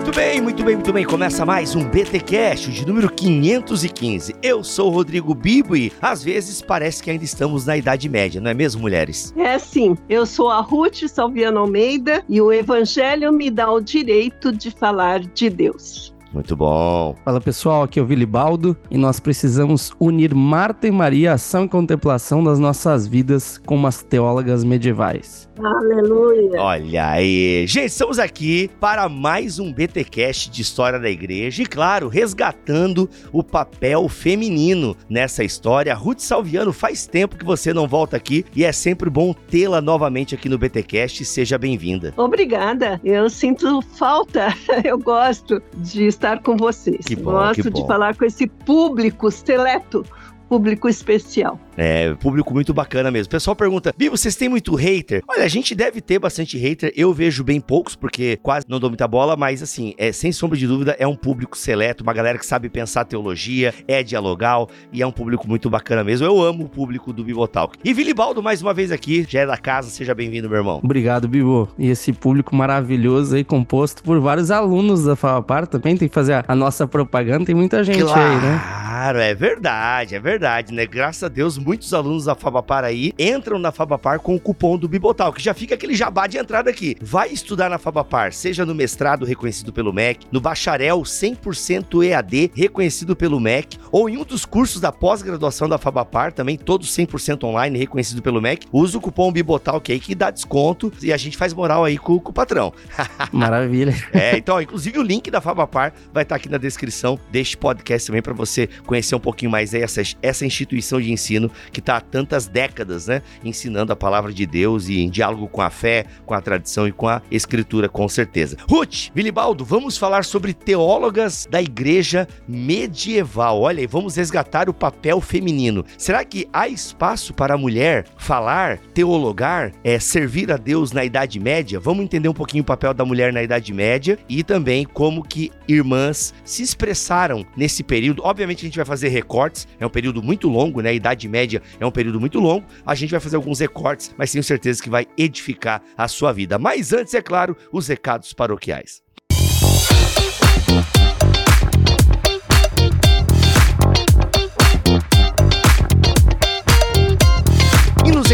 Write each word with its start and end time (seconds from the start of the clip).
Muito 0.00 0.16
bem, 0.16 0.40
muito 0.40 0.64
bem, 0.64 0.74
muito 0.76 0.92
bem. 0.94 1.04
Começa 1.04 1.44
mais 1.44 1.74
um 1.76 1.84
BT 1.84 2.20
Cash 2.20 2.72
de 2.72 2.86
número 2.86 3.12
515. 3.12 4.34
Eu 4.42 4.64
sou 4.64 4.88
o 4.88 4.94
Rodrigo 4.94 5.34
Bibo 5.34 5.76
e 5.76 5.92
às 6.00 6.24
vezes 6.24 6.62
parece 6.62 7.02
que 7.02 7.10
ainda 7.10 7.22
estamos 7.22 7.66
na 7.66 7.76
Idade 7.76 8.08
Média, 8.08 8.40
não 8.40 8.50
é 8.50 8.54
mesmo, 8.54 8.80
mulheres? 8.80 9.34
É 9.36 9.58
sim. 9.58 9.98
Eu 10.08 10.24
sou 10.24 10.48
a 10.48 10.62
Ruth 10.62 11.06
Salviano 11.06 11.58
Almeida 11.58 12.24
e 12.30 12.40
o 12.40 12.50
Evangelho 12.50 13.30
me 13.30 13.50
dá 13.50 13.70
o 13.70 13.78
direito 13.78 14.50
de 14.50 14.70
falar 14.70 15.20
de 15.20 15.50
Deus. 15.50 16.14
Muito 16.32 16.54
bom. 16.54 17.16
Fala 17.24 17.40
pessoal, 17.40 17.82
aqui 17.82 17.98
é 17.98 18.02
o 18.02 18.06
Vilibaldo 18.06 18.76
e 18.90 18.96
nós 18.96 19.18
precisamos 19.18 19.92
unir 19.98 20.34
Marta 20.34 20.86
e 20.86 20.90
Maria, 20.90 21.32
ação 21.32 21.64
e 21.64 21.68
contemplação 21.68 22.42
das 22.42 22.58
nossas 22.58 23.06
vidas 23.06 23.58
como 23.66 23.86
as 23.86 24.02
teólogas 24.02 24.62
medievais. 24.62 25.50
Aleluia. 25.62 26.60
Olha 26.60 27.10
aí. 27.10 27.66
Gente, 27.66 27.88
estamos 27.88 28.18
aqui 28.18 28.70
para 28.80 29.08
mais 29.08 29.58
um 29.58 29.72
BTcast 29.72 30.50
de 30.50 30.62
história 30.62 30.98
da 30.98 31.10
igreja 31.10 31.62
e, 31.62 31.66
claro, 31.66 32.08
resgatando 32.08 33.10
o 33.32 33.42
papel 33.42 34.08
feminino 34.08 34.96
nessa 35.08 35.44
história. 35.44 35.94
Ruth 35.94 36.20
Salviano, 36.20 36.72
faz 36.72 37.06
tempo 37.06 37.36
que 37.36 37.44
você 37.44 37.74
não 37.74 37.86
volta 37.86 38.16
aqui 38.16 38.44
e 38.54 38.64
é 38.64 38.72
sempre 38.72 39.10
bom 39.10 39.34
tê-la 39.34 39.80
novamente 39.80 40.34
aqui 40.34 40.48
no 40.48 40.56
BTcast. 40.56 41.24
Seja 41.24 41.58
bem-vinda. 41.58 42.14
Obrigada. 42.16 43.00
Eu 43.04 43.28
sinto 43.28 43.82
falta. 43.82 44.54
Eu 44.82 44.98
gosto 44.98 45.60
de 45.76 46.06
estar 46.20 46.42
com 46.42 46.56
vocês. 46.56 47.06
Bom, 47.18 47.32
gosto 47.32 47.70
de 47.70 47.86
falar 47.86 48.14
com 48.14 48.26
esse 48.26 48.46
público 48.46 49.30
seleto, 49.30 50.04
público 50.50 50.88
especial. 50.88 51.60
É, 51.76 52.12
público 52.14 52.52
muito 52.52 52.74
bacana 52.74 53.08
mesmo. 53.08 53.28
O 53.28 53.30
pessoal 53.30 53.54
pergunta, 53.54 53.94
Bibo, 53.96 54.16
vocês 54.16 54.34
têm 54.34 54.48
muito 54.48 54.74
hater? 54.74 55.22
Olha, 55.28 55.44
a 55.44 55.48
gente 55.48 55.76
deve 55.76 56.00
ter 56.00 56.18
bastante 56.18 56.58
hater. 56.58 56.92
Eu 56.96 57.14
vejo 57.14 57.44
bem 57.44 57.60
poucos, 57.60 57.94
porque 57.94 58.36
quase 58.42 58.66
não 58.68 58.80
dou 58.80 58.90
muita 58.90 59.06
bola, 59.06 59.36
mas 59.36 59.62
assim, 59.62 59.94
é, 59.96 60.10
sem 60.10 60.32
sombra 60.32 60.58
de 60.58 60.66
dúvida, 60.66 60.96
é 60.98 61.06
um 61.06 61.14
público 61.14 61.56
seleto, 61.56 62.02
uma 62.02 62.12
galera 62.12 62.36
que 62.36 62.44
sabe 62.44 62.68
pensar 62.68 63.04
teologia, 63.04 63.72
é 63.86 64.02
dialogal 64.02 64.68
e 64.92 65.00
é 65.00 65.06
um 65.06 65.12
público 65.12 65.46
muito 65.46 65.70
bacana 65.70 66.02
mesmo. 66.02 66.26
Eu 66.26 66.42
amo 66.42 66.64
o 66.64 66.68
público 66.68 67.12
do 67.12 67.22
Bibotalk. 67.22 67.78
E 67.84 67.94
Vilibaldo, 67.94 68.42
mais 68.42 68.60
uma 68.60 68.74
vez 68.74 68.90
aqui, 68.90 69.24
já 69.28 69.42
é 69.42 69.46
da 69.46 69.56
casa, 69.56 69.88
seja 69.88 70.12
bem-vindo, 70.16 70.48
meu 70.48 70.58
irmão. 70.58 70.80
Obrigado, 70.82 71.28
Bibo. 71.28 71.68
E 71.78 71.88
esse 71.88 72.12
público 72.12 72.56
maravilhoso 72.56 73.36
aí, 73.36 73.44
composto 73.44 74.02
por 74.02 74.18
vários 74.18 74.50
alunos 74.50 75.04
da 75.04 75.14
Favapar 75.14 75.68
também, 75.68 75.96
tem 75.96 76.08
que 76.08 76.14
fazer 76.14 76.32
a, 76.32 76.44
a 76.48 76.56
nossa 76.56 76.88
propaganda, 76.88 77.44
tem 77.44 77.54
muita 77.54 77.84
gente 77.84 78.02
aí, 78.02 78.40
né? 78.40 78.89
Claro, 79.00 79.18
é 79.18 79.34
verdade, 79.34 80.14
é 80.14 80.20
verdade, 80.20 80.74
né? 80.74 80.84
Graças 80.84 81.22
a 81.22 81.28
Deus, 81.28 81.56
muitos 81.56 81.94
alunos 81.94 82.26
da 82.26 82.34
Fabapar 82.34 82.84
aí 82.84 83.14
entram 83.18 83.58
na 83.58 83.72
Fabapar 83.72 84.20
com 84.20 84.36
o 84.36 84.38
cupom 84.38 84.76
do 84.76 84.86
Bibotal, 84.86 85.32
que 85.32 85.42
já 85.42 85.54
fica 85.54 85.74
aquele 85.74 85.94
jabá 85.94 86.26
de 86.26 86.36
entrada 86.36 86.68
aqui. 86.68 86.98
Vai 87.00 87.30
estudar 87.30 87.70
na 87.70 87.78
Fabapar, 87.78 88.30
seja 88.34 88.66
no 88.66 88.74
mestrado 88.74 89.24
reconhecido 89.24 89.72
pelo 89.72 89.90
MEC, 89.90 90.26
no 90.30 90.38
bacharel 90.38 91.00
100% 91.00 92.04
EAD 92.04 92.52
reconhecido 92.54 93.16
pelo 93.16 93.40
MEC, 93.40 93.78
ou 93.90 94.06
em 94.06 94.18
um 94.18 94.22
dos 94.22 94.44
cursos 94.44 94.82
da 94.82 94.92
pós-graduação 94.92 95.66
da 95.66 95.78
Fabapar, 95.78 96.30
também 96.30 96.58
todos 96.58 96.94
100% 96.94 97.42
online 97.44 97.78
reconhecido 97.78 98.20
pelo 98.20 98.38
MEC. 98.38 98.66
Usa 98.70 98.98
o 98.98 99.00
cupom 99.00 99.32
Bibotal 99.32 99.80
que 99.80 99.92
aí 99.92 99.98
que 99.98 100.14
dá 100.14 100.30
desconto 100.30 100.92
e 101.02 101.10
a 101.10 101.16
gente 101.16 101.38
faz 101.38 101.54
moral 101.54 101.86
aí 101.86 101.96
com, 101.96 102.20
com 102.20 102.32
o 102.32 102.34
patrão. 102.34 102.70
Maravilha. 103.32 103.94
É, 104.12 104.36
então, 104.36 104.56
ó, 104.56 104.60
inclusive 104.60 104.98
o 104.98 105.02
link 105.02 105.30
da 105.30 105.40
Fabapar 105.40 105.94
vai 106.12 106.22
estar 106.22 106.36
aqui 106.36 106.50
na 106.50 106.58
descrição 106.58 107.18
deste 107.32 107.56
podcast 107.56 108.06
também 108.06 108.20
para 108.20 108.34
você 108.34 108.68
conhecer 108.90 109.14
um 109.14 109.20
pouquinho 109.20 109.52
mais 109.52 109.72
essa, 109.72 110.02
essa 110.20 110.44
instituição 110.44 111.00
de 111.00 111.12
ensino 111.12 111.48
que 111.70 111.78
está 111.78 111.98
há 111.98 112.00
tantas 112.00 112.48
décadas, 112.48 113.06
né, 113.06 113.22
ensinando 113.44 113.92
a 113.92 113.96
palavra 113.96 114.32
de 114.32 114.44
Deus 114.44 114.88
e 114.88 114.98
em 114.98 115.08
diálogo 115.08 115.46
com 115.46 115.62
a 115.62 115.70
fé, 115.70 116.06
com 116.26 116.34
a 116.34 116.40
tradição 116.40 116.88
e 116.88 116.92
com 116.92 117.06
a 117.06 117.22
escritura, 117.30 117.88
com 117.88 118.08
certeza. 118.08 118.56
Ruth, 118.68 119.10
Vilibaldo, 119.14 119.64
vamos 119.64 119.96
falar 119.96 120.24
sobre 120.24 120.52
teólogas 120.52 121.46
da 121.48 121.62
igreja 121.62 122.26
medieval. 122.48 123.60
Olha 123.60 123.78
aí, 123.78 123.86
vamos 123.86 124.16
resgatar 124.16 124.68
o 124.68 124.74
papel 124.74 125.20
feminino. 125.20 125.84
Será 125.96 126.24
que 126.24 126.48
há 126.52 126.66
espaço 126.66 127.32
para 127.32 127.54
a 127.54 127.58
mulher 127.58 128.06
falar, 128.18 128.78
teologar, 128.92 129.70
é, 129.84 130.00
servir 130.00 130.50
a 130.50 130.56
Deus 130.56 130.90
na 130.90 131.04
Idade 131.04 131.38
Média? 131.38 131.78
Vamos 131.78 132.02
entender 132.02 132.28
um 132.28 132.34
pouquinho 132.34 132.62
o 132.62 132.66
papel 132.66 132.92
da 132.92 133.04
mulher 133.04 133.32
na 133.32 133.40
Idade 133.40 133.72
Média 133.72 134.18
e 134.28 134.42
também 134.42 134.84
como 134.84 135.22
que 135.22 135.52
irmãs 135.68 136.34
se 136.44 136.64
expressaram 136.64 137.46
nesse 137.56 137.84
período. 137.84 138.22
Obviamente 138.24 138.58
a 138.58 138.68
gente 138.68 138.79
vai 138.80 138.86
fazer 138.86 139.08
recortes, 139.08 139.68
é 139.78 139.86
um 139.86 139.90
período 139.90 140.22
muito 140.22 140.48
longo, 140.48 140.80
né? 140.80 140.90
A 140.90 140.92
Idade 140.92 141.28
Média 141.28 141.62
é 141.78 141.86
um 141.86 141.90
período 141.90 142.18
muito 142.18 142.38
longo. 142.40 142.66
A 142.84 142.94
gente 142.94 143.10
vai 143.10 143.20
fazer 143.20 143.36
alguns 143.36 143.60
recortes, 143.60 144.14
mas 144.16 144.32
tenho 144.32 144.42
certeza 144.42 144.82
que 144.82 144.90
vai 144.90 145.06
edificar 145.16 145.82
a 145.96 146.08
sua 146.08 146.32
vida. 146.32 146.58
Mas 146.58 146.92
antes, 146.92 147.14
é 147.14 147.22
claro, 147.22 147.56
os 147.72 147.88
recados 147.88 148.32
paroquiais. 148.32 149.02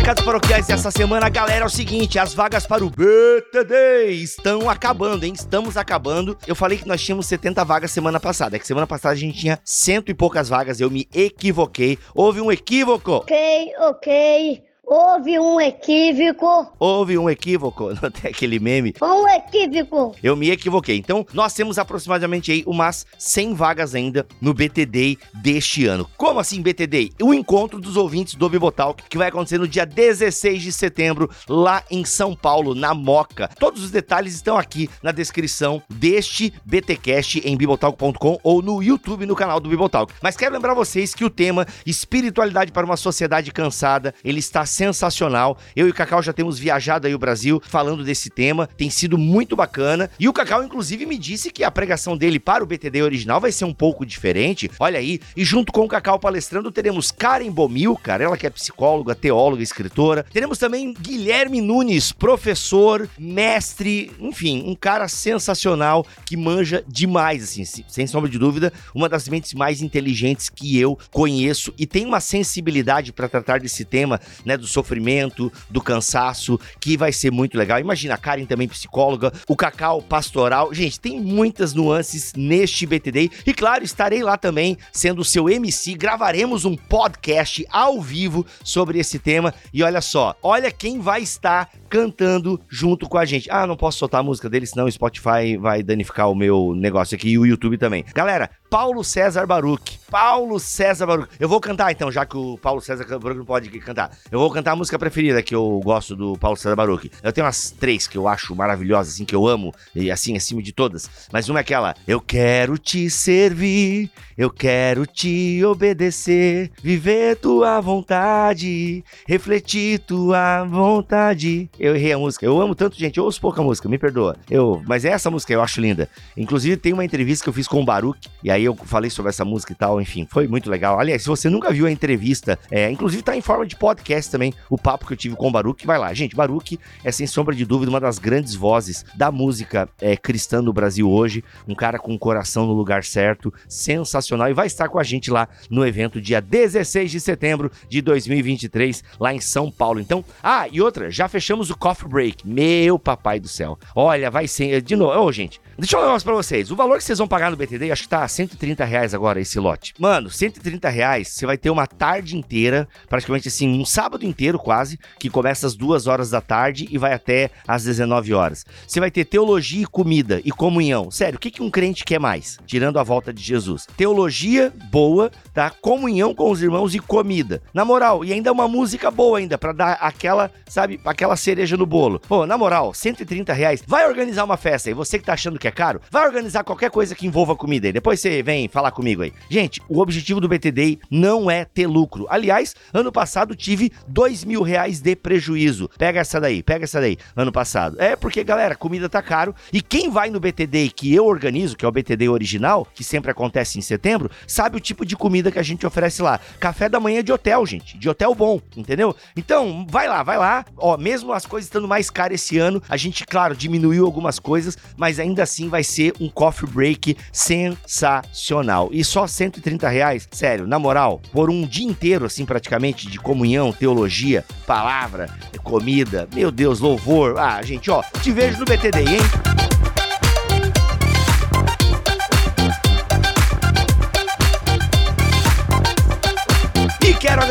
Recados 0.06 0.25
paroquiais 0.25 0.65
dessa 0.69 0.89
semana, 0.93 1.28
galera, 1.28 1.65
é 1.65 1.67
o 1.67 1.69
seguinte: 1.69 2.17
as 2.17 2.33
vagas 2.33 2.65
para 2.65 2.84
o 2.84 2.89
BTD 2.89 4.12
estão 4.12 4.71
acabando, 4.71 5.25
hein? 5.25 5.33
Estamos 5.34 5.77
acabando. 5.77 6.39
Eu 6.47 6.55
falei 6.55 6.78
que 6.78 6.87
nós 6.87 7.03
tínhamos 7.03 7.27
70 7.27 7.65
vagas 7.65 7.91
semana 7.91 8.21
passada. 8.21 8.55
É 8.55 8.59
que 8.61 8.66
semana 8.69 8.87
passada 8.87 9.15
a 9.15 9.19
gente 9.19 9.37
tinha 9.37 9.59
cento 9.65 10.09
e 10.09 10.15
poucas 10.15 10.49
vagas. 10.49 10.81
Eu 10.81 10.93
me 10.93 11.09
equivoquei. 11.12 11.99
Houve 12.15 12.41
um 12.41 12.53
equívoco. 12.53 13.15
Ok, 13.15 13.72
ok. 13.81 14.62
Houve 14.88 15.36
um 15.36 15.60
equívoco. 15.60 16.72
Houve 16.78 17.19
um 17.19 17.28
equívoco. 17.28 17.92
Não 18.00 18.08
tem 18.08 18.30
aquele 18.30 18.60
meme. 18.60 18.94
Um 19.02 19.26
equívoco. 19.28 20.14
Eu 20.22 20.36
me 20.36 20.48
equivoquei. 20.48 20.97
Então, 20.97 21.26
nós 21.32 21.52
temos 21.54 21.76
aproximadamente 21.76 22.52
aí 22.52 22.62
umas 22.64 23.04
100 23.19 23.54
vagas 23.54 23.97
ainda 23.97 24.24
no 24.41 24.54
BTD 24.54 25.19
deste 25.34 25.86
ano. 25.86 26.08
Como 26.16 26.38
assim 26.38 26.62
BTD? 26.62 27.10
O 27.20 27.34
encontro 27.34 27.80
dos 27.80 27.97
ouvintes 27.97 28.36
do 28.36 28.48
Bibotalk, 28.48 29.02
que 29.08 29.19
vai 29.19 29.26
acontecer 29.26 29.58
no 29.58 29.66
dia 29.66 29.84
16 29.84 30.62
de 30.62 30.70
setembro, 30.70 31.28
lá 31.48 31.82
em 31.91 32.04
São 32.04 32.36
Paulo, 32.36 32.72
na 32.72 32.94
Moca. 32.94 33.50
Todos 33.58 33.82
os 33.82 33.91
detalhes 33.91 34.34
estão 34.34 34.56
aqui 34.56 34.88
na 35.03 35.10
descrição 35.10 35.82
deste 35.91 36.54
BTcast 36.64 37.41
em 37.44 37.56
bibotalk.com 37.56 38.38
ou 38.41 38.62
no 38.62 38.80
YouTube 38.80 39.26
no 39.26 39.34
canal 39.34 39.58
do 39.58 39.68
Bibotalk. 39.68 40.14
Mas 40.22 40.36
quero 40.36 40.54
lembrar 40.54 40.74
vocês 40.74 41.12
que 41.12 41.24
o 41.24 41.30
tema 41.30 41.66
Espiritualidade 41.84 42.70
para 42.70 42.86
uma 42.86 42.97
Sociedade 42.97 43.50
Cansada, 43.50 44.14
ele 44.22 44.38
está 44.38 44.64
sensacional. 44.76 45.59
Eu 45.75 45.87
e 45.87 45.91
o 45.91 45.94
Cacau 45.94 46.22
já 46.22 46.32
temos 46.32 46.59
viajado 46.59 47.06
aí 47.06 47.14
o 47.14 47.19
Brasil 47.19 47.60
falando 47.66 48.04
desse 48.04 48.28
tema, 48.28 48.69
tem 48.76 48.91
sido 48.91 49.16
muito 49.16 49.56
bacana. 49.56 50.10
E 50.20 50.28
o 50.28 50.32
Cacau, 50.32 50.62
inclusive, 50.62 51.06
me 51.06 51.19
disse 51.19 51.50
que 51.50 51.64
a 51.64 51.70
pregação 51.70 52.16
dele 52.16 52.38
para 52.38 52.62
o 52.62 52.66
BTD 52.66 53.03
original 53.03 53.41
vai 53.41 53.50
ser 53.50 53.65
um 53.65 53.72
pouco 53.72 54.04
diferente. 54.04 54.70
Olha 54.78 54.98
aí, 54.98 55.20
e 55.36 55.44
junto 55.44 55.72
com 55.72 55.84
o 55.84 55.88
Cacau 55.88 56.19
palestrando, 56.19 56.70
teremos 56.70 57.10
Karen 57.10 57.50
Bomilcar, 57.50 58.20
ela 58.20 58.36
que 58.36 58.47
é 58.47 58.50
psicóloga, 58.50 59.15
teóloga, 59.15 59.62
escritora. 59.62 60.25
Teremos 60.32 60.59
também 60.59 60.92
Guilherme 60.92 61.60
Nunes, 61.60 62.12
professor, 62.12 63.09
mestre, 63.19 64.12
enfim, 64.20 64.62
um 64.66 64.75
cara 64.75 65.09
sensacional 65.09 66.06
que 66.26 66.36
manja 66.36 66.84
demais, 66.86 67.42
assim, 67.42 67.65
sem 67.65 68.06
sombra 68.06 68.28
de 68.28 68.38
dúvida, 68.38 68.72
uma 68.94 69.09
das 69.09 69.28
mentes 69.28 69.54
mais 69.54 69.81
inteligentes 69.81 70.50
que 70.50 70.78
eu 70.78 70.98
conheço 71.10 71.72
e 71.78 71.86
tem 71.86 72.04
uma 72.04 72.20
sensibilidade 72.20 73.12
para 73.12 73.28
tratar 73.28 73.60
desse 73.60 73.84
tema, 73.84 74.20
né, 74.44 74.56
do 74.66 74.72
sofrimento, 74.72 75.50
do 75.71 75.81
cansaço, 75.81 76.60
que 76.81 76.97
vai 76.97 77.12
ser 77.12 77.31
muito 77.31 77.56
legal. 77.56 77.78
Imagina, 77.78 78.15
a 78.15 78.19
Karen 78.19 78.44
também 78.44 78.69
psicóloga, 78.69 79.32
o 79.49 79.56
Cacau 79.56 80.03
pastoral. 80.03 80.75
Gente, 80.75 81.00
tem 81.00 81.21
muitas 81.21 81.72
nuances 81.72 82.33
neste 82.36 82.84
BTD. 82.84 83.30
E 83.47 83.54
claro, 83.54 83.84
estarei 83.84 84.22
lá 84.22 84.36
também 84.36 84.77
sendo 84.92 85.21
o 85.21 85.24
seu 85.24 85.48
MC. 85.48 85.95
Gravaremos 85.95 86.65
um 86.65 86.77
podcast 86.77 87.65
ao 87.71 88.03
vivo 88.03 88.45
sobre 88.65 88.98
esse 88.98 89.18
tema. 89.18 89.54
E 89.72 89.83
olha 89.83 90.01
só, 90.01 90.34
olha 90.42 90.71
quem 90.71 91.01
vai 91.01 91.22
estar 91.22 91.71
cantando 91.89 92.60
junto 92.68 93.09
com 93.09 93.16
a 93.16 93.24
gente. 93.24 93.48
Ah, 93.51 93.66
não 93.66 93.77
posso 93.77 93.98
soltar 93.98 94.21
a 94.21 94.24
música 94.24 94.51
dele, 94.51 94.66
senão 94.66 94.86
o 94.86 94.92
Spotify 94.92 95.57
vai 95.59 95.83
danificar 95.83 96.28
o 96.28 96.34
meu 96.34 96.74
negócio 96.74 97.15
aqui 97.15 97.30
e 97.30 97.39
o 97.39 97.47
YouTube 97.47 97.78
também. 97.78 98.04
Galera, 98.15 98.51
Paulo 98.68 99.04
César 99.04 99.47
Baruch. 99.47 100.01
Paulo 100.10 100.59
César 100.60 101.07
Baruch. 101.07 101.28
Eu 101.39 101.48
vou 101.48 101.60
cantar 101.60 101.91
então, 101.91 102.10
já 102.10 102.24
que 102.24 102.36
o 102.36 102.59
Paulo 102.59 102.80
César 102.80 103.04
Baruch 103.18 103.39
não 103.39 103.45
pode 103.45 103.68
cantar. 103.80 104.10
Eu 104.30 104.39
vou 104.39 104.51
cantar 104.51 104.72
a 104.72 104.77
música 104.77 104.98
preferida 104.98 105.42
que 105.42 105.54
eu 105.54 105.80
gosto 105.84 106.15
do 106.15 106.36
Paulo 106.39 106.57
César 106.57 106.77
Baruch. 106.77 107.10
Eu 107.22 107.33
tenho 107.33 107.45
umas 107.47 107.71
três 107.71 108.07
que 108.07 108.16
eu 108.16 108.28
acho 108.28 108.54
maravilhosas, 108.54 109.15
assim, 109.15 109.24
que 109.24 109.34
eu 109.34 109.47
amo, 109.47 109.74
e 109.95 110.10
assim, 110.10 110.36
acima 110.36 110.63
de 110.63 110.72
todas. 110.72 111.10
Mas 111.33 111.48
uma 111.48 111.60
é 111.60 111.63
aquela: 111.63 111.95
Eu 112.07 112.21
quero 112.21 112.78
te 112.78 113.10
servir, 113.10 114.10
eu 114.36 114.51
quero 114.51 115.07
te 115.07 115.65
obedecer, 115.65 116.71
viver 116.83 117.36
tua 117.36 117.80
vontade, 117.80 119.04
refletir 119.27 119.98
tua 120.01 120.65
vontade. 120.65 121.68
Eu 121.78 121.97
errei 121.97 122.13
a 122.13 122.18
música. 122.18 122.47
Eu 122.47 122.60
amo 122.60 122.74
tanto, 122.74 122.97
gente. 122.97 123.18
Eu 123.18 123.24
ouço 123.24 123.41
pouca 123.41 123.63
música, 123.63 123.89
me 123.89 123.98
perdoa. 123.98 124.36
Eu, 124.51 124.83
mas 124.86 125.04
essa 125.04 125.30
música 125.30 125.53
eu 125.53 125.63
acho 125.63 125.80
linda. 125.80 126.09
Inclusive, 126.36 126.77
tem 126.77 126.92
uma 126.92 127.04
entrevista 127.04 127.45
que 127.45 127.48
eu 127.48 127.54
fiz 127.54 127.66
com 127.66 127.80
o 127.80 127.84
Baruch, 127.84 128.28
e 128.42 128.51
aí 128.51 128.55
eu 128.64 128.74
falei 128.74 129.10
sobre 129.10 129.30
essa 129.30 129.44
música 129.44 129.72
e 129.72 129.76
tal, 129.76 130.00
enfim, 130.00 130.26
foi 130.30 130.47
muito 130.47 130.70
legal. 130.70 130.98
Aliás, 130.98 131.22
se 131.22 131.28
você 131.28 131.48
nunca 131.48 131.72
viu 131.72 131.86
a 131.86 131.91
entrevista, 131.91 132.58
é, 132.70 132.91
inclusive 132.91 133.22
tá 133.22 133.36
em 133.36 133.41
forma 133.41 133.66
de 133.66 133.76
podcast 133.76 134.30
também, 134.30 134.53
o 134.70 134.78
papo 134.78 135.06
que 135.06 135.12
eu 135.12 135.16
tive 135.16 135.36
com 135.36 135.48
o 135.48 135.50
Baruch, 135.50 135.86
vai 135.86 135.98
lá. 135.98 136.12
Gente, 136.14 136.36
Baruch 136.36 136.78
é 137.04 137.12
sem 137.12 137.26
sombra 137.26 137.54
de 137.54 137.64
dúvida 137.64 137.91
uma 137.91 138.00
das 138.00 138.18
grandes 138.18 138.54
vozes 138.54 139.04
da 139.14 139.30
música 139.30 139.88
é, 140.00 140.16
cristã 140.16 140.62
no 140.62 140.72
Brasil 140.72 141.10
hoje, 141.10 141.42
um 141.66 141.74
cara 141.74 141.98
com 141.98 142.14
o 142.14 142.18
coração 142.18 142.66
no 142.66 142.72
lugar 142.72 143.04
certo, 143.04 143.53
sensacional, 143.68 144.48
e 144.48 144.54
vai 144.54 144.66
estar 144.66 144.88
com 144.88 144.98
a 144.98 145.03
gente 145.03 145.30
lá 145.30 145.48
no 145.70 145.86
evento 145.86 146.20
dia 146.20 146.41
16 146.41 147.10
de 147.10 147.20
setembro 147.20 147.70
de 147.88 148.00
2023, 148.00 149.04
lá 149.18 149.32
em 149.34 149.41
São 149.41 149.70
Paulo. 149.70 150.00
Então, 150.00 150.24
ah, 150.42 150.66
e 150.70 150.80
outra, 150.80 151.10
já 151.10 151.28
fechamos 151.28 151.70
o 151.70 151.76
Coffee 151.76 152.08
Break. 152.08 152.47
Meu 152.47 152.98
papai 152.98 153.41
do 153.41 153.48
céu. 153.48 153.78
Olha, 153.94 154.30
vai 154.30 154.48
ser, 154.48 154.82
de 154.82 154.97
novo, 154.97 155.18
ô 155.18 155.24
oh, 155.24 155.32
gente, 155.32 155.60
Deixa 155.78 155.95
eu 155.95 155.99
falar 155.99 156.05
um 156.05 156.13
negócio 156.13 156.25
pra 156.25 156.34
vocês. 156.34 156.71
O 156.71 156.77
valor 156.77 156.97
que 156.97 157.05
vocês 157.05 157.19
vão 157.19 157.28
pagar 157.28 157.51
no 157.51 157.57
BTD, 157.57 157.93
acho 157.93 158.05
que 158.05 158.09
tá 158.09 158.27
130 158.27 158.83
reais 158.83 159.13
agora 159.13 159.39
esse 159.39 159.61
lote. 159.61 159.93
Mano, 159.99 160.31
130 160.31 160.89
reais, 160.89 161.28
você 161.28 161.45
vai 161.45 161.59
ter 161.59 161.69
uma 161.69 161.87
tarde 161.87 162.34
inteira, 162.34 162.89
praticamente 163.11 163.49
assim, 163.49 163.78
um 163.78 163.84
sábado 163.84 164.25
inteiro 164.25 164.59
quase, 164.59 164.99
que 165.19 165.28
começa 165.28 165.67
às 165.67 165.75
2 165.75 166.07
horas 166.07 166.31
da 166.31 166.41
tarde 166.41 166.89
e 166.91 166.97
vai 166.97 167.13
até 167.13 167.51
às 167.69 167.84
19 167.84 168.33
horas. 168.33 168.65
Você 168.87 168.99
vai 168.99 169.11
ter 169.11 169.27
teologia 169.27 169.83
e 169.83 169.87
comida 169.87 170.41
e 170.47 170.51
comunhão. 170.51 171.11
Sério, 171.11 171.37
o 171.37 171.39
que, 171.39 171.51
que 171.51 171.63
um 171.63 171.71
crente 171.71 172.07
quer 172.07 172.19
mais? 172.19 172.57
Tirando 172.67 172.99
a 172.99 173.03
volta 173.03 173.31
de 173.31 173.43
Jesus. 173.43 173.87
Teologia 173.99 174.73
boa, 174.91 175.31
tá? 175.53 175.69
Comunhão 175.69 176.34
com 176.34 176.51
os 176.51 176.63
irmãos 176.63 176.95
e 176.95 177.01
comida. 177.01 177.61
Na 177.75 177.84
moral, 177.84 178.25
e 178.25 178.33
ainda 178.33 178.51
uma 178.51 178.67
música 178.67 179.11
boa 179.11 179.37
ainda, 179.41 179.59
para 179.59 179.73
dar 179.73 179.93
aquela, 180.01 180.51
sabe, 180.67 180.99
aquela 181.05 181.37
cereja 181.37 181.77
no 181.77 181.84
bolo. 181.84 182.19
Pô, 182.19 182.47
na 182.47 182.57
moral, 182.57 182.95
130 182.95 183.53
reais. 183.53 183.83
Vai 183.87 184.09
organizar 184.09 184.43
uma 184.43 184.57
festa 184.57 184.89
aí. 184.89 184.95
Você 184.95 185.19
que 185.19 185.25
tá 185.27 185.34
achando 185.34 185.59
que 185.59 185.66
que 185.66 185.68
é 185.68 185.72
caro, 185.72 186.01
vai 186.10 186.24
organizar 186.27 186.63
qualquer 186.63 186.91
coisa 186.91 187.15
que 187.15 187.27
envolva 187.27 187.57
comida 187.57 187.89
aí. 187.89 187.92
Depois 187.92 188.21
você 188.21 188.42
vem 188.42 188.68
falar 188.68 188.92
comigo 188.92 189.22
aí. 189.22 189.33
Gente, 189.51 189.83
o 189.89 190.01
objetivo 190.01 190.41
do 190.41 190.48
BTD 190.48 190.98
não 191.10 191.51
é 191.51 191.65
ter 191.65 191.86
lucro. 191.86 192.27
Aliás, 192.30 192.74
ano 192.92 193.10
passado 193.10 193.57
tive 193.57 193.92
dois 194.07 194.45
mil 194.45 194.63
reais 194.63 195.01
de 195.01 195.16
prejuízo. 195.16 195.91
Pega 195.98 196.21
essa 196.21 196.41
daí, 196.41 196.63
pega 196.63 196.84
essa 196.84 197.01
daí, 197.01 197.16
ano 197.34 197.51
passado. 197.51 197.97
É 197.98 198.15
porque, 198.15 198.45
galera, 198.45 198.77
comida 198.77 199.09
tá 199.09 199.21
caro. 199.21 199.54
E 199.72 199.83
quem 199.83 200.09
vai 200.09 200.30
no 200.30 200.39
BTD 200.39 200.91
que 200.91 201.13
eu 201.13 201.27
organizo, 201.27 201.77
que 201.77 201.84
é 201.84 201.89
o 201.89 201.92
BTD 201.92 202.28
original, 202.28 202.86
que 202.95 203.03
sempre 203.03 203.30
acontece 203.30 203.78
em 203.78 203.83
setembro, 203.83 204.30
sabe 204.47 204.77
o 204.77 204.80
tipo 204.80 205.04
de 205.04 205.16
comida 205.16 205.51
que 205.51 205.59
a 205.59 205.63
gente 205.63 205.86
oferece 205.86 206.22
lá. 206.22 206.39
Café 206.60 206.89
da 206.89 207.01
manhã 207.01 207.24
de 207.24 207.33
hotel, 207.33 207.66
gente. 207.66 207.98
De 207.98 208.09
hotel 208.09 208.34
bom, 208.34 208.60
entendeu? 208.77 209.16
Então, 209.36 209.84
vai 209.89 210.07
lá, 210.07 210.22
vai 210.22 210.39
lá. 210.39 210.65
Ó, 210.77 210.97
mesmo 210.97 211.33
as 211.33 211.45
coisas 211.45 211.66
estando 211.66 211.89
mais 211.89 212.09
caras 212.09 212.41
esse 212.41 212.59
ano, 212.59 212.80
a 212.89 212.97
gente, 212.97 213.27
claro, 213.27 213.57
diminuiu 213.57 214.04
algumas 214.04 214.39
coisas, 214.39 214.78
mas 214.97 215.18
ainda 215.18 215.42
assim 215.42 215.55
assim 215.56 215.68
vai 215.70 215.82
ser 215.82 216.12
um 216.20 216.28
coffee 216.28 216.68
break 216.68 217.16
sensacional. 217.32 218.91
E 218.92 219.03
só 219.03 219.26
130 219.26 219.88
reais, 219.88 220.28
sério, 220.30 220.66
na 220.66 220.78
moral, 220.78 221.20
por 221.32 221.48
um 221.48 221.66
dia 221.66 221.86
inteiro, 221.86 222.26
assim, 222.26 222.44
praticamente, 222.44 223.08
de 223.08 223.18
comunhão, 223.18 223.72
teologia, 223.72 224.44
palavra, 224.66 225.30
comida, 225.62 226.28
meu 226.34 226.50
Deus, 226.50 226.80
louvor. 226.80 227.38
Ah, 227.38 227.62
gente, 227.62 227.91
ó, 227.91 228.03
te 228.22 228.30
vejo 228.30 228.58
no 228.58 228.64
BTD, 228.66 229.00
hein? 229.00 229.76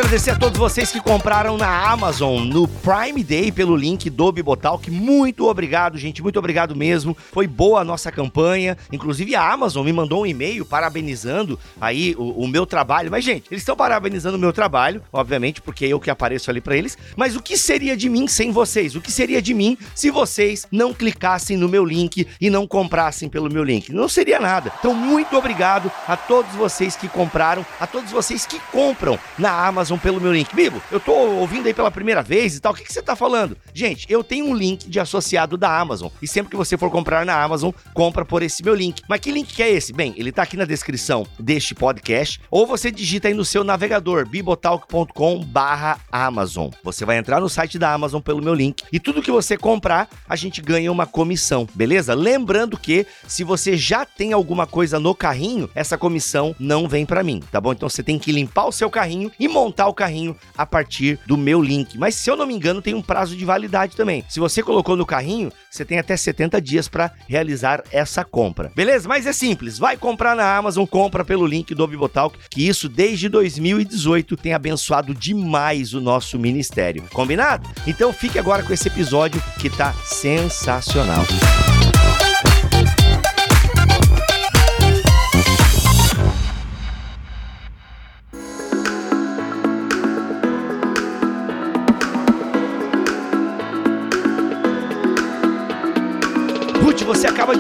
Agradecer 0.05 0.29
a 0.29 0.35
todos 0.35 0.59
vocês 0.59 0.91
que 0.91 1.01
compraram 1.01 1.57
na 1.57 1.89
Amazon 1.89 2.43
no 2.43 2.67
Prime 2.67 3.23
Day 3.23 3.51
pelo 3.51 3.75
link 3.75 4.07
do 4.07 4.31
Bibotalk. 4.31 4.91
Muito 4.91 5.47
obrigado, 5.47 5.97
gente. 5.97 6.21
Muito 6.21 6.37
obrigado 6.37 6.75
mesmo. 6.75 7.17
Foi 7.31 7.47
boa 7.47 7.81
a 7.81 7.83
nossa 7.83 8.11
campanha. 8.11 8.77
Inclusive 8.91 9.35
a 9.35 9.51
Amazon 9.51 9.83
me 9.83 9.91
mandou 9.91 10.21
um 10.21 10.25
e-mail 10.25 10.63
parabenizando 10.63 11.57
aí 11.81 12.13
o, 12.19 12.43
o 12.43 12.47
meu 12.47 12.67
trabalho. 12.67 13.09
Mas, 13.09 13.25
gente, 13.25 13.47
eles 13.49 13.63
estão 13.63 13.75
parabenizando 13.75 14.37
o 14.37 14.39
meu 14.39 14.53
trabalho, 14.53 15.01
obviamente, 15.11 15.59
porque 15.59 15.85
é 15.85 15.87
eu 15.87 15.99
que 15.99 16.11
apareço 16.11 16.51
ali 16.51 16.61
para 16.61 16.77
eles. 16.77 16.95
Mas 17.17 17.35
o 17.35 17.41
que 17.41 17.57
seria 17.57 17.97
de 17.97 18.07
mim 18.07 18.27
sem 18.27 18.51
vocês? 18.51 18.95
O 18.95 19.01
que 19.01 19.11
seria 19.11 19.41
de 19.41 19.55
mim 19.55 19.75
se 19.95 20.11
vocês 20.11 20.67
não 20.71 20.93
clicassem 20.93 21.57
no 21.57 21.67
meu 21.67 21.83
link 21.83 22.27
e 22.39 22.49
não 22.51 22.67
comprassem 22.67 23.27
pelo 23.27 23.51
meu 23.51 23.63
link? 23.63 23.91
Não 23.91 24.07
seria 24.07 24.39
nada. 24.39 24.71
Então, 24.77 24.93
muito 24.93 25.35
obrigado 25.35 25.91
a 26.07 26.15
todos 26.15 26.53
vocês 26.53 26.95
que 26.95 27.09
compraram, 27.09 27.65
a 27.79 27.87
todos 27.87 28.11
vocês 28.11 28.45
que 28.45 28.59
compram 28.71 29.17
na 29.35 29.65
Amazon 29.65 29.95
pelo 30.05 30.21
meu 30.21 30.31
link. 30.31 30.53
Bibo, 30.55 30.79
eu 30.91 30.99
tô 30.99 31.13
ouvindo 31.13 31.65
aí 31.65 31.73
pela 31.73 31.89
primeira 31.89 32.21
vez 32.21 32.55
e 32.55 32.59
tal, 32.59 32.73
o 32.73 32.75
que, 32.75 32.83
que 32.83 32.93
você 32.93 33.01
tá 33.01 33.15
falando? 33.15 33.57
Gente, 33.73 34.05
eu 34.07 34.23
tenho 34.23 34.45
um 34.45 34.53
link 34.53 34.87
de 34.87 34.99
associado 34.99 35.57
da 35.57 35.79
Amazon 35.79 36.09
e 36.21 36.27
sempre 36.27 36.51
que 36.51 36.55
você 36.55 36.77
for 36.77 36.91
comprar 36.91 37.25
na 37.25 37.41
Amazon, 37.41 37.71
compra 37.93 38.25
por 38.25 38.43
esse 38.43 38.63
meu 38.63 38.75
link. 38.75 39.01
Mas 39.09 39.19
que 39.19 39.31
link 39.31 39.53
que 39.53 39.63
é 39.63 39.71
esse? 39.71 39.93
Bem, 39.93 40.13
ele 40.17 40.31
tá 40.31 40.43
aqui 40.43 40.57
na 40.57 40.65
descrição 40.65 41.25
deste 41.39 41.73
podcast 41.73 42.41
ou 42.51 42.67
você 42.67 42.91
digita 42.91 43.29
aí 43.29 43.33
no 43.33 43.45
seu 43.45 43.63
navegador 43.63 44.27
bibotalk.com 44.27 45.43
barra 45.43 45.99
Amazon. 46.11 46.69
Você 46.83 47.05
vai 47.05 47.17
entrar 47.17 47.41
no 47.41 47.49
site 47.49 47.79
da 47.79 47.91
Amazon 47.91 48.21
pelo 48.21 48.43
meu 48.43 48.53
link 48.53 48.83
e 48.91 48.99
tudo 48.99 49.23
que 49.23 49.31
você 49.31 49.57
comprar, 49.57 50.07
a 50.29 50.35
gente 50.35 50.61
ganha 50.61 50.91
uma 50.91 51.07
comissão, 51.07 51.67
beleza? 51.73 52.13
Lembrando 52.13 52.77
que 52.77 53.07
se 53.27 53.43
você 53.43 53.75
já 53.75 54.05
tem 54.05 54.33
alguma 54.33 54.67
coisa 54.67 54.99
no 54.99 55.15
carrinho, 55.15 55.69
essa 55.73 55.97
comissão 55.97 56.55
não 56.59 56.87
vem 56.87 57.07
para 57.07 57.23
mim, 57.23 57.41
tá 57.51 57.59
bom? 57.59 57.71
Então 57.71 57.89
você 57.89 58.03
tem 58.03 58.19
que 58.19 58.31
limpar 58.31 58.65
o 58.65 58.71
seu 58.71 58.87
carrinho 58.87 59.31
e 59.39 59.45
e 59.45 59.47
montar 59.85 59.87
o 59.87 59.93
carrinho 59.93 60.35
a 60.57 60.65
partir 60.65 61.19
do 61.25 61.37
meu 61.37 61.61
link. 61.61 61.97
Mas 61.97 62.15
se 62.15 62.29
eu 62.29 62.35
não 62.35 62.45
me 62.45 62.53
engano, 62.53 62.81
tem 62.81 62.93
um 62.93 63.01
prazo 63.01 63.35
de 63.35 63.45
validade 63.45 63.95
também. 63.95 64.23
Se 64.27 64.39
você 64.39 64.63
colocou 64.63 64.95
no 64.95 65.05
carrinho, 65.05 65.51
você 65.69 65.85
tem 65.85 65.99
até 65.99 66.17
70 66.17 66.61
dias 66.61 66.87
para 66.87 67.11
realizar 67.27 67.83
essa 67.91 68.23
compra. 68.23 68.71
Beleza? 68.75 69.07
Mas 69.07 69.25
é 69.25 69.33
simples, 69.33 69.77
vai 69.77 69.97
comprar 69.97 70.35
na 70.35 70.55
Amazon, 70.57 70.85
compra 70.85 71.23
pelo 71.23 71.45
link 71.45 71.73
do 71.73 71.87
Bibotalk, 71.87 72.37
que 72.49 72.67
isso 72.67 72.89
desde 72.89 73.29
2018 73.29 74.37
tem 74.37 74.53
abençoado 74.53 75.13
demais 75.13 75.93
o 75.93 76.01
nosso 76.01 76.39
ministério. 76.39 77.03
Combinado? 77.13 77.69
Então 77.85 78.11
fique 78.11 78.39
agora 78.39 78.63
com 78.63 78.73
esse 78.73 78.88
episódio 78.88 79.41
que 79.59 79.69
tá 79.69 79.93
sensacional. 80.03 81.25
você 81.25 81.64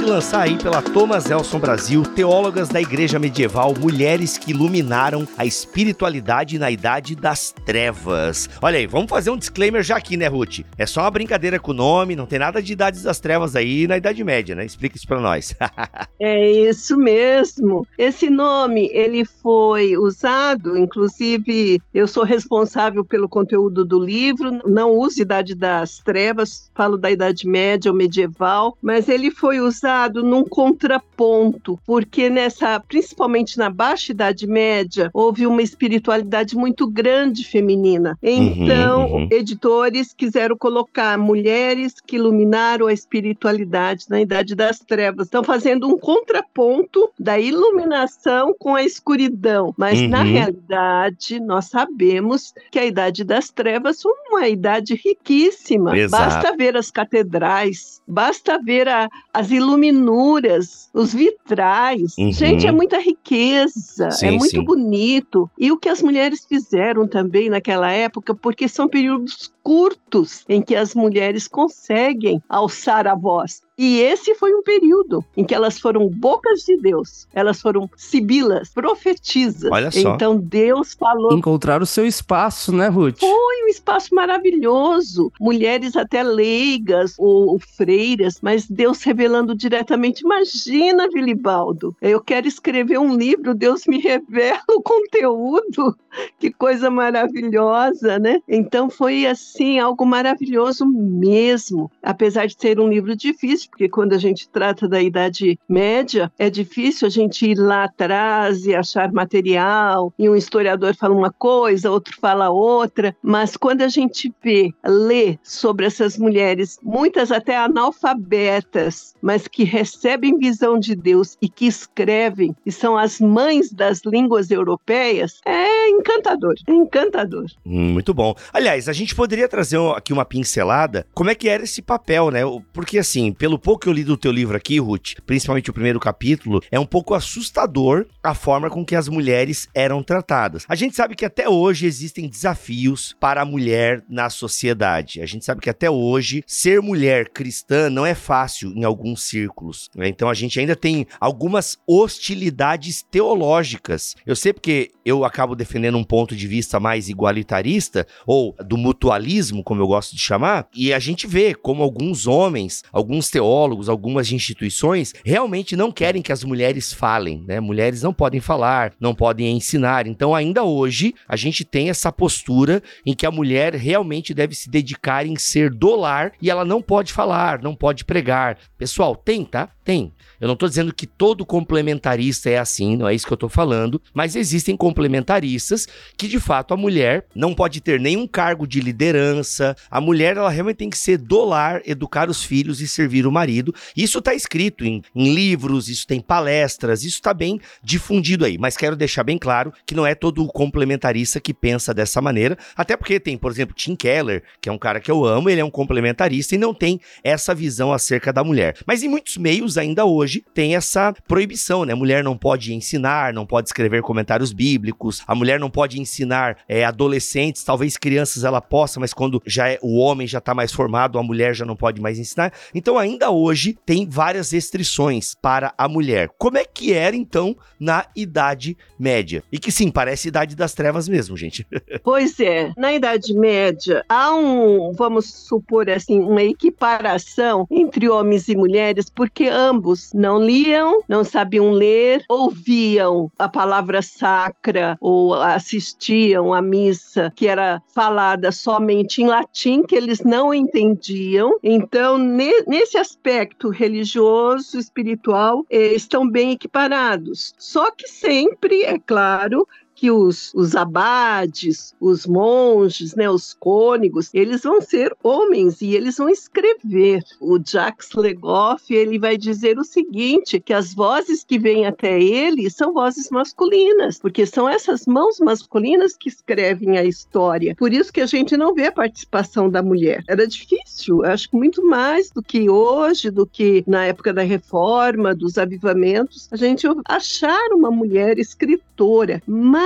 de 0.05 0.11
lançar 0.11 0.41
aí 0.41 0.55
pela 0.55 0.83
Thomas 0.83 1.31
Elson 1.31 1.57
Brasil, 1.57 2.03
Teólogas 2.03 2.69
da 2.69 2.79
Igreja 2.79 3.17
Medieval, 3.17 3.73
Mulheres 3.79 4.37
que 4.37 4.51
Iluminaram 4.51 5.27
a 5.35 5.47
Espiritualidade 5.47 6.59
na 6.59 6.69
Idade 6.69 7.15
das 7.15 7.51
Trevas. 7.65 8.47
Olha 8.61 8.77
aí, 8.77 8.85
vamos 8.85 9.09
fazer 9.09 9.31
um 9.31 9.37
disclaimer 9.37 9.81
já 9.81 9.97
aqui, 9.97 10.15
né, 10.15 10.27
Ruth? 10.27 10.59
É 10.77 10.85
só 10.85 11.01
uma 11.01 11.09
brincadeira 11.09 11.59
com 11.59 11.71
o 11.71 11.73
nome, 11.73 12.15
não 12.15 12.27
tem 12.27 12.37
nada 12.37 12.61
de 12.61 12.73
Idades 12.73 13.01
das 13.01 13.19
Trevas 13.19 13.55
aí 13.55 13.87
na 13.87 13.97
Idade 13.97 14.23
Média, 14.23 14.53
né? 14.53 14.63
Explica 14.63 14.95
isso 14.95 15.07
pra 15.07 15.19
nós. 15.19 15.55
é 16.21 16.51
isso 16.51 16.95
mesmo. 16.97 17.87
Esse 17.97 18.29
nome, 18.29 18.91
ele 18.93 19.25
foi 19.25 19.97
usado, 19.97 20.77
inclusive, 20.77 21.81
eu 21.91 22.07
sou 22.07 22.23
responsável 22.23 23.03
pelo 23.03 23.27
conteúdo 23.27 23.83
do 23.83 23.99
livro, 23.99 24.61
não 24.67 24.91
uso 24.91 25.19
Idade 25.19 25.55
das 25.55 25.97
Trevas, 25.97 26.69
falo 26.75 26.95
da 26.95 27.09
Idade 27.09 27.47
Média 27.47 27.89
ou 27.89 27.97
medieval, 27.97 28.77
mas 28.83 29.09
ele 29.09 29.31
foi 29.31 29.59
usado 29.59 29.94
num 30.23 30.43
contraponto, 30.43 31.79
porque 31.85 32.29
nessa, 32.29 32.79
principalmente 32.79 33.57
na 33.57 33.69
Baixa 33.69 34.11
Idade 34.11 34.47
Média, 34.47 35.09
houve 35.13 35.47
uma 35.47 35.61
espiritualidade 35.61 36.55
muito 36.55 36.87
grande 36.87 37.43
feminina. 37.43 38.17
Uhum, 38.21 38.31
então, 38.31 39.05
uhum, 39.05 39.15
uhum. 39.15 39.27
editores 39.31 40.13
quiseram 40.13 40.57
colocar 40.57 41.17
mulheres 41.17 41.95
que 42.05 42.15
iluminaram 42.15 42.87
a 42.87 42.93
espiritualidade 42.93 44.05
na 44.09 44.21
Idade 44.21 44.55
das 44.55 44.79
Trevas. 44.79 45.27
Estão 45.27 45.43
fazendo 45.43 45.87
um 45.87 45.97
contraponto 45.97 47.09
da 47.19 47.39
iluminação 47.39 48.55
com 48.57 48.75
a 48.75 48.83
escuridão, 48.83 49.73
mas 49.77 50.01
na 50.01 50.21
uhum. 50.21 50.31
realidade 50.31 51.39
nós 51.39 51.65
sabemos 51.65 52.53
que 52.71 52.79
a 52.79 52.85
Idade 52.85 53.23
das 53.23 53.49
Trevas 53.49 54.01
foi 54.01 54.13
uma 54.29 54.47
idade 54.47 54.95
riquíssima. 54.95 55.97
Exato. 55.97 56.23
Basta 56.23 56.57
ver 56.57 56.77
as 56.77 56.91
catedrais, 56.91 58.01
basta 58.07 58.59
ver 58.61 58.87
a, 58.87 59.09
as 59.33 59.51
iluminuras, 59.87 60.89
os 60.93 61.13
vitrais. 61.13 62.15
Uhum. 62.17 62.31
Gente, 62.31 62.67
é 62.67 62.71
muita 62.71 62.99
riqueza, 62.99 64.11
Sim, 64.11 64.27
é 64.27 64.31
muito 64.31 64.49
sim. 64.51 64.63
bonito. 64.63 65.49
E 65.57 65.71
o 65.71 65.77
que 65.77 65.89
as 65.89 66.01
mulheres 66.01 66.45
fizeram 66.45 67.07
também 67.07 67.49
naquela 67.49 67.91
época, 67.91 68.33
porque 68.35 68.67
são 68.67 68.87
períodos 68.87 69.51
curtos 69.63 70.43
em 70.47 70.61
que 70.61 70.75
as 70.75 70.93
mulheres 70.93 71.47
conseguem 71.47 72.41
alçar 72.47 73.07
a 73.07 73.15
voz. 73.15 73.64
E 73.77 73.99
esse 73.99 74.33
foi 74.35 74.53
um 74.53 74.63
período 74.63 75.23
em 75.35 75.43
que 75.43 75.53
elas 75.53 75.79
foram 75.79 76.07
bocas 76.07 76.61
de 76.61 76.77
Deus, 76.77 77.27
elas 77.33 77.61
foram 77.61 77.89
sibilas, 77.97 78.69
profetizas. 78.69 79.69
Olha 79.71 79.91
só. 79.91 80.15
Então 80.15 80.37
Deus 80.37 80.93
falou 80.93 81.33
Encontrar 81.33 81.81
o 81.81 81.85
seu 81.85 82.05
espaço, 82.05 82.71
né, 82.71 82.87
Ruth? 82.87 83.19
foi 83.19 83.63
um 83.65 83.67
espaço 83.67 84.15
maravilhoso. 84.15 85.31
Mulheres 85.39 85.95
até 85.95 86.23
leigas 86.23 87.15
ou, 87.17 87.49
ou 87.49 87.59
freiras, 87.59 88.39
mas 88.41 88.65
Deus 88.67 89.03
revelando 89.03 89.53
diretamente. 89.53 90.21
Imagina, 90.21 91.09
Vilibaldo, 91.09 91.95
eu 92.01 92.21
quero 92.21 92.47
escrever 92.47 92.97
um 92.97 93.15
livro, 93.15 93.53
Deus 93.53 93.85
me 93.87 93.99
revela 93.99 94.63
o 94.69 94.81
conteúdo. 94.81 95.97
Que 96.39 96.51
coisa 96.51 96.89
maravilhosa, 96.89 98.19
né? 98.19 98.39
Então 98.47 98.89
foi 98.89 99.25
assim, 99.25 99.79
algo 99.79 100.05
maravilhoso 100.05 100.85
mesmo. 100.85 101.89
Apesar 102.03 102.45
de 102.45 102.55
ser 102.59 102.79
um 102.79 102.89
livro 102.89 103.15
difícil, 103.15 103.69
porque 103.69 103.89
quando 103.89 104.13
a 104.13 104.17
gente 104.17 104.47
trata 104.49 104.87
da 104.87 105.01
Idade 105.01 105.59
Média, 105.67 106.31
é 106.37 106.49
difícil 106.49 107.07
a 107.07 107.09
gente 107.09 107.49
ir 107.49 107.57
lá 107.57 107.85
atrás 107.85 108.65
e 108.65 108.75
achar 108.75 109.11
material, 109.11 110.13
e 110.19 110.29
um 110.29 110.35
historiador 110.35 110.95
fala 110.95 111.15
uma 111.15 111.31
coisa, 111.31 111.91
outro 111.91 112.15
fala 112.19 112.49
outra, 112.49 113.15
mas 113.21 113.57
quando 113.57 113.81
a 113.81 113.87
gente 113.87 114.33
vê, 114.43 114.73
lê 114.85 115.37
sobre 115.41 115.85
essas 115.85 116.17
mulheres, 116.17 116.77
muitas 116.83 117.31
até 117.31 117.57
analfabetas, 117.57 119.15
mas 119.21 119.47
que 119.47 119.63
recebem 119.63 120.37
visão 120.37 120.77
de 120.77 120.95
Deus 120.95 121.37
e 121.41 121.49
que 121.49 121.65
escrevem, 121.65 122.55
e 122.65 122.71
são 122.71 122.97
as 122.97 123.19
mães 123.19 123.71
das 123.71 124.01
línguas 124.05 124.51
europeias, 124.51 125.39
é 125.45 125.89
encantador, 126.05 126.53
encantador. 126.67 127.45
Hum, 127.65 127.93
Muito 127.93 128.13
bom. 128.13 128.35
Aliás, 128.53 128.87
a 128.87 128.93
gente 128.93 129.15
poderia 129.15 129.47
trazer 129.47 129.79
aqui 129.95 130.13
uma 130.13 130.25
pincelada, 130.25 131.05
como 131.13 131.29
é 131.29 131.35
que 131.35 131.49
era 131.49 131.63
esse 131.63 131.81
papel, 131.81 132.29
né? 132.29 132.41
Porque 132.73 132.97
assim, 132.99 133.33
pelo 133.33 133.57
pouco 133.57 133.81
que 133.81 133.89
eu 133.89 133.93
li 133.93 134.03
do 134.03 134.15
teu 134.17 134.31
livro 134.31 134.55
aqui, 134.55 134.79
Ruth, 134.79 135.13
principalmente 135.25 135.69
o 135.69 135.73
primeiro 135.73 135.99
capítulo, 135.99 136.61
é 136.71 136.79
um 136.79 136.85
pouco 136.85 137.13
assustador 137.13 138.05
a 138.23 138.33
forma 138.33 138.69
com 138.69 138.85
que 138.85 138.95
as 138.95 139.07
mulheres 139.07 139.67
eram 139.73 140.03
tratadas. 140.03 140.65
A 140.69 140.75
gente 140.75 140.95
sabe 140.95 141.15
que 141.15 141.25
até 141.25 141.49
hoje 141.49 141.85
existem 141.85 142.27
desafios 142.29 143.15
para 143.19 143.41
a 143.41 143.45
mulher 143.45 144.03
na 144.09 144.29
sociedade. 144.29 145.21
A 145.21 145.25
gente 145.25 145.43
sabe 145.45 145.61
que 145.61 145.69
até 145.69 145.89
hoje 145.89 146.43
ser 146.45 146.81
mulher 146.81 147.29
cristã 147.29 147.89
não 147.89 148.05
é 148.05 148.13
fácil 148.13 148.71
em 148.75 148.83
alguns 148.83 149.23
círculos. 149.23 149.89
né? 149.95 150.07
Então 150.07 150.29
a 150.29 150.33
gente 150.33 150.59
ainda 150.59 150.75
tem 150.75 151.07
algumas 151.19 151.77
hostilidades 151.87 153.03
teológicas. 153.03 154.15
Eu 154.25 154.35
sei 154.35 154.53
porque 154.53 154.91
eu 155.05 155.23
acabo 155.23 155.55
defendendo 155.55 155.94
um 155.95 156.03
ponto 156.03 156.35
de 156.35 156.47
vista 156.47 156.79
mais 156.79 157.09
igualitarista 157.09 158.05
ou 158.25 158.55
do 158.65 158.77
mutualismo, 158.77 159.63
como 159.63 159.81
eu 159.81 159.87
gosto 159.87 160.15
de 160.15 160.21
chamar, 160.21 160.67
e 160.75 160.93
a 160.93 160.99
gente 160.99 161.27
vê 161.27 161.53
como 161.53 161.83
alguns 161.83 162.27
homens, 162.27 162.83
alguns 162.91 163.29
teólogos, 163.29 163.89
algumas 163.89 164.31
instituições 164.31 165.13
realmente 165.23 165.75
não 165.75 165.91
querem 165.91 166.21
que 166.21 166.31
as 166.31 166.43
mulheres 166.43 166.93
falem, 166.93 167.43
né? 167.47 167.59
Mulheres 167.59 168.01
não 168.01 168.13
podem 168.13 168.39
falar, 168.39 168.93
não 168.99 169.15
podem 169.15 169.55
ensinar. 169.55 170.07
Então, 170.07 170.35
ainda 170.35 170.63
hoje, 170.63 171.13
a 171.27 171.35
gente 171.35 171.63
tem 171.63 171.89
essa 171.89 172.11
postura 172.11 172.81
em 173.05 173.13
que 173.13 173.25
a 173.25 173.31
mulher 173.31 173.73
realmente 173.75 174.33
deve 174.33 174.55
se 174.55 174.69
dedicar 174.69 175.25
em 175.25 175.35
ser 175.35 175.73
do 175.73 175.95
lar 175.95 176.33
e 176.41 176.49
ela 176.49 176.65
não 176.65 176.81
pode 176.81 177.13
falar, 177.13 177.61
não 177.61 177.75
pode 177.75 178.05
pregar. 178.05 178.57
Pessoal, 178.77 179.15
tem, 179.15 179.43
tá? 179.43 179.69
Tem. 179.83 180.11
Eu 180.39 180.47
não 180.47 180.55
tô 180.55 180.67
dizendo 180.67 180.93
que 180.93 181.05
todo 181.05 181.45
complementarista 181.45 182.49
é 182.49 182.57
assim, 182.57 182.97
não 182.97 183.07
é 183.07 183.13
isso 183.13 183.25
que 183.25 183.33
eu 183.33 183.37
tô 183.37 183.47
falando, 183.47 184.01
mas 184.13 184.35
existem 184.35 184.75
complementaristas 184.75 185.84
que 186.17 186.27
de 186.27 186.39
fato 186.39 186.73
a 186.73 186.77
mulher 186.77 187.25
não 187.35 187.53
pode 187.53 187.81
ter 187.81 187.99
nenhum 187.99 188.27
cargo 188.27 188.67
de 188.67 188.79
liderança. 188.79 189.75
A 189.89 190.01
mulher 190.01 190.37
ela 190.37 190.49
realmente 190.49 190.77
tem 190.77 190.89
que 190.89 190.97
ser 190.97 191.17
do 191.17 191.43
lar, 191.45 191.81
educar 191.85 192.29
os 192.29 192.43
filhos 192.43 192.81
e 192.81 192.87
servir 192.87 193.27
o 193.27 193.31
marido. 193.31 193.73
Isso 193.95 194.21
tá 194.21 194.33
escrito 194.33 194.85
em, 194.85 195.01
em 195.15 195.33
livros, 195.33 195.89
isso 195.89 196.07
tem 196.07 196.19
palestras, 196.19 197.03
isso 197.03 197.21
tá 197.21 197.33
bem 197.33 197.59
difundido 197.83 198.45
aí, 198.45 198.57
mas 198.57 198.77
quero 198.77 198.95
deixar 198.95 199.23
bem 199.23 199.37
claro 199.37 199.73
que 199.85 199.95
não 199.95 200.05
é 200.05 200.15
todo 200.15 200.45
complementarista 200.47 201.39
que 201.39 201.53
pensa 201.53 201.93
dessa 201.93 202.21
maneira, 202.21 202.57
até 202.75 202.95
porque 202.95 203.19
tem, 203.19 203.37
por 203.37 203.51
exemplo, 203.51 203.75
Tim 203.75 203.95
Keller, 203.95 204.43
que 204.61 204.69
é 204.69 204.71
um 204.71 204.77
cara 204.77 204.99
que 204.99 205.11
eu 205.11 205.25
amo, 205.25 205.49
ele 205.49 205.61
é 205.61 205.65
um 205.65 205.69
complementarista 205.69 206.55
e 206.55 206.57
não 206.57 206.73
tem 206.73 206.99
essa 207.23 207.53
visão 207.53 207.93
acerca 207.93 208.31
da 208.31 208.43
mulher. 208.43 208.75
Mas 208.85 209.03
em 209.03 209.09
muitos 209.09 209.37
meios 209.37 209.77
ainda 209.77 210.05
hoje 210.05 210.43
tem 210.53 210.75
essa 210.75 211.13
proibição, 211.27 211.85
né? 211.85 211.93
A 211.93 211.95
mulher 211.95 212.23
não 212.23 212.37
pode 212.37 212.73
ensinar, 212.73 213.33
não 213.33 213.45
pode 213.45 213.69
escrever 213.69 214.01
comentários 214.01 214.53
bíblicos, 214.53 215.21
a 215.27 215.35
mulher 215.35 215.59
não 215.59 215.64
pode 215.69 215.99
ensinar 215.99 216.57
é, 216.67 216.83
adolescentes, 216.83 217.63
talvez 217.63 217.97
crianças 217.97 218.43
ela 218.43 218.61
possa, 218.61 218.99
mas 218.99 219.13
quando 219.13 219.41
já 219.45 219.69
é, 219.69 219.79
o 219.81 219.97
homem 219.97 220.27
já 220.27 220.41
tá 220.41 220.53
mais 220.53 220.71
formado, 220.71 221.17
a 221.17 221.23
mulher 221.23 221.53
já 221.53 221.65
não 221.65 221.75
pode 221.75 222.01
mais 222.01 222.19
ensinar. 222.19 222.53
Então 222.73 222.97
ainda 222.97 223.31
hoje 223.31 223.77
tem 223.85 224.07
várias 224.07 224.51
restrições 224.51 225.35
para 225.41 225.73
a 225.77 225.87
mulher. 225.87 226.29
Como 226.37 226.57
é 226.57 226.65
que 226.65 226.93
era 226.93 227.15
então 227.15 227.55
na 227.79 228.05
Idade 228.15 228.77
Média? 228.97 229.43
E 229.51 229.59
que 229.59 229.71
sim, 229.71 229.89
parece 229.89 230.27
Idade 230.27 230.55
das 230.55 230.73
Trevas 230.73 231.07
mesmo, 231.07 231.35
gente. 231.35 231.65
Pois 232.03 232.39
é, 232.39 232.71
na 232.77 232.93
Idade 232.93 233.33
Média 233.33 234.03
há 234.07 234.33
um, 234.33 234.91
vamos 234.93 235.33
supor 235.33 235.89
assim, 235.89 236.19
uma 236.19 236.43
equiparação 236.43 237.65
entre 237.69 238.09
homens 238.09 238.47
e 238.47 238.55
mulheres, 238.55 239.09
porque 239.09 239.47
ambos 239.47 240.11
não 240.13 240.39
liam, 240.43 241.01
não 241.07 241.23
sabiam 241.23 241.71
ler, 241.71 242.23
ouviam 242.29 243.31
a 243.37 243.49
palavra 243.49 244.01
sacra 244.01 244.97
ou 245.01 245.33
assistiam 245.55 246.53
à 246.53 246.61
missa 246.61 247.31
que 247.35 247.47
era 247.47 247.81
falada 247.93 248.51
somente 248.51 249.21
em 249.21 249.27
latim, 249.27 249.83
que 249.83 249.95
eles 249.95 250.19
não 250.21 250.53
entendiam. 250.53 251.57
Então, 251.63 252.17
ne- 252.17 252.63
nesse 252.67 252.97
aspecto 252.97 253.69
religioso, 253.69 254.77
espiritual, 254.77 255.65
eh, 255.69 255.93
estão 255.93 256.27
bem 256.29 256.51
equiparados. 256.51 257.53
Só 257.57 257.91
que 257.91 258.07
sempre, 258.07 258.83
é 258.83 258.97
claro, 258.99 259.67
que 259.95 260.11
os, 260.11 260.53
os 260.53 260.75
abades, 260.75 261.95
os 261.99 262.27
monges, 262.27 263.15
né, 263.15 263.29
os 263.29 263.53
cônegos, 263.53 264.29
eles 264.33 264.61
vão 264.61 264.81
ser 264.81 265.15
homens 265.23 265.81
e 265.81 265.95
eles 265.95 266.17
vão 266.17 266.27
escrever. 266.29 267.23
O 267.39 267.57
Jacques 267.57 268.09
Legoff, 268.13 268.93
ele 268.93 269.17
vai 269.17 269.37
dizer 269.37 269.79
o 269.79 269.85
seguinte, 269.85 270.59
que 270.59 270.73
as 270.73 270.93
vozes 270.93 271.43
que 271.43 271.57
vêm 271.57 271.87
até 271.87 272.21
ele 272.21 272.69
são 272.69 272.93
vozes 272.93 273.29
masculinas, 273.29 274.19
porque 274.19 274.45
são 274.45 274.67
essas 274.67 275.05
mãos 275.07 275.39
masculinas 275.39 276.15
que 276.17 276.27
escrevem 276.27 276.97
a 276.97 277.03
história. 277.03 277.73
Por 277.75 277.93
isso 277.93 278.11
que 278.11 278.21
a 278.21 278.25
gente 278.25 278.57
não 278.57 278.73
vê 278.73 278.87
a 278.87 278.91
participação 278.91 279.69
da 279.69 279.81
mulher. 279.81 280.23
Era 280.27 280.45
difícil, 280.45 281.23
acho 281.23 281.49
que 281.49 281.55
muito 281.55 281.85
mais 281.85 282.29
do 282.29 282.43
que 282.43 282.69
hoje, 282.69 283.31
do 283.31 283.45
que 283.45 283.83
na 283.87 284.05
época 284.05 284.33
da 284.33 284.41
reforma, 284.41 285.33
dos 285.33 285.57
avivamentos, 285.57 286.49
a 286.51 286.57
gente 286.57 286.85
achar 287.07 287.69
uma 287.71 287.89
mulher 287.89 288.37
escritora. 288.37 289.41
Mas 289.47 289.84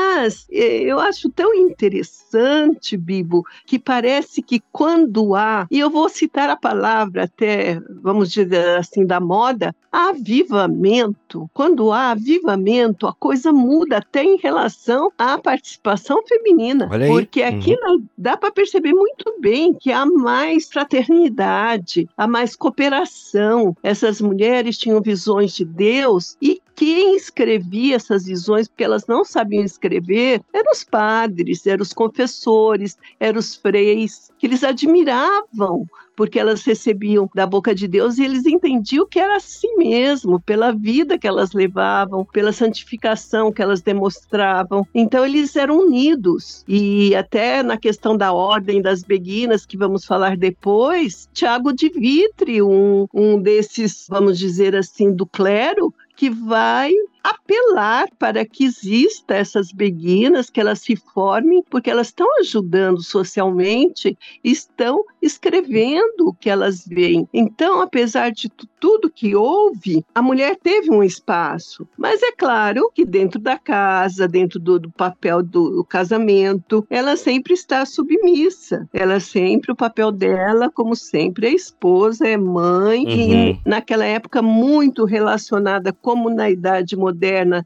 eh, 0.51 0.81
eu 0.83 0.99
acho 0.99 1.29
tão 1.29 1.53
interessante, 1.53 2.95
Bibo, 2.97 3.43
que 3.65 3.79
parece 3.79 4.41
que 4.41 4.61
quando 4.71 5.35
há, 5.35 5.67
e 5.71 5.79
eu 5.79 5.89
vou 5.89 6.07
citar 6.09 6.49
a 6.49 6.55
palavra 6.55 7.23
até, 7.23 7.79
vamos 8.01 8.31
dizer 8.31 8.77
assim, 8.77 9.05
da 9.05 9.19
moda, 9.19 9.73
avivamento. 9.91 11.49
Quando 11.53 11.91
há 11.91 12.11
avivamento, 12.11 13.07
a 13.07 13.13
coisa 13.13 13.51
muda 13.51 13.97
até 13.97 14.23
em 14.23 14.37
relação 14.37 15.11
à 15.17 15.37
participação 15.37 16.21
feminina. 16.27 16.87
Porque 17.07 17.41
aqui 17.41 17.75
na- 17.79 17.97
dá 18.17 18.37
para 18.37 18.51
perceber 18.51 18.93
muito 18.93 19.35
bem 19.39 19.73
que 19.73 19.91
há 19.91 20.05
mais 20.05 20.69
fraternidade, 20.69 22.07
há 22.15 22.27
mais 22.27 22.55
cooperação. 22.55 23.75
Essas 23.83 24.21
mulheres 24.21 24.77
tinham 24.77 25.01
visões 25.01 25.53
de 25.53 25.65
Deus 25.65 26.37
e 26.41 26.61
quem 26.75 27.15
escrevia 27.17 27.97
essas 27.97 28.23
visões, 28.23 28.67
porque 28.69 28.85
elas 28.85 29.05
não 29.05 29.25
sabiam 29.25 29.65
escrever, 29.65 29.88
eram 29.97 30.71
os 30.71 30.83
padres, 30.83 31.65
eram 31.65 31.81
os 31.81 31.93
confessores, 31.93 32.97
eram 33.19 33.39
os 33.39 33.55
freis, 33.55 34.31
que 34.37 34.47
eles 34.47 34.63
admiravam, 34.63 35.85
porque 36.15 36.37
elas 36.37 36.65
recebiam 36.65 37.29
da 37.33 37.45
boca 37.45 37.73
de 37.73 37.87
Deus 37.87 38.17
e 38.17 38.25
eles 38.25 38.45
entendiam 38.45 39.07
que 39.07 39.19
era 39.19 39.37
assim 39.37 39.77
mesmo, 39.77 40.37
pela 40.41 40.73
vida 40.73 41.17
que 41.17 41.25
elas 41.25 41.53
levavam, 41.53 42.25
pela 42.25 42.51
santificação 42.51 43.53
que 43.53 43.61
elas 43.61 43.81
demonstravam. 43.81 44.85
Então 44.93 45.25
eles 45.25 45.55
eram 45.55 45.79
unidos. 45.79 46.65
E 46.67 47.15
até 47.15 47.63
na 47.63 47.77
questão 47.77 48.17
da 48.17 48.33
ordem 48.33 48.81
das 48.81 49.01
beguinas, 49.01 49.65
que 49.65 49.77
vamos 49.77 50.03
falar 50.03 50.35
depois, 50.35 51.29
Tiago 51.33 51.71
de 51.71 51.87
Vitre, 51.87 52.61
um, 52.61 53.07
um 53.13 53.41
desses, 53.41 54.05
vamos 54.09 54.37
dizer 54.37 54.75
assim, 54.75 55.13
do 55.13 55.25
clero, 55.25 55.93
que 56.17 56.29
vai 56.29 56.91
apelar 57.23 58.07
para 58.17 58.45
que 58.45 58.65
exista 58.65 59.35
essas 59.35 59.71
beguinas, 59.71 60.49
que 60.49 60.59
elas 60.59 60.79
se 60.79 60.95
formem, 60.95 61.63
porque 61.69 61.89
elas 61.89 62.07
estão 62.07 62.27
ajudando 62.39 63.01
socialmente, 63.01 64.17
estão 64.43 65.03
escrevendo 65.21 66.27
o 66.27 66.33
que 66.33 66.49
elas 66.49 66.85
veem. 66.87 67.27
Então, 67.33 67.81
apesar 67.81 68.31
de 68.31 68.49
tudo 68.79 69.09
que 69.09 69.35
houve, 69.35 70.05
a 70.15 70.21
mulher 70.21 70.57
teve 70.61 70.89
um 70.89 71.03
espaço. 71.03 71.87
Mas 71.97 72.21
é 72.23 72.31
claro 72.31 72.89
que 72.93 73.05
dentro 73.05 73.39
da 73.39 73.57
casa, 73.57 74.27
dentro 74.27 74.59
do, 74.59 74.79
do 74.79 74.91
papel 74.91 75.43
do, 75.43 75.69
do, 75.71 75.83
casamento, 75.83 76.85
ela 76.89 77.17
sempre 77.17 77.53
está 77.53 77.85
submissa. 77.85 78.87
Ela 78.93 79.19
sempre, 79.19 79.71
o 79.71 79.75
papel 79.75 80.11
dela, 80.11 80.69
como 80.69 80.95
sempre, 80.95 81.47
é 81.47 81.53
esposa, 81.53 82.27
é 82.27 82.37
mãe, 82.37 83.05
uhum. 83.05 83.11
e 83.11 83.59
naquela 83.65 84.05
época 84.05 84.41
muito 84.41 85.03
relacionada, 85.03 85.91
como 85.91 86.29
na 86.29 86.49
Idade 86.49 86.95
Moderna, 86.95 87.08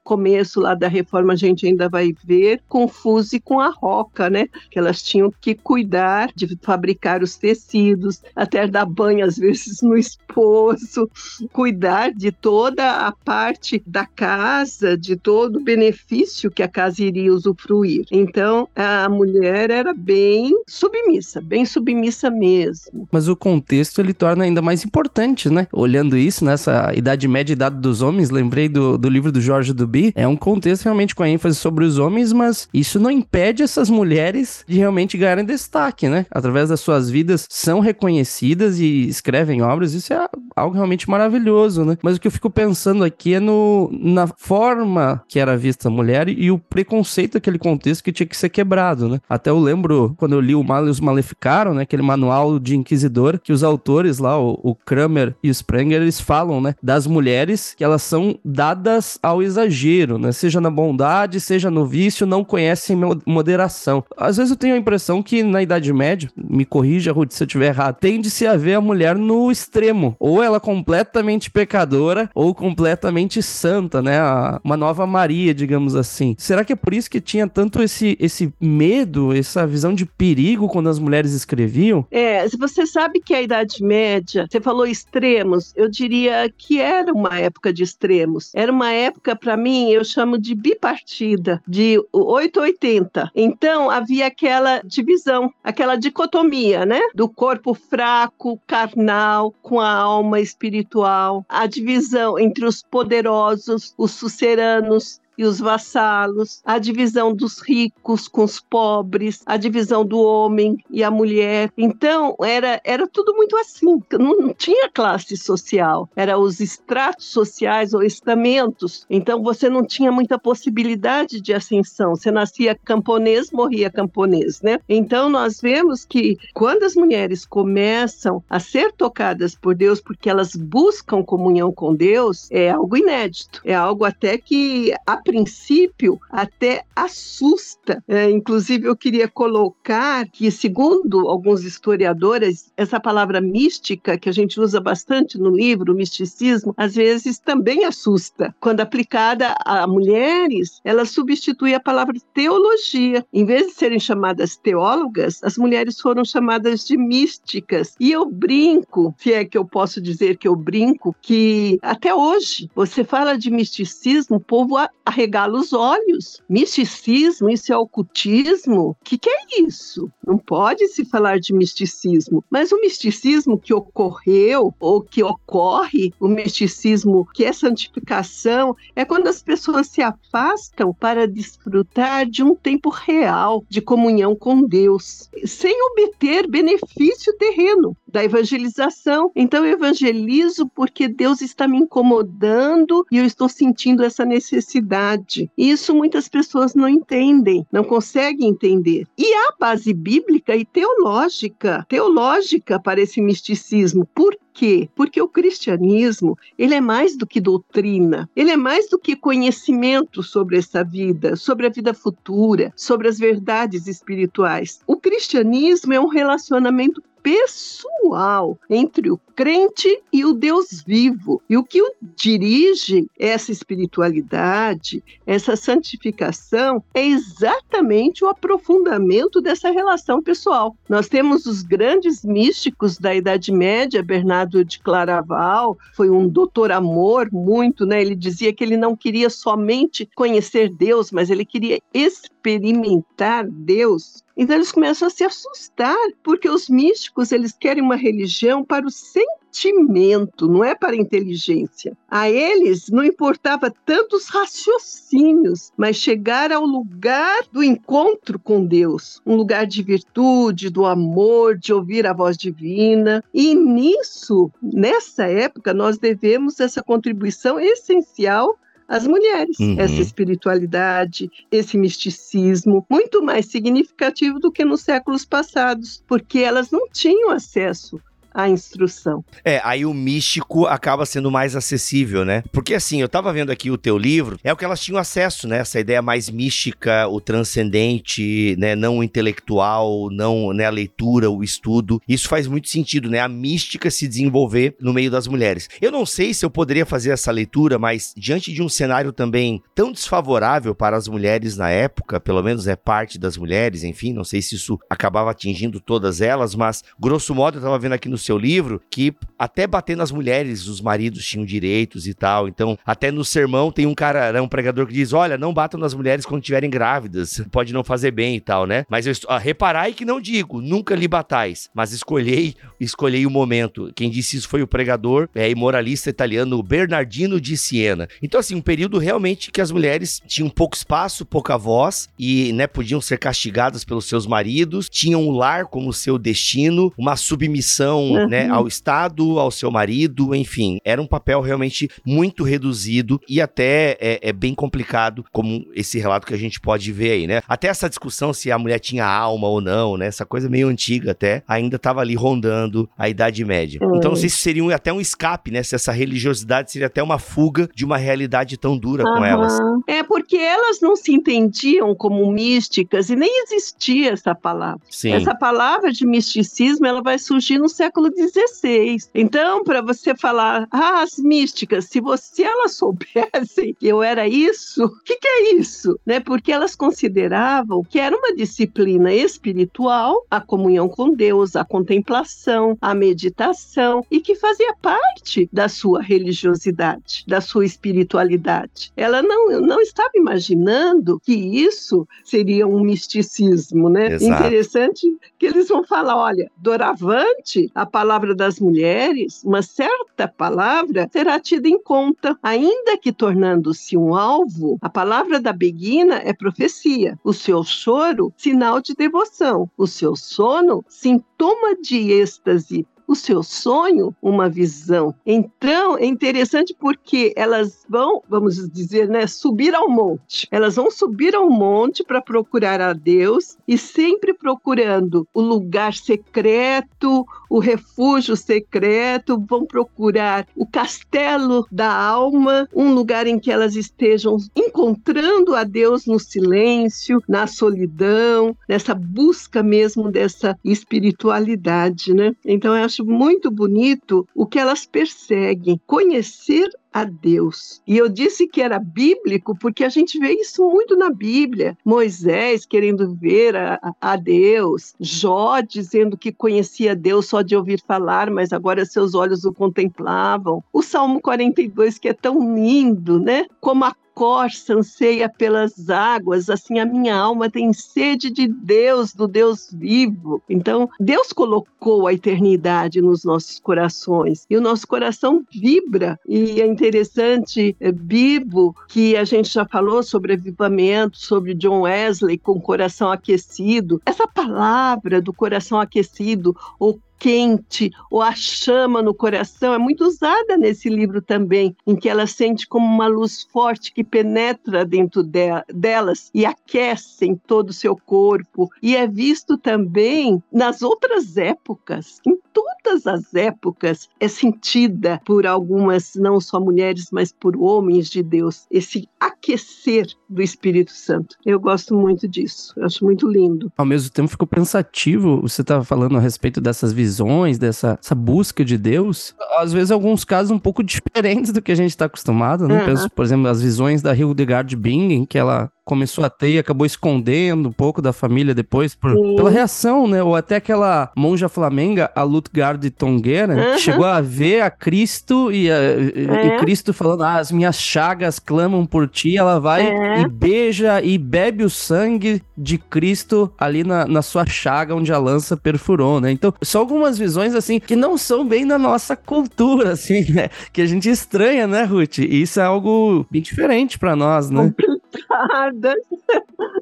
começo 0.03 0.59
lá 0.59 0.73
da 0.75 0.87
reforma, 0.87 1.33
a 1.33 1.35
gente 1.35 1.65
ainda 1.65 1.89
vai 1.89 2.13
ver, 2.23 2.61
confuso 2.67 3.23
com 3.43 3.59
a 3.59 3.69
roca, 3.69 4.29
né? 4.29 4.47
Que 4.69 4.79
elas 4.79 5.01
tinham 5.01 5.31
que 5.41 5.55
cuidar 5.55 6.29
de 6.35 6.57
fabricar 6.61 7.23
os 7.23 7.35
tecidos, 7.35 8.21
até 8.35 8.67
dar 8.67 8.85
banho 8.85 9.25
às 9.25 9.37
vezes 9.37 9.81
no 9.81 9.97
esposo, 9.97 11.09
cuidar 11.51 12.11
de 12.11 12.31
toda 12.31 13.07
a 13.07 13.11
parte 13.11 13.81
da 13.85 14.05
casa, 14.05 14.97
de 14.97 15.15
todo 15.15 15.57
o 15.57 15.63
benefício 15.63 16.51
que 16.51 16.63
a 16.63 16.67
casa 16.67 17.03
iria 17.03 17.33
usufruir. 17.33 18.05
Então, 18.11 18.67
a 18.75 19.07
mulher 19.09 19.69
era 19.69 19.93
bem 19.93 20.51
submissa, 20.67 21.41
bem 21.41 21.65
submissa 21.65 22.29
mesmo. 22.29 23.07
Mas 23.11 23.27
o 23.27 23.35
contexto 23.35 23.99
ele 23.99 24.13
torna 24.13 24.43
ainda 24.43 24.61
mais 24.61 24.85
importante, 24.85 25.49
né? 25.49 25.67
Olhando 25.71 26.17
isso, 26.17 26.43
nessa 26.45 26.93
Idade 26.95 27.27
Média 27.27 27.53
e 27.53 27.55
Idade 27.55 27.77
dos 27.77 28.01
Homens, 28.01 28.29
lembrei 28.29 28.67
do, 28.69 28.97
do 28.97 29.09
livro 29.09 29.31
do 29.33 29.41
Jorge 29.41 29.73
Duby, 29.73 30.13
é 30.15 30.27
um 30.27 30.35
contexto 30.35 30.85
realmente 30.85 31.15
com 31.15 31.25
ênfase 31.25 31.57
sobre 31.57 31.83
os 31.83 31.97
homens, 31.97 32.31
mas 32.31 32.69
isso 32.73 32.99
não 32.99 33.11
impede 33.11 33.63
essas 33.63 33.89
mulheres 33.89 34.63
de 34.67 34.77
realmente 34.77 35.17
ganharem 35.17 35.43
destaque, 35.43 36.07
né? 36.07 36.25
Através 36.31 36.69
das 36.69 36.79
suas 36.79 37.09
vidas, 37.09 37.47
são 37.49 37.79
reconhecidas 37.79 38.79
e 38.79 39.07
escrevem 39.07 39.61
obras, 39.61 39.93
isso 39.93 40.13
é 40.13 40.29
algo 40.55 40.75
realmente 40.75 41.09
maravilhoso, 41.09 41.83
né? 41.83 41.97
Mas 42.01 42.17
o 42.17 42.21
que 42.21 42.27
eu 42.27 42.31
fico 42.31 42.49
pensando 42.49 43.03
aqui 43.03 43.33
é 43.33 43.39
no, 43.39 43.89
na 43.91 44.27
forma 44.27 45.23
que 45.27 45.39
era 45.39 45.57
vista 45.57 45.87
a 45.87 45.91
mulher 45.91 46.29
e 46.29 46.51
o 46.51 46.59
preconceito 46.59 47.33
daquele 47.33 47.57
contexto 47.57 48.03
que 48.03 48.11
tinha 48.11 48.27
que 48.27 48.37
ser 48.37 48.49
quebrado, 48.49 49.09
né? 49.09 49.19
Até 49.27 49.49
eu 49.49 49.59
lembro 49.59 50.13
quando 50.17 50.33
eu 50.33 50.39
li 50.39 50.55
o 50.55 50.63
Mal 50.63 50.85
e 50.85 50.89
os 50.89 50.99
Maleficaram, 50.99 51.73
né? 51.73 51.83
Aquele 51.83 52.03
manual 52.03 52.59
de 52.59 52.75
inquisidor, 52.75 53.39
que 53.39 53.51
os 53.51 53.63
autores 53.63 54.19
lá, 54.19 54.39
o, 54.39 54.59
o 54.63 54.75
Kramer 54.75 55.35
e 55.43 55.49
o 55.49 55.51
Sprenger, 55.51 56.01
eles 56.01 56.19
falam, 56.19 56.61
né? 56.61 56.75
Das 56.81 57.07
mulheres 57.07 57.73
que 57.75 57.83
elas 57.83 58.01
são 58.01 58.37
dadas 58.43 59.17
ao 59.23 59.41
exagero, 59.41 60.17
né? 60.17 60.33
Seja 60.33 60.59
na 60.59 60.69
bondade, 60.69 61.39
seja 61.39 61.71
no 61.71 61.85
vício, 61.85 62.27
não 62.27 62.43
conhecem 62.43 62.97
moderação. 63.25 64.03
Às 64.17 64.35
vezes 64.35 64.51
eu 64.51 64.57
tenho 64.57 64.75
a 64.75 64.77
impressão 64.77 65.23
que 65.23 65.41
na 65.41 65.63
Idade 65.63 65.93
Média, 65.93 66.29
me 66.35 66.65
corrija, 66.65 67.13
Ruth, 67.13 67.31
se 67.31 67.43
eu 67.43 67.45
estiver 67.45 67.67
errado, 67.67 67.97
tende-se 67.99 68.45
a 68.45 68.57
ver 68.57 68.75
a 68.75 68.81
mulher 68.81 69.15
no 69.15 69.49
extremo. 69.49 70.15
Ou 70.19 70.43
ela 70.43 70.59
completamente 70.59 71.49
pecadora, 71.49 72.29
ou 72.35 72.53
completamente 72.53 73.41
santa, 73.41 74.01
né? 74.01 74.19
Uma 74.63 74.75
nova 74.75 75.07
Maria, 75.07 75.53
digamos 75.53 75.95
assim. 75.95 76.35
Será 76.37 76.65
que 76.65 76.73
é 76.73 76.75
por 76.75 76.93
isso 76.93 77.09
que 77.09 77.21
tinha 77.21 77.47
tanto 77.47 77.81
esse, 77.81 78.17
esse 78.19 78.53
medo, 78.59 79.33
essa 79.33 79.65
visão 79.65 79.93
de 79.93 80.05
perigo 80.05 80.67
quando 80.67 80.89
as 80.89 80.99
mulheres 80.99 81.33
escreviam? 81.33 82.05
É, 82.11 82.47
se 82.47 82.57
você 82.57 82.85
sabe 82.85 83.19
que 83.19 83.33
a 83.33 83.41
Idade 83.41 83.83
Média, 83.83 84.47
você 84.49 84.59
falou 84.59 84.85
extremos, 84.85 85.73
eu 85.75 85.89
diria 85.89 86.51
que 86.57 86.81
era 86.81 87.13
uma 87.13 87.39
época 87.39 87.71
de 87.71 87.83
extremos. 87.83 88.51
Era 88.55 88.71
uma 88.71 88.91
época, 88.91 89.12
para 89.39 89.57
mim, 89.57 89.89
eu 89.89 90.03
chamo 90.03 90.37
de 90.37 90.55
bipartida, 90.55 91.61
de 91.67 92.01
880. 92.11 93.31
Então, 93.35 93.89
havia 93.89 94.27
aquela 94.27 94.81
divisão, 94.83 95.53
aquela 95.63 95.95
dicotomia, 95.95 96.85
né? 96.85 96.99
Do 97.13 97.29
corpo 97.29 97.73
fraco, 97.73 98.59
carnal, 98.67 99.53
com 99.61 99.79
a 99.79 99.91
alma 99.91 100.39
espiritual, 100.39 101.45
a 101.47 101.65
divisão 101.65 102.37
entre 102.37 102.65
os 102.65 102.83
poderosos, 102.83 103.93
os 103.97 104.11
suceranos, 104.11 105.19
e 105.37 105.45
os 105.45 105.59
vassalos, 105.59 106.61
a 106.65 106.77
divisão 106.77 107.33
dos 107.33 107.59
ricos 107.61 108.27
com 108.27 108.43
os 108.43 108.59
pobres, 108.59 109.41
a 109.45 109.57
divisão 109.57 110.05
do 110.05 110.19
homem 110.19 110.77
e 110.89 111.03
a 111.03 111.11
mulher. 111.11 111.71
Então, 111.77 112.35
era, 112.41 112.81
era 112.83 113.07
tudo 113.07 113.33
muito 113.35 113.55
assim, 113.57 114.01
não 114.11 114.53
tinha 114.53 114.89
classe 114.89 115.35
social, 115.37 116.09
era 116.15 116.37
os 116.37 116.59
estratos 116.59 117.25
sociais 117.25 117.93
ou 117.93 118.03
estamentos. 118.03 119.05
Então, 119.09 119.41
você 119.41 119.69
não 119.69 119.85
tinha 119.85 120.11
muita 120.11 120.37
possibilidade 120.37 121.41
de 121.41 121.53
ascensão. 121.53 122.15
Você 122.15 122.31
nascia 122.31 122.75
camponês, 122.75 123.51
morria 123.51 123.89
camponês, 123.89 124.61
né? 124.61 124.79
Então, 124.87 125.29
nós 125.29 125.59
vemos 125.61 126.05
que 126.05 126.37
quando 126.53 126.83
as 126.83 126.95
mulheres 126.95 127.45
começam 127.45 128.43
a 128.49 128.59
ser 128.59 128.91
tocadas 128.91 129.55
por 129.55 129.75
Deus 129.75 130.01
porque 130.01 130.29
elas 130.29 130.55
buscam 130.55 131.23
comunhão 131.23 131.71
com 131.71 131.95
Deus, 131.95 132.49
é 132.51 132.69
algo 132.69 132.97
inédito, 132.97 133.61
é 133.63 133.73
algo 133.73 134.05
até 134.05 134.37
que 134.37 134.93
princípio, 135.23 136.19
até 136.29 136.83
assusta. 136.95 138.03
É, 138.07 138.29
inclusive, 138.29 138.87
eu 138.87 138.95
queria 138.95 139.27
colocar 139.27 140.27
que, 140.29 140.51
segundo 140.51 141.27
alguns 141.27 141.63
historiadores, 141.63 142.71
essa 142.77 142.99
palavra 142.99 143.39
mística, 143.41 144.17
que 144.17 144.29
a 144.29 144.31
gente 144.31 144.59
usa 144.59 144.79
bastante 144.79 145.37
no 145.37 145.49
livro, 145.49 145.95
misticismo, 145.95 146.73
às 146.77 146.95
vezes 146.95 147.39
também 147.39 147.85
assusta. 147.85 148.53
Quando 148.59 148.81
aplicada 148.81 149.55
a 149.65 149.87
mulheres, 149.87 150.81
ela 150.83 151.05
substitui 151.05 151.73
a 151.73 151.79
palavra 151.79 152.15
teologia. 152.33 153.25
Em 153.33 153.45
vez 153.45 153.67
de 153.67 153.73
serem 153.73 153.99
chamadas 153.99 154.57
teólogas, 154.57 155.43
as 155.43 155.57
mulheres 155.57 155.99
foram 155.99 156.25
chamadas 156.25 156.85
de 156.85 156.97
místicas. 156.97 157.95
E 157.99 158.11
eu 158.11 158.25
brinco, 158.25 159.13
se 159.17 159.33
é 159.33 159.45
que 159.45 159.57
eu 159.57 159.65
posso 159.65 160.01
dizer 160.01 160.37
que 160.37 160.47
eu 160.47 160.55
brinco, 160.55 161.15
que 161.21 161.79
até 161.81 162.13
hoje 162.13 162.69
você 162.75 163.03
fala 163.03 163.37
de 163.37 163.49
misticismo, 163.49 164.37
o 164.37 164.39
povo 164.39 164.77
arregala 165.13 165.59
os 165.59 165.71
olhos. 165.71 166.41
Misticismo, 166.49 167.49
isso 167.49 167.71
é 167.71 167.77
ocultismo? 167.77 168.89
O 168.89 168.95
que, 169.03 169.17
que 169.17 169.29
é 169.29 169.61
isso? 169.61 170.11
Não 170.25 170.37
pode 170.37 170.87
se 170.87 171.05
falar 171.05 171.39
de 171.39 171.53
misticismo. 171.53 172.43
Mas 172.49 172.71
o 172.71 172.81
misticismo 172.81 173.59
que 173.59 173.73
ocorreu 173.73 174.73
ou 174.79 175.01
que 175.01 175.23
ocorre, 175.23 176.11
o 176.19 176.27
misticismo 176.27 177.27
que 177.33 177.45
é 177.45 177.53
santificação, 177.53 178.75
é 178.95 179.05
quando 179.05 179.27
as 179.27 179.41
pessoas 179.41 179.87
se 179.87 180.01
afastam 180.01 180.93
para 180.93 181.27
desfrutar 181.27 182.25
de 182.25 182.43
um 182.43 182.55
tempo 182.55 182.89
real 182.89 183.63
de 183.69 183.81
comunhão 183.81 184.35
com 184.35 184.63
Deus, 184.63 185.29
sem 185.45 185.75
obter 185.91 186.47
benefício 186.47 187.35
terreno 187.37 187.95
da 188.13 188.23
evangelização. 188.23 189.31
Então, 189.35 189.65
eu 189.65 189.73
evangelizo 189.73 190.69
porque 190.69 191.07
Deus 191.07 191.41
está 191.41 191.67
me 191.67 191.79
incomodando 191.79 193.05
e 193.11 193.17
eu 193.17 193.25
estou 193.25 193.49
sentindo 193.49 194.03
essa 194.03 194.23
necessidade. 194.23 195.49
Isso 195.57 195.95
muitas 195.95 196.29
pessoas 196.29 196.75
não 196.75 196.87
entendem, 196.87 197.65
não 197.71 197.83
conseguem 197.83 198.49
entender. 198.49 199.07
E 199.17 199.33
há 199.33 199.55
base 199.59 199.91
bíblica 199.93 200.55
e 200.55 200.63
teológica, 200.63 201.85
teológica 201.89 202.79
para 202.79 203.01
esse 203.01 203.19
misticismo. 203.19 204.07
Por 204.13 204.37
quê? 204.53 204.87
Porque 204.95 205.19
o 205.19 205.27
cristianismo, 205.27 206.37
ele 206.57 206.75
é 206.75 206.81
mais 206.81 207.17
do 207.17 207.25
que 207.25 207.41
doutrina, 207.41 208.29
ele 208.35 208.51
é 208.51 208.57
mais 208.57 208.87
do 208.89 208.99
que 208.99 209.15
conhecimento 209.15 210.21
sobre 210.21 210.57
essa 210.57 210.83
vida, 210.83 211.35
sobre 211.35 211.65
a 211.65 211.69
vida 211.69 211.93
futura, 211.93 212.71
sobre 212.75 213.07
as 213.07 213.17
verdades 213.17 213.87
espirituais. 213.87 214.81
O 214.85 214.97
cristianismo 214.97 215.93
é 215.93 215.99
um 215.99 216.07
relacionamento 216.07 217.01
pessoal 217.23 218.59
entre 218.69 219.09
o 219.09 219.17
crente 219.35 220.03
e 220.11 220.23
o 220.25 220.33
Deus 220.33 220.83
vivo. 220.85 221.41
E 221.49 221.57
o 221.57 221.63
que 221.63 221.81
dirige 222.15 223.07
essa 223.17 223.51
espiritualidade, 223.51 225.03
essa 225.25 225.55
santificação, 225.55 226.83
é 226.93 227.05
exatamente 227.05 228.23
o 228.23 228.27
aprofundamento 228.27 229.41
dessa 229.41 229.71
relação 229.71 230.21
pessoal. 230.21 230.75
Nós 230.87 231.07
temos 231.07 231.45
os 231.45 231.63
grandes 231.63 232.23
místicos 232.23 232.97
da 232.97 233.15
Idade 233.15 233.51
Média, 233.51 234.03
Bernardo 234.03 234.63
de 234.63 234.79
Claraval, 234.79 235.77
foi 235.95 236.09
um 236.09 236.27
doutor 236.27 236.71
amor 236.71 237.29
muito, 237.31 237.85
né? 237.85 238.01
Ele 238.01 238.15
dizia 238.15 238.53
que 238.53 238.63
ele 238.63 238.77
não 238.77 238.95
queria 238.95 239.29
somente 239.29 240.07
conhecer 240.15 240.69
Deus, 240.69 241.11
mas 241.11 241.29
ele 241.29 241.45
queria 241.45 241.79
experimentar 241.93 243.47
Deus 243.47 244.22
então 244.35 244.55
eles 244.55 244.71
começam 244.71 245.07
a 245.07 245.11
se 245.11 245.23
assustar, 245.23 245.95
porque 246.23 246.49
os 246.49 246.67
místicos 246.67 247.31
eles 247.31 247.53
querem 247.53 247.83
uma 247.83 247.95
religião 247.95 248.63
para 248.63 248.85
o 248.85 248.91
sentimento, 248.91 250.47
não 250.47 250.63
é 250.63 250.73
para 250.73 250.93
a 250.93 250.99
inteligência. 250.99 251.95
A 252.09 252.29
eles 252.29 252.89
não 252.89 253.03
importava 253.03 253.71
tantos 253.85 254.27
raciocínios, 254.27 255.71
mas 255.77 255.97
chegar 255.97 256.51
ao 256.51 256.65
lugar 256.65 257.43
do 257.51 257.63
encontro 257.63 258.39
com 258.39 258.65
Deus, 258.65 259.21
um 259.23 259.35
lugar 259.35 259.67
de 259.67 259.83
virtude, 259.83 260.71
do 260.71 260.85
amor, 260.85 261.55
de 261.55 261.71
ouvir 261.71 262.07
a 262.07 262.13
voz 262.13 262.35
divina. 262.35 263.23
E 263.31 263.53
nisso, 263.53 264.51
nessa 264.61 265.25
época, 265.25 265.73
nós 265.73 265.99
devemos 265.99 266.59
essa 266.59 266.81
contribuição 266.81 267.59
essencial 267.59 268.57
as 268.93 269.07
mulheres. 269.07 269.57
Uhum. 269.59 269.75
Essa 269.79 269.99
espiritualidade, 269.99 271.29
esse 271.51 271.77
misticismo, 271.77 272.85
muito 272.87 273.23
mais 273.23 273.47
significativo 273.47 274.39
do 274.39 274.51
que 274.51 274.63
nos 274.63 274.81
séculos 274.81 275.25
passados, 275.25 276.03
porque 276.07 276.39
elas 276.39 276.69
não 276.69 276.87
tinham 276.89 277.31
acesso 277.31 277.99
à 278.33 278.49
instrução. 278.49 279.23
É, 279.43 279.61
aí 279.63 279.85
o 279.85 279.93
místico 279.93 280.65
acaba 280.65 281.05
sendo 281.05 281.29
mais 281.29 281.55
acessível, 281.55 282.25
né? 282.25 282.43
Porque 282.51 282.73
assim, 282.73 283.01
eu 283.01 283.09
tava 283.09 283.31
vendo 283.31 283.51
aqui 283.51 283.69
o 283.69 283.77
teu 283.77 283.97
livro, 283.97 284.37
é 284.43 284.51
o 284.51 284.57
que 284.57 284.65
elas 284.65 284.81
tinham 284.81 284.99
acesso, 284.99 285.47
né? 285.47 285.59
Essa 285.59 285.79
ideia 285.79 286.01
mais 286.01 286.29
mística, 286.29 287.07
o 287.07 287.21
transcendente, 287.21 288.55
né? 288.57 288.75
Não 288.75 288.99
o 288.99 289.03
intelectual, 289.03 290.09
não 290.11 290.53
né, 290.53 290.65
a 290.65 290.69
leitura, 290.69 291.29
o 291.29 291.43
estudo. 291.43 292.01
Isso 292.07 292.27
faz 292.27 292.47
muito 292.47 292.69
sentido, 292.69 293.09
né? 293.09 293.19
A 293.19 293.27
mística 293.27 293.91
se 293.91 294.07
desenvolver 294.07 294.75
no 294.79 294.93
meio 294.93 295.11
das 295.11 295.27
mulheres. 295.27 295.69
Eu 295.81 295.91
não 295.91 296.05
sei 296.05 296.33
se 296.33 296.45
eu 296.45 296.49
poderia 296.49 296.85
fazer 296.85 297.11
essa 297.11 297.31
leitura, 297.31 297.77
mas 297.77 298.13
diante 298.17 298.51
de 298.51 298.61
um 298.61 298.69
cenário 298.69 299.11
também 299.11 299.61
tão 299.75 299.91
desfavorável 299.91 300.73
para 300.73 300.97
as 300.97 301.07
mulheres 301.07 301.57
na 301.57 301.69
época, 301.69 302.19
pelo 302.19 302.41
menos 302.41 302.67
é 302.67 302.75
parte 302.75 303.19
das 303.19 303.37
mulheres, 303.37 303.83
enfim, 303.83 304.13
não 304.13 304.23
sei 304.23 304.41
se 304.41 304.55
isso 304.55 304.79
acabava 304.89 305.31
atingindo 305.31 305.79
todas 305.79 306.21
elas, 306.21 306.55
mas 306.55 306.83
grosso 306.99 307.33
modo 307.35 307.57
eu 307.57 307.61
tava 307.61 307.79
vendo 307.79 307.93
aqui 307.93 308.09
no 308.09 308.17
seu 308.23 308.37
livro 308.37 308.81
que 308.89 309.13
até 309.37 309.67
bater 309.67 309.97
nas 309.97 310.11
mulheres, 310.11 310.67
os 310.67 310.79
maridos 310.79 311.25
tinham 311.25 311.45
direitos 311.45 312.07
e 312.07 312.13
tal. 312.13 312.47
Então, 312.47 312.77
até 312.85 313.11
no 313.11 313.25
sermão 313.25 313.71
tem 313.71 313.85
um 313.85 313.93
cara, 313.93 314.31
né, 314.31 314.41
um 314.41 314.47
pregador 314.47 314.87
que 314.87 314.93
diz: 314.93 315.11
olha, 315.13 315.37
não 315.37 315.53
batam 315.53 315.79
nas 315.79 315.93
mulheres 315.93 316.25
quando 316.25 316.41
estiverem 316.41 316.69
grávidas, 316.69 317.43
pode 317.51 317.73
não 317.73 317.83
fazer 317.83 318.11
bem 318.11 318.35
e 318.35 318.39
tal, 318.39 318.65
né? 318.65 318.85
Mas 318.89 319.05
eu 319.05 319.13
ah, 319.27 319.37
reparai 319.37 319.93
que 319.93 320.05
não 320.05 320.21
digo, 320.21 320.61
nunca 320.61 320.95
lhe 320.95 321.07
batais, 321.07 321.69
mas 321.73 321.91
escolhei, 321.91 322.55
escolhei 322.79 323.25
o 323.25 323.29
momento. 323.29 323.91
Quem 323.95 324.09
disse 324.09 324.37
isso 324.37 324.47
foi 324.47 324.61
o 324.61 324.67
pregador 324.67 325.27
é, 325.35 325.49
e 325.49 325.55
moralista 325.55 326.09
italiano 326.09 326.61
Bernardino 326.63 327.39
de 327.39 327.57
Siena. 327.57 328.07
Então, 328.21 328.39
assim, 328.39 328.55
um 328.55 328.61
período 328.61 328.97
realmente 328.97 329.51
que 329.51 329.61
as 329.61 329.71
mulheres 329.71 330.21
tinham 330.25 330.49
pouco 330.49 330.75
espaço, 330.75 331.25
pouca 331.25 331.57
voz 331.57 332.07
e, 332.17 332.53
né, 332.53 332.67
podiam 332.67 333.01
ser 333.01 333.17
castigadas 333.17 333.83
pelos 333.83 334.05
seus 334.05 334.25
maridos, 334.25 334.89
tinham 334.89 335.27
o 335.27 335.31
lar 335.31 335.65
como 335.65 335.91
seu 335.93 336.17
destino, 336.17 336.93
uma 336.97 337.15
submissão 337.15 338.12
Uhum. 338.13 338.27
né, 338.27 338.47
ao 338.49 338.67
Estado, 338.67 339.39
ao 339.39 339.51
seu 339.51 339.69
marido, 339.71 340.33
enfim. 340.35 340.79
Era 340.83 341.01
um 341.01 341.07
papel 341.07 341.41
realmente 341.41 341.89
muito 342.05 342.43
reduzido 342.43 343.19
e 343.27 343.41
até 343.41 343.97
é, 343.99 344.19
é 344.21 344.33
bem 344.33 344.53
complicado, 344.53 345.23
como 345.31 345.65
esse 345.73 345.99
relato 345.99 346.25
que 346.27 346.33
a 346.33 346.37
gente 346.37 346.59
pode 346.59 346.91
ver 346.91 347.11
aí, 347.11 347.27
né? 347.27 347.41
Até 347.47 347.67
essa 347.67 347.89
discussão 347.89 348.33
se 348.33 348.51
a 348.51 348.57
mulher 348.57 348.79
tinha 348.79 349.05
alma 349.05 349.47
ou 349.47 349.59
não, 349.61 349.97
né? 349.97 350.07
Essa 350.07 350.25
coisa 350.25 350.49
meio 350.49 350.67
antiga 350.67 351.11
até, 351.11 351.43
ainda 351.47 351.75
estava 351.75 352.01
ali 352.01 352.15
rondando 352.15 352.89
a 352.97 353.09
Idade 353.09 353.43
Média. 353.45 353.79
Uhum. 353.81 353.97
Então, 353.97 354.11
não 354.11 354.15
sei 354.17 354.29
se 354.29 354.37
seria 354.37 354.63
um- 354.63 354.69
até 354.69 354.91
um 354.91 355.01
escape, 355.01 355.51
né? 355.51 355.63
Se 355.63 355.75
essa 355.75 355.91
religiosidade 355.91 356.71
seria 356.71 356.87
até 356.87 357.01
uma 357.01 357.19
fuga 357.19 357.69
de 357.75 357.85
uma 357.85 357.97
realidade 357.97 358.57
tão 358.57 358.77
dura 358.77 359.03
com 359.03 359.09
Aham. 359.09 359.25
elas. 359.27 359.53
É 359.87 360.03
porque 360.03 360.37
elas 360.37 360.79
não 360.81 360.95
se 360.95 361.11
entendiam 361.13 361.93
como 361.95 362.29
místicas 362.31 363.09
e 363.09 363.15
nem 363.15 363.43
existia 363.43 364.11
essa 364.11 364.33
palavra. 364.35 364.79
Sim. 364.89 365.11
Essa 365.13 365.35
palavra 365.35 365.91
de 365.91 366.05
misticismo 366.05 366.85
ela 366.85 367.01
vai 367.01 367.17
surgir 367.19 367.57
no 367.57 367.69
século 367.69 368.02
XVI. 368.09 368.97
Então, 369.13 369.63
para 369.63 369.81
você 369.81 370.15
falar, 370.15 370.67
ah, 370.71 371.01
as 371.01 371.17
místicas, 371.17 371.85
se 371.85 371.99
você 371.99 372.43
elas 372.43 372.75
soubessem 372.75 373.75
que 373.79 373.87
eu 373.87 374.01
era 374.01 374.27
isso, 374.27 374.85
o 374.85 375.03
que, 375.03 375.17
que 375.17 375.27
é 375.27 375.55
isso? 375.55 375.99
Né? 376.05 376.19
Porque 376.19 376.51
elas 376.51 376.75
consideravam 376.75 377.83
que 377.83 377.99
era 377.99 378.15
uma 378.15 378.35
disciplina 378.35 379.13
espiritual, 379.13 380.25
a 380.29 380.39
comunhão 380.39 380.87
com 380.87 381.13
Deus, 381.13 381.55
a 381.55 381.63
contemplação, 381.63 382.77
a 382.81 382.93
meditação, 382.93 384.05
e 384.09 384.19
que 384.19 384.35
fazia 384.35 384.73
parte 384.81 385.49
da 385.51 385.67
sua 385.67 386.01
religiosidade, 386.01 387.23
da 387.27 387.41
sua 387.41 387.65
espiritualidade. 387.65 388.91
Ela 388.95 389.21
não, 389.21 389.61
não 389.61 389.81
estava 389.81 390.11
imaginando 390.15 391.19
que 391.23 391.33
isso 391.33 392.07
seria 392.23 392.67
um 392.67 392.81
misticismo, 392.81 393.89
né? 393.89 394.13
Exato. 394.13 394.43
Interessante 394.43 395.17
que 395.37 395.45
eles 395.45 395.67
vão 395.67 395.83
falar, 395.83 396.15
olha, 396.17 396.51
doravante, 396.57 397.71
a 397.73 397.85
palavra 397.93 398.33
das 398.33 398.59
mulheres, 398.59 399.43
uma 399.43 399.61
certa 399.61 400.27
palavra 400.27 401.07
será 401.13 401.39
tida 401.39 401.69
em 401.69 401.79
conta, 401.79 402.35
ainda 402.41 402.97
que 402.97 403.13
tornando-se 403.13 403.95
um 403.95 404.15
alvo, 404.15 404.79
a 404.81 404.89
palavra 404.89 405.39
da 405.39 405.53
beguina 405.53 406.15
é 406.15 406.33
profecia, 406.33 407.19
o 407.23 407.31
seu 407.31 407.63
choro, 407.63 408.33
sinal 408.35 408.81
de 408.81 408.95
devoção, 408.95 409.69
o 409.77 409.85
seu 409.85 410.15
sono, 410.15 410.83
sintoma 410.89 411.75
de 411.79 412.11
êxtase, 412.11 412.83
o 413.07 413.15
seu 413.15 413.43
sonho, 413.43 414.15
uma 414.21 414.49
visão. 414.49 415.13
Então, 415.25 415.97
é 415.97 416.05
interessante 416.05 416.75
porque 416.77 417.33
elas 417.35 417.85
vão, 417.87 418.21
vamos 418.27 418.69
dizer, 418.71 419.07
né, 419.07 419.27
subir 419.27 419.75
ao 419.75 419.89
monte. 419.89 420.47
Elas 420.51 420.75
vão 420.75 420.89
subir 420.89 421.35
ao 421.35 421.49
monte 421.49 422.03
para 422.03 422.21
procurar 422.21 422.81
a 422.81 422.93
Deus 422.93 423.57
e 423.67 423.77
sempre 423.77 424.33
procurando 424.33 425.27
o 425.33 425.41
lugar 425.41 425.93
secreto, 425.93 427.25
o 427.53 427.59
refúgio 427.59 428.35
secreto, 428.35 429.39
vão 429.47 429.63
procurar 429.63 430.47
o 430.55 430.65
castelo 430.65 431.67
da 431.71 431.93
alma, 431.93 432.67
um 432.73 432.91
lugar 432.95 433.27
em 433.27 433.37
que 433.37 433.51
elas 433.51 433.75
estejam 433.75 434.37
encontrando 434.55 435.53
a 435.53 435.63
Deus 435.63 436.07
no 436.07 436.17
silêncio, 436.19 437.21
na 437.29 437.45
solidão, 437.45 438.57
nessa 438.67 438.95
busca 438.95 439.61
mesmo 439.61 440.09
dessa 440.09 440.57
espiritualidade, 440.65 442.11
né? 442.11 442.31
Então 442.43 442.75
eu 442.75 442.83
acho 442.83 443.05
muito 443.05 443.51
bonito 443.51 444.27
o 444.33 444.47
que 444.47 444.57
elas 444.57 444.87
perseguem, 444.87 445.79
conhecer 445.85 446.67
a 446.93 447.03
Deus. 447.03 447.81
E 447.87 447.97
eu 447.97 448.07
disse 448.07 448.47
que 448.47 448.61
era 448.61 448.79
bíblico 448.79 449.57
porque 449.57 449.83
a 449.83 449.89
gente 449.89 450.19
vê 450.19 450.33
isso 450.33 450.63
muito 450.69 450.95
na 450.95 451.09
Bíblia. 451.09 451.77
Moisés 451.83 452.65
querendo 452.65 453.15
ver 453.15 453.55
a, 453.55 453.79
a 453.99 454.15
Deus, 454.15 454.93
Jó 454.99 455.59
dizendo 455.61 456.17
que 456.17 456.31
conhecia 456.31 456.95
Deus 456.95 457.27
só 457.27 457.41
de 457.41 457.55
ouvir 457.55 457.81
falar, 457.85 458.29
mas 458.29 458.53
agora 458.53 458.85
seus 458.85 459.15
olhos 459.15 459.43
o 459.43 459.53
contemplavam. 459.53 460.63
O 460.71 460.81
Salmo 460.81 461.19
42 461.19 461.97
que 461.97 462.09
é 462.09 462.13
tão 462.13 462.55
lindo, 462.55 463.19
né? 463.19 463.45
Como 463.59 463.83
a 463.85 463.95
corça 464.13 464.75
anseia 464.75 465.27
pelas 465.29 465.89
águas, 465.89 466.49
assim 466.49 466.79
a 466.79 466.85
minha 466.85 467.15
alma 467.15 467.49
tem 467.49 467.73
sede 467.73 468.29
de 468.29 468.47
Deus, 468.47 469.13
do 469.13 469.27
Deus 469.27 469.69
vivo. 469.73 470.41
Então, 470.49 470.89
Deus 470.99 471.33
colocou 471.33 472.07
a 472.07 472.13
eternidade 472.13 473.01
nos 473.01 473.23
nossos 473.23 473.59
corações 473.59 474.45
e 474.49 474.55
o 474.55 474.61
nosso 474.61 474.87
coração 474.87 475.43
vibra. 475.51 476.19
E 476.27 476.61
é 476.61 476.65
interessante, 476.65 477.75
é, 477.79 477.91
Bibo, 477.91 478.75
que 478.87 479.15
a 479.15 479.23
gente 479.23 479.51
já 479.51 479.65
falou 479.65 480.03
sobre 480.03 480.33
avivamento, 480.33 481.17
sobre 481.17 481.53
John 481.53 481.81
Wesley 481.81 482.37
com 482.37 482.53
o 482.53 482.61
coração 482.61 483.11
aquecido. 483.11 484.01
Essa 484.05 484.27
palavra 484.27 485.21
do 485.21 485.33
coração 485.33 485.79
aquecido, 485.79 486.55
ou 486.79 486.99
quente 487.23 487.89
ou 488.11 488.21
a 488.21 488.35
chama 488.35 489.01
no 489.01 489.13
coração 489.13 489.73
é 489.73 489.77
muito 489.77 490.03
usada 490.03 490.57
nesse 490.57 490.89
livro 490.89 491.21
também, 491.21 491.73
em 491.87 491.95
que 491.95 492.09
ela 492.09 492.27
sente 492.27 492.67
como 492.67 492.85
uma 492.85 493.07
luz 493.07 493.43
forte 493.43 493.93
que 493.93 494.03
penetra 494.03 494.83
dentro 494.83 495.23
de, 495.23 495.47
delas 495.73 496.29
e 496.33 496.45
aquece 496.45 497.25
em 497.25 497.37
todo 497.37 497.69
o 497.69 497.73
seu 497.73 497.95
corpo. 497.95 498.69
E 498.81 498.97
é 498.97 499.07
visto 499.07 499.57
também 499.57 500.43
nas 500.51 500.81
outras 500.81 501.37
épocas, 501.37 502.19
em 502.27 502.37
todas 502.83 503.07
as 503.07 503.33
épocas, 503.33 504.09
é 504.19 504.27
sentida 504.27 505.21
por 505.25 505.47
algumas, 505.47 506.13
não 506.15 506.39
só 506.39 506.59
mulheres, 506.59 507.07
mas 507.11 507.31
por 507.31 507.55
homens 507.57 508.09
de 508.09 508.21
Deus, 508.21 508.65
esse 508.69 509.07
aquecer 509.19 510.07
do 510.29 510.41
Espírito 510.41 510.91
Santo. 510.91 511.35
Eu 511.45 511.59
gosto 511.59 511.95
muito 511.95 512.27
disso, 512.27 512.73
eu 512.75 512.85
acho 512.85 513.03
muito 513.05 513.27
lindo. 513.27 513.71
Ao 513.77 513.85
mesmo 513.85 514.09
tempo, 514.09 514.29
fico 514.29 514.47
pensativo, 514.47 515.41
você 515.41 515.61
estava 515.61 515.83
falando 515.83 516.17
a 516.17 516.19
respeito 516.19 516.59
dessas 516.59 516.91
visões, 516.91 517.57
dessa 517.57 517.97
essa 518.03 518.15
busca 518.15 518.63
de 518.65 518.77
Deus. 518.77 519.35
Às 519.57 519.71
vezes, 519.71 519.91
alguns 519.91 520.25
casos 520.25 520.51
um 520.51 520.59
pouco 520.59 520.83
diferentes 520.83 521.51
do 521.51 521.61
que 521.61 521.71
a 521.71 521.75
gente 521.75 521.91
está 521.91 522.05
acostumado, 522.05 522.67
né? 522.67 522.79
Uhum. 522.79 522.85
Penso, 522.85 523.09
por 523.09 523.23
exemplo, 523.23 523.47
as 523.47 523.61
visões 523.61 524.01
da 524.01 524.15
Hildegard 524.15 524.75
Bingen, 524.75 525.25
que 525.25 525.37
ela 525.37 525.71
começou 525.85 526.23
a 526.23 526.29
ter 526.29 526.49
e 526.51 526.59
acabou 526.59 526.85
escondendo 526.85 527.69
um 527.69 527.71
pouco 527.71 528.01
da 528.01 528.13
família 528.13 528.53
depois 528.53 528.95
por, 528.95 529.13
pela 529.35 529.49
reação, 529.49 530.07
né? 530.07 530.23
Ou 530.23 530.35
até 530.35 530.55
aquela 530.55 531.11
monja 531.15 531.49
flamenga, 531.49 532.09
a 532.15 532.23
Lutgard 532.23 532.89
Tonguera, 532.91 533.53
Uhum. 533.53 533.73
que 533.75 533.79
chegou 533.79 534.05
a 534.05 534.21
ver 534.21 534.61
a 534.61 534.69
Cristo 534.71 535.51
e, 535.51 535.69
a- 535.69 535.75
É. 535.75 536.47
e 536.55 536.57
Cristo 536.59 536.93
falando, 536.93 537.23
ah, 537.23 537.37
as 537.37 537.51
minhas 537.51 537.75
chagas 537.79 538.39
clamam 538.39 538.85
por 538.85 539.07
ti, 539.09 539.37
ela 539.37 539.59
vai 539.59 539.87
É. 539.87 540.21
e 540.21 540.27
beija 540.27 541.01
e 541.01 541.17
bebe 541.17 541.63
o 541.63 541.69
sangue 541.69 542.41
de 542.57 542.77
Cristo 542.77 543.51
ali 543.57 543.83
na, 543.83 544.05
na 544.07 544.21
sua 544.21 544.45
chaga 544.45 544.95
onde 544.95 545.11
a 545.11 545.17
lança 545.17 545.57
perfurou, 545.57 546.21
né? 546.21 546.31
Então, 546.31 546.53
são 546.61 546.79
algumas 546.81 547.17
visões, 547.17 547.53
assim, 547.55 547.79
que 547.79 547.95
não 547.95 548.17
são 548.17 548.47
bem 548.47 548.65
da 548.65 548.77
nossa 548.77 549.15
cultura, 549.15 549.91
assim, 549.91 550.31
né? 550.31 550.49
Que 550.71 550.81
a 550.81 550.85
gente 550.85 551.09
estranha, 551.09 551.67
né, 551.67 551.83
Ruth? 551.83 552.19
E 552.19 552.41
isso 552.41 552.59
é 552.59 552.63
algo 552.63 553.25
bem 553.29 553.41
diferente 553.41 553.99
pra 553.99 554.15
nós, 554.15 554.49
né? 554.49 554.73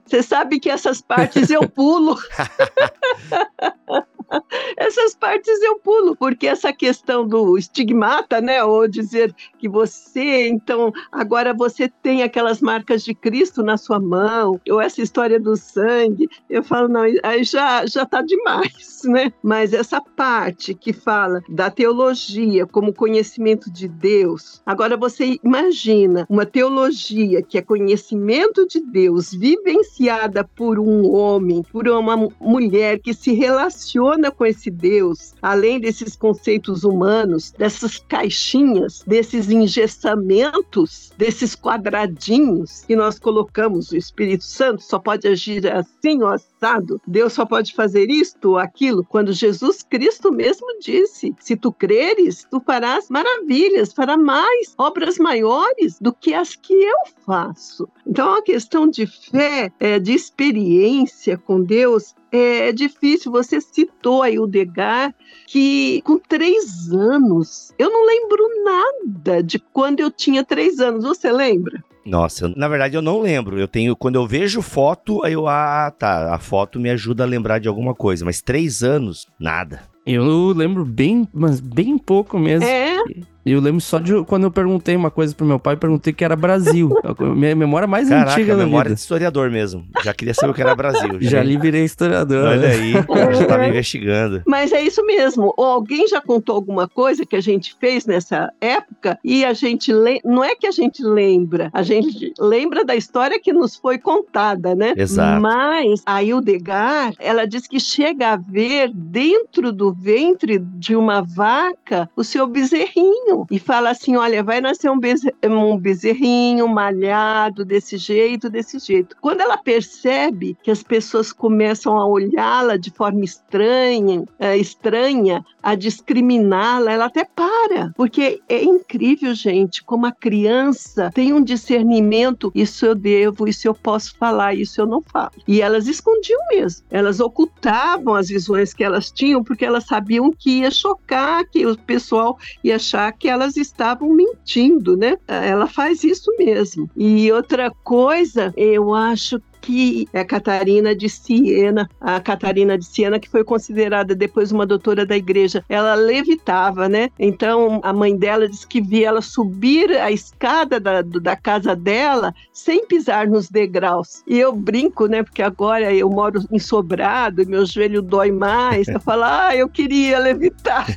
Você 0.06 0.22
sabe 0.24 0.60
que 0.60 0.70
essas 0.70 1.02
partes 1.02 1.50
eu 1.50 1.68
pulo. 1.70 2.18
Essas 4.78 5.16
partes 5.16 5.62
eu 5.62 5.80
pulo, 5.80 6.16
porque 6.16 6.48
essa 6.48 6.72
questão 6.74 7.28
do 7.28 7.58
estigmata, 7.58 8.42
né? 8.42 8.64
Ou 8.64 8.88
dizer 8.88 9.34
que 9.58 9.68
você, 9.68 10.48
então, 10.48 10.92
agora 11.12 11.54
você 11.54 11.90
tem 11.90 12.24
aquelas 12.24 12.62
marcas 12.62 13.04
de 13.04 13.14
Cristo 13.14 13.64
na 13.64 13.78
sua 13.78 14.00
mão, 14.00 14.60
ou 14.70 14.82
essa 14.82 15.02
história 15.02 15.40
do 15.40 15.56
sangue, 15.56 16.30
eu 16.50 16.64
falo, 16.64 16.88
não, 16.88 17.02
aí 17.24 17.44
já, 17.44 17.86
já 17.86 18.06
tá 18.06 18.22
demais, 18.22 19.02
né? 19.06 19.32
Mas 19.44 19.74
essa 19.74 20.02
parte 20.02 20.74
que 20.74 20.94
fala 20.94 21.42
da 21.50 21.70
teologia 21.70 22.66
como 22.66 22.94
conhecimento 22.94 23.72
de 23.72 23.88
Deus, 23.88 24.62
agora 24.66 24.96
você 24.98 25.40
imagina 25.44 26.26
uma 26.30 26.46
teologia 26.46 27.42
que 27.42 27.58
é 27.58 27.62
conhecimento 27.62 28.68
de 28.68 28.80
Deus 28.80 29.32
vivenciada 29.32 30.44
por 30.44 30.80
um 30.80 31.12
homem, 31.12 31.64
por 31.72 31.88
uma 31.88 32.30
mulher 32.40 33.00
que 33.00 33.14
se 33.14 33.34
relaciona 33.34 34.21
com 34.30 34.46
esse 34.46 34.70
Deus, 34.70 35.34
além 35.42 35.80
desses 35.80 36.16
conceitos 36.16 36.84
humanos, 36.84 37.52
dessas 37.58 37.98
caixinhas, 37.98 39.04
desses 39.08 39.50
engessamentos, 39.50 41.12
desses 41.18 41.56
quadradinhos 41.56 42.84
que 42.86 42.96
nós 42.96 43.18
colocamos, 43.18 43.92
o 43.92 43.98
Espírito 43.98 44.44
Santo 44.44 44.84
só 44.84 45.00
pode 45.00 45.28
agir 45.28 45.66
assim 45.72 46.22
ou 46.22 46.28
assado, 46.28 47.02
Deus 47.08 47.34
só 47.34 47.46
pode 47.46 47.74
fazer 47.74 48.10
isto 48.10 48.52
ou 48.52 48.58
aquilo, 48.58 49.06
quando 49.06 49.32
Jesus 49.32 49.82
Cristo 49.82 50.32
mesmo 50.32 50.68
disse: 50.80 51.34
se 51.40 51.56
tu 51.56 51.72
creres, 51.72 52.46
tu 52.52 52.60
farás 52.60 53.10
maravilhas, 53.10 53.94
fará 53.94 54.18
mais 54.18 54.74
obras 54.78 55.18
maiores 55.18 55.98
do 56.00 56.12
que 56.14 56.34
as 56.34 56.56
que 56.56 56.74
eu 56.74 56.98
faço. 57.26 57.88
Então, 58.06 58.28
é 58.28 58.32
uma 58.32 58.42
questão 58.44 58.88
de 58.88 59.06
fé, 59.06 59.72
é, 59.80 60.00
de 60.00 60.14
experiência 60.14 61.38
com 61.38 61.64
Deus, 61.64 62.14
é 62.32 62.72
difícil. 62.72 63.32
Você 63.32 63.60
citou 63.60 64.22
aí 64.22 64.40
o 64.40 64.48
Degar, 64.48 65.14
que 65.48 66.02
com 66.04 66.18
três 66.18 66.90
anos, 66.92 67.74
eu 67.78 67.90
não 67.92 68.06
lembro 68.06 68.44
nada 68.64 69.44
de 69.44 69.60
quando 69.60 70.00
eu 70.00 70.10
tinha 70.10 70.44
três 70.44 70.80
anos. 70.80 71.04
Você 71.04 71.32
lembra? 71.32 71.84
Nossa, 72.06 72.52
na 72.56 72.68
verdade 72.68 72.96
eu 72.96 73.02
não 73.02 73.22
lembro. 73.22 73.60
Eu 73.60 73.68
tenho, 73.68 73.96
quando 73.96 74.16
eu 74.16 74.26
vejo 74.26 74.62
foto, 74.62 75.24
aí 75.24 75.34
eu, 75.34 75.48
ah, 75.48 75.92
tá, 75.92 76.34
a 76.34 76.40
foto 76.40 76.80
me 76.80 76.90
ajuda 76.90 77.24
a 77.24 77.28
lembrar 77.28 77.60
de 77.60 77.68
alguma 77.68 77.94
coisa, 77.94 78.26
mas 78.26 78.42
três 78.42 78.84
anos, 78.84 79.28
nada. 79.40 79.82
Eu 80.06 80.48
lembro 80.48 80.84
bem, 80.84 81.28
mas 81.32 81.60
bem 81.60 81.98
pouco 81.98 82.40
mesmo. 82.40 82.66
É? 82.66 82.98
Eu 83.46 83.60
lembro 83.60 83.82
só 83.82 83.98
de 83.98 84.24
quando 84.26 84.44
eu 84.44 84.52
perguntei 84.52 84.96
uma 84.96 85.10
coisa 85.10 85.34
pro 85.34 85.46
meu 85.46 85.60
pai, 85.60 85.76
perguntei 85.76 86.14
que 86.14 86.24
era 86.24 86.36
Brasil. 86.36 86.90
minha 87.36 87.56
memória 87.56 87.88
mais 87.88 88.08
Caraca, 88.08 88.32
antiga 88.32 88.56
da 88.56 88.64
memória 88.64 88.90
vida. 88.90 88.96
de 88.96 89.02
historiador 89.02 89.50
mesmo. 89.50 89.86
Já 90.04 90.14
queria 90.14 90.34
saber 90.34 90.52
o 90.52 90.54
que 90.54 90.62
era 90.62 90.76
Brasil. 90.76 91.18
Já 91.22 91.42
li 91.42 91.58
virei 91.58 91.84
historiador. 91.84 92.46
Olha 92.46 92.68
né? 92.68 92.74
aí, 92.74 92.92
já 93.36 93.46
tava 93.46 93.68
investigando. 93.68 94.44
Mas 94.46 94.72
é 94.72 94.82
isso 94.82 95.04
mesmo. 95.06 95.54
Ou 95.58 95.66
alguém 95.66 96.08
já 96.08 96.22
contou 96.22 96.56
alguma 96.56 96.88
coisa 96.88 97.26
que 97.26 97.36
a 97.36 97.42
gente 97.42 97.76
fez 97.80 98.06
nessa 98.06 98.52
época 98.60 99.18
e 99.24 99.44
a 99.44 99.54
gente 99.54 99.92
le... 99.92 100.20
não 100.24 100.44
é 100.44 100.56
que 100.56 100.68
a 100.68 100.72
gente 100.72 101.04
lembra, 101.04 101.70
a 101.74 101.82
gente 101.82 102.34
lembra 102.40 102.84
da 102.84 102.96
história 102.96 103.40
que 103.40 103.54
nos 103.54 103.76
foi 103.76 103.98
contada, 103.98 104.76
né? 104.76 104.94
Exato. 104.98 105.42
Mas 105.42 106.02
a 106.06 106.24
Hildegard, 106.24 107.16
ela 107.20 107.46
diz 107.46 107.68
que 107.68 107.80
chega 107.80 108.34
a 108.34 108.36
ver 108.36 108.92
dentro 108.94 109.72
do 109.72 109.92
ventre 109.92 110.60
de 110.60 110.96
uma 110.96 111.22
vaca 111.22 112.10
o 112.16 112.24
seu 112.24 112.48
bezerrinho 112.48 113.31
e 113.50 113.60
fala 113.60 113.90
assim, 113.90 114.16
olha, 114.16 114.44
vai 114.44 114.62
nascer 114.62 114.90
um, 114.90 115.00
beze... 115.00 115.34
um 115.44 115.78
bezerrinho 115.78 116.68
malhado 116.68 117.66
desse 117.66 117.98
jeito, 117.98 118.50
desse 118.50 118.80
jeito. 118.80 119.16
Quando 119.22 119.42
ela 119.42 119.58
percebe 119.58 120.58
que 120.62 120.72
as 120.72 120.84
pessoas 120.84 121.32
começam 121.32 121.98
a 121.98 122.06
olhá-la 122.06 122.78
de 122.78 122.92
forma 122.92 123.24
estranha, 123.24 124.24
é, 124.40 124.58
estranha, 124.58 125.46
a 125.62 125.76
discriminá-la, 125.76 126.92
ela 126.92 127.06
até 127.06 127.24
para, 127.24 127.92
porque 127.96 128.42
é 128.48 128.64
incrível, 128.64 129.34
gente, 129.34 129.84
como 129.84 130.06
a 130.06 130.12
criança 130.12 131.12
tem 131.14 131.34
um 131.34 131.44
discernimento, 131.44 132.52
isso 132.56 132.86
eu 132.86 132.96
devo, 132.96 133.48
isso 133.48 133.68
eu 133.68 133.74
posso 133.74 134.16
falar, 134.18 134.56
isso 134.56 134.82
eu 134.82 134.86
não 134.86 135.02
falo. 135.02 135.32
E 135.48 135.62
elas 135.62 135.88
escondiam 135.88 136.40
mesmo, 136.50 136.84
elas 136.90 137.20
ocultavam 137.20 138.16
as 138.16 138.30
visões 138.30 138.74
que 138.74 138.84
elas 138.84 139.12
tinham, 139.12 139.44
porque 139.44 139.66
elas 139.66 139.86
sabiam 139.86 140.32
que 140.32 140.60
ia 140.60 140.72
chocar, 140.72 141.46
que 141.46 141.66
o 141.66 141.78
pessoal 141.78 142.38
ia 142.64 142.76
achar 142.76 143.12
que 143.14 143.28
elas 143.28 143.58
estavam 143.58 144.10
mentindo, 144.14 144.98
né? 144.98 145.18
Ela 145.28 145.68
faz 145.68 146.04
isso 146.04 146.32
mesmo. 146.38 146.90
E 146.96 147.32
outra 147.32 147.72
coisa, 147.84 148.54
eu 148.56 148.94
acho 148.94 149.42
que 149.62 150.08
é 150.12 150.22
a 150.22 150.26
Catarina 150.26 150.96
de 150.96 151.08
Siena, 151.08 151.90
a 152.00 152.20
Catarina 152.20 152.78
de 152.78 152.86
Siena 152.86 153.20
que 153.20 153.30
foi 153.30 153.44
considerada 153.44 154.16
depois 154.16 154.52
uma 154.52 154.66
doutora 154.66 155.06
da 155.06 155.16
igreja, 155.16 155.64
ela 155.70 155.94
levitava, 155.94 156.90
né? 156.90 157.10
Então 157.20 157.80
a 157.84 157.94
mãe 157.94 158.18
dela 158.18 158.50
disse 158.50 158.68
que 158.68 158.82
via 158.82 159.10
ela 159.10 159.22
subir 159.22 159.92
a 159.92 160.12
escada 160.12 160.80
da, 160.80 161.02
da 161.02 161.36
casa 161.36 161.76
dela 161.76 162.34
sem 162.52 162.86
pisar 162.86 163.28
nos 163.28 163.50
degraus. 163.50 164.24
E 164.28 164.40
eu 164.40 164.54
brinco, 164.54 165.06
né? 165.06 165.24
Porque 165.24 165.42
agora 165.42 165.94
eu 165.94 166.10
moro 166.10 166.42
em 166.52 166.60
Sobrado 166.60 167.42
e 167.42 167.46
meu 167.46 167.66
joelho 167.66 168.02
dói 168.02 168.32
mais. 168.32 168.88
Eu 168.88 169.00
falo, 169.00 169.24
ah, 169.26 169.56
eu 169.56 169.70
queria 169.70 170.20
levitar, 170.20 170.88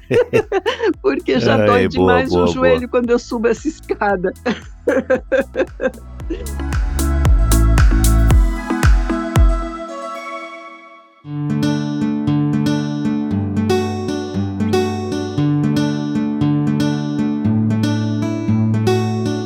porque 1.03 1.38
já 1.38 1.57
Ai, 1.57 1.66
dói 1.66 1.88
boa, 1.88 1.88
demais 1.88 2.31
boa, 2.31 2.44
o 2.44 2.46
joelho 2.46 2.88
quando 2.88 3.11
eu 3.11 3.18
subo 3.18 3.48
essa 3.48 3.68
escada. 3.68 4.33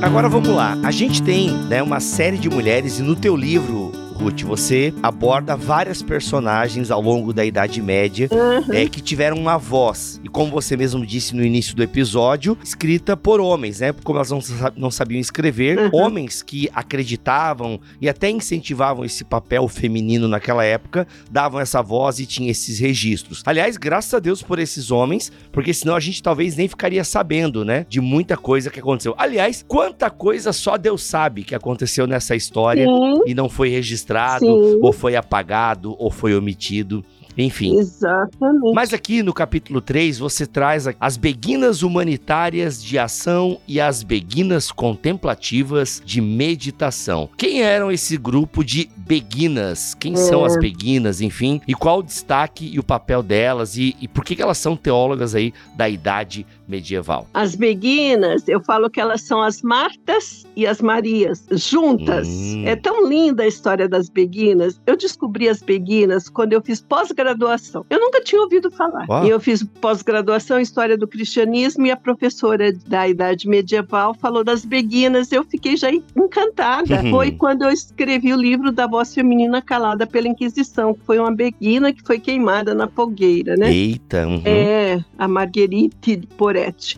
Agora 0.08 0.26
vamos 0.26 0.48
lá. 0.48 0.74
A 0.82 0.90
gente 0.90 1.22
tem 1.22 1.50
né, 1.50 1.82
uma 1.82 2.00
série 2.00 2.38
de 2.38 2.48
mulheres 2.48 2.98
e 2.98 3.02
no 3.02 3.14
teu 3.14 3.36
livro, 3.36 3.92
Ruth, 4.18 4.42
você 4.42 4.92
aborda 5.00 5.56
várias 5.56 6.02
personagens 6.02 6.90
ao 6.90 7.00
longo 7.00 7.32
da 7.32 7.44
Idade 7.44 7.80
Média 7.80 8.28
Uhum. 8.32 8.74
é, 8.74 8.88
que 8.88 9.00
tiveram 9.00 9.36
uma 9.36 9.56
voz. 9.56 10.20
E 10.24 10.28
como 10.28 10.50
você 10.50 10.76
mesmo 10.76 11.06
disse 11.06 11.36
no 11.36 11.44
início 11.44 11.74
do 11.76 11.82
episódio, 11.84 12.58
escrita 12.62 13.16
por 13.16 13.40
homens, 13.40 13.78
né? 13.80 13.92
Como 14.02 14.18
elas 14.18 14.30
não, 14.30 14.40
não 14.76 14.90
sabiam 14.90 15.20
escrever, 15.20 15.78
Uhum. 15.78 15.90
homens 15.92 16.42
que 16.42 16.68
acreditavam 16.74 17.80
e 18.00 18.08
até 18.08 18.28
incentivavam 18.28 19.04
esse 19.04 19.22
papel 19.24 19.68
feminino 19.68 20.26
naquela 20.26 20.64
época, 20.64 21.06
davam 21.30 21.60
essa 21.60 21.80
voz 21.80 22.18
e 22.18 22.26
tinham 22.26 22.50
esses 22.50 22.78
registros. 22.80 23.42
Aliás, 23.46 23.76
graças 23.76 24.12
a 24.14 24.18
Deus 24.18 24.42
por 24.42 24.58
esses 24.58 24.90
homens, 24.90 25.30
porque 25.52 25.72
senão 25.72 25.94
a 25.94 26.00
gente 26.00 26.22
talvez 26.22 26.56
nem 26.56 26.66
ficaria 26.66 27.04
sabendo, 27.04 27.64
né? 27.64 27.86
De 27.88 28.00
muita 28.00 28.36
coisa 28.36 28.68
que 28.68 28.80
aconteceu. 28.80 29.14
Aliás, 29.16 29.64
quanta 29.66 30.10
coisa 30.10 30.52
só 30.52 30.76
Deus 30.76 31.02
sabe 31.04 31.44
que 31.44 31.54
aconteceu 31.54 32.06
nessa 32.06 32.34
história 32.34 32.84
Sim, 32.84 33.22
e 33.26 33.34
não 33.34 33.48
foi 33.48 33.68
registrado, 34.08 34.44
Sim. 34.46 34.78
ou 34.82 34.92
foi 34.92 35.16
apagado, 35.16 35.94
ou 35.98 36.10
foi 36.10 36.34
omitido. 36.34 37.04
Enfim. 37.40 37.78
exatamente. 37.78 38.74
Mas 38.74 38.92
aqui 38.92 39.22
no 39.22 39.32
capítulo 39.32 39.80
3 39.80 40.18
você 40.18 40.44
traz 40.44 40.88
as 40.98 41.16
beguinas 41.16 41.84
humanitárias 41.84 42.82
de 42.82 42.98
ação 42.98 43.60
e 43.68 43.80
as 43.80 44.02
beguinas 44.02 44.72
contemplativas 44.72 46.02
de 46.04 46.20
meditação. 46.20 47.28
Quem 47.38 47.62
eram 47.62 47.92
esse 47.92 48.16
grupo 48.16 48.64
de 48.64 48.90
beguinas? 48.96 49.94
Quem 49.94 50.16
são 50.16 50.42
É. 50.42 50.46
as 50.46 50.56
beguinas, 50.56 51.20
enfim? 51.20 51.60
E 51.68 51.74
qual 51.74 52.00
o 52.00 52.02
destaque 52.02 52.68
e 52.74 52.76
o 52.78 52.82
papel 52.82 53.22
delas? 53.22 53.76
E, 53.76 53.94
e 54.00 54.08
por 54.08 54.24
que, 54.24 54.34
que 54.34 54.42
elas 54.42 54.58
são 54.58 54.76
teólogas 54.76 55.32
aí 55.36 55.54
da 55.76 55.88
idade 55.88 56.44
medieval? 56.68 57.26
As 57.34 57.54
beguinas, 57.54 58.46
eu 58.46 58.60
falo 58.60 58.90
que 58.90 59.00
elas 59.00 59.22
são 59.22 59.42
as 59.42 59.62
Martas 59.62 60.46
e 60.54 60.66
as 60.66 60.80
Marias, 60.80 61.46
juntas. 61.50 62.28
Hum. 62.28 62.64
É 62.66 62.76
tão 62.76 63.08
linda 63.08 63.42
a 63.42 63.46
história 63.46 63.88
das 63.88 64.08
beguinas. 64.08 64.80
Eu 64.86 64.96
descobri 64.96 65.48
as 65.48 65.62
beguinas 65.62 66.28
quando 66.28 66.52
eu 66.52 66.62
fiz 66.62 66.80
pós-graduação. 66.80 67.84
Eu 67.88 68.00
nunca 68.00 68.20
tinha 68.20 68.40
ouvido 68.42 68.70
falar. 68.70 69.06
Uau. 69.08 69.24
E 69.24 69.30
eu 69.30 69.40
fiz 69.40 69.64
pós-graduação 69.80 70.58
em 70.58 70.62
História 70.62 70.96
do 70.98 71.08
Cristianismo 71.08 71.86
e 71.86 71.90
a 71.90 71.96
professora 71.96 72.72
da 72.86 73.08
Idade 73.08 73.48
Medieval 73.48 74.14
falou 74.14 74.44
das 74.44 74.64
beguinas. 74.64 75.32
Eu 75.32 75.44
fiquei 75.44 75.76
já 75.76 75.90
encantada. 75.90 77.02
Uhum. 77.02 77.10
Foi 77.10 77.30
quando 77.32 77.62
eu 77.62 77.70
escrevi 77.70 78.32
o 78.32 78.36
livro 78.36 78.70
da 78.70 78.86
voz 78.86 79.14
feminina 79.14 79.62
calada 79.62 80.06
pela 80.06 80.28
Inquisição, 80.28 80.94
que 80.94 81.00
foi 81.04 81.18
uma 81.18 81.34
beguina 81.34 81.92
que 81.92 82.02
foi 82.02 82.18
queimada 82.18 82.74
na 82.74 82.88
fogueira, 82.88 83.56
né? 83.56 83.72
Eita, 83.72 84.26
uhum. 84.26 84.42
É, 84.44 85.02
a 85.16 85.26
Marguerite 85.28 86.16